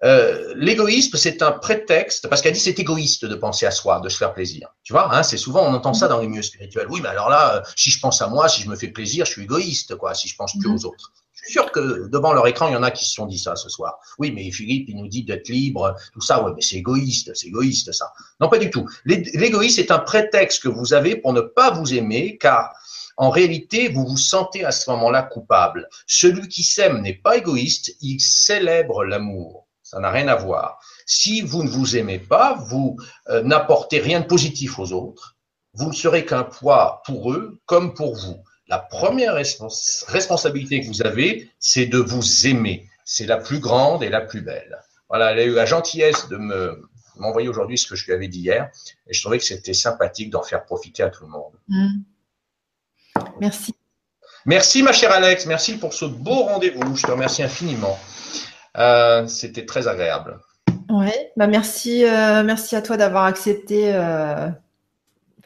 [0.04, 4.10] Euh, L'égoïsme, c'est un prétexte, parce qu'elle dit c'est égoïste de penser à soi, de
[4.10, 4.70] se faire plaisir.
[4.84, 6.88] Tu vois, hein, c'est souvent, on entend ça dans les milieux spirituels.
[6.90, 9.26] Oui, mais alors là, euh, si je pense à moi, si je me fais plaisir,
[9.26, 11.14] je suis égoïste, quoi, si je pense plus aux autres.
[11.48, 13.56] Suis sûr que devant leur écran, il y en a qui se sont dit ça
[13.56, 14.00] ce soir.
[14.20, 16.44] Oui, mais Philippe, il nous dit d'être libre, tout ça.
[16.44, 18.12] Ouais, mais c'est égoïste, c'est égoïste ça.
[18.40, 18.88] Non, pas du tout.
[19.06, 22.74] L'égoïsme est un prétexte que vous avez pour ne pas vous aimer, car
[23.18, 25.90] en réalité, vous vous sentez à ce moment-là coupable.
[26.06, 29.68] Celui qui s'aime n'est pas égoïste, il célèbre l'amour.
[29.82, 30.80] Ça n'a rien à voir.
[31.06, 32.98] Si vous ne vous aimez pas, vous
[33.30, 35.36] euh, n'apportez rien de positif aux autres.
[35.74, 38.44] Vous ne serez qu'un poids pour eux comme pour vous.
[38.68, 42.88] La première responsabilité que vous avez, c'est de vous aimer.
[43.06, 44.78] C'est la plus grande et la plus belle.
[45.10, 46.82] Voilà, elle a eu la gentillesse de me
[47.20, 48.70] m'envoyer aujourd'hui ce que je lui avais dit hier,
[49.08, 51.54] et je trouvais que c'était sympathique d'en faire profiter à tout le monde.
[51.68, 51.88] Mmh.
[53.40, 53.74] Merci.
[54.46, 56.96] Merci ma chère Alex, merci pour ce beau rendez-vous.
[56.96, 58.00] Je te remercie infiniment.
[58.78, 60.40] Euh, c'était très agréable.
[60.90, 64.48] Oui, bah merci, euh, merci à toi d'avoir accepté euh,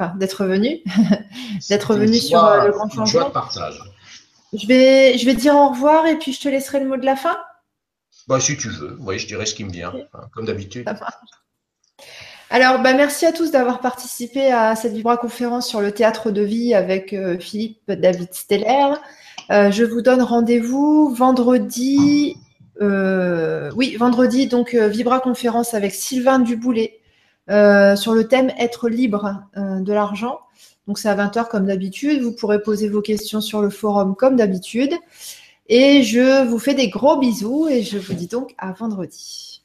[0.09, 0.79] d'être venu,
[1.69, 3.27] d'être venu sur euh, le grand changement.
[3.27, 3.79] de partage.
[4.53, 7.05] Je vais, je vais dire au revoir et puis je te laisserai le mot de
[7.05, 7.37] la fin.
[8.27, 10.89] Bah, si tu veux, oui, je dirais ce qui me vient, hein, comme d'habitude.
[12.49, 16.41] Alors, bah, merci à tous d'avoir participé à cette Vibra conférence sur le théâtre de
[16.41, 18.95] vie avec euh, Philippe David Steller.
[19.51, 22.37] Euh, je vous donne rendez-vous vendredi.
[22.79, 27.00] oui, vendredi, donc Vibra conférence avec Sylvain Duboulet
[27.49, 30.39] euh, sur le thème être libre euh, de l'argent.
[30.87, 32.21] Donc c'est à 20h comme d'habitude.
[32.21, 34.93] Vous pourrez poser vos questions sur le forum comme d'habitude.
[35.67, 39.63] Et je vous fais des gros bisous et je vous dis donc à vendredi.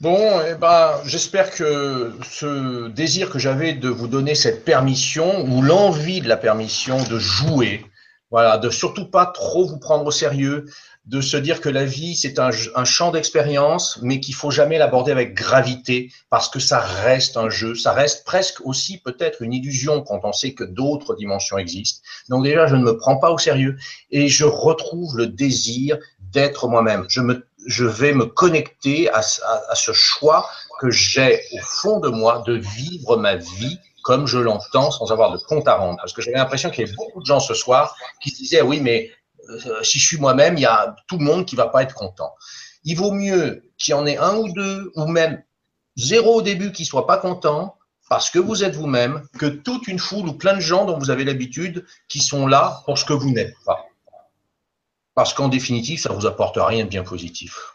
[0.00, 5.62] Bon, eh ben, j'espère que ce désir que j'avais de vous donner cette permission ou
[5.62, 7.86] l'envie de la permission de jouer,
[8.30, 10.66] voilà, de surtout pas trop vous prendre au sérieux,
[11.06, 12.50] de se dire que la vie, c'est un,
[12.84, 17.74] champ d'expérience, mais qu'il faut jamais l'aborder avec gravité, parce que ça reste un jeu,
[17.74, 22.00] ça reste presque aussi peut-être une illusion quand on sait que d'autres dimensions existent.
[22.30, 23.76] Donc déjà, je ne me prends pas au sérieux
[24.10, 27.04] et je retrouve le désir d'être moi-même.
[27.08, 30.48] Je, me, je vais me connecter à, à ce choix
[30.80, 35.32] que j'ai au fond de moi de vivre ma vie comme je l'entends sans avoir
[35.32, 35.96] de compte à rendre.
[35.96, 38.62] Parce que j'avais l'impression qu'il y avait beaucoup de gens ce soir qui se disaient,
[38.62, 39.10] oui, mais
[39.82, 42.34] si je suis moi-même, il y a tout le monde qui va pas être content.
[42.84, 45.42] Il vaut mieux qu'il y en ait un ou deux, ou même
[45.96, 47.76] zéro au début qui soit pas content,
[48.08, 51.10] parce que vous êtes vous-même, que toute une foule ou plein de gens dont vous
[51.10, 53.86] avez l'habitude qui sont là pour ce que vous n'êtes pas.
[55.14, 57.74] Parce qu'en définitive, ça vous apporte rien de bien positif.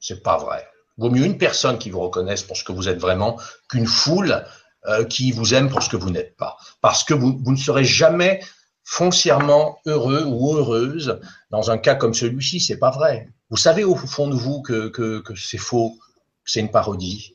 [0.00, 0.66] C'est pas vrai.
[0.96, 3.38] Vaut mieux une personne qui vous reconnaisse pour ce que vous êtes vraiment
[3.68, 4.44] qu'une foule
[4.86, 6.56] euh, qui vous aime pour ce que vous n'êtes pas.
[6.80, 8.40] Parce que vous ne serez jamais
[8.88, 11.20] foncièrement heureux ou heureuse
[11.50, 12.58] dans un cas comme celui-ci.
[12.58, 13.28] C'est pas vrai.
[13.50, 15.98] Vous savez au fond de vous que, que, que c'est faux,
[16.42, 17.34] que c'est une parodie?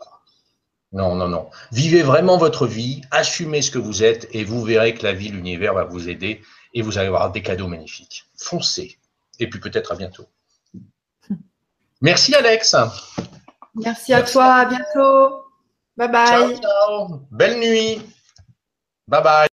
[0.94, 1.52] Non, non, non.
[1.72, 5.30] Vivez vraiment votre vie, assumez ce que vous êtes et vous verrez que la vie,
[5.30, 6.42] l'univers va vous aider
[6.74, 8.26] et vous allez avoir des cadeaux magnifiques.
[8.36, 8.98] Foncez.
[9.40, 10.26] Et puis peut-être à bientôt.
[12.02, 12.76] Merci Alex.
[13.76, 15.44] Merci à toi, à bientôt.
[15.98, 16.28] Bye bye.
[16.28, 17.28] Ciao, ciao.
[17.30, 18.02] Belle nuit.
[19.08, 19.53] Bye bye.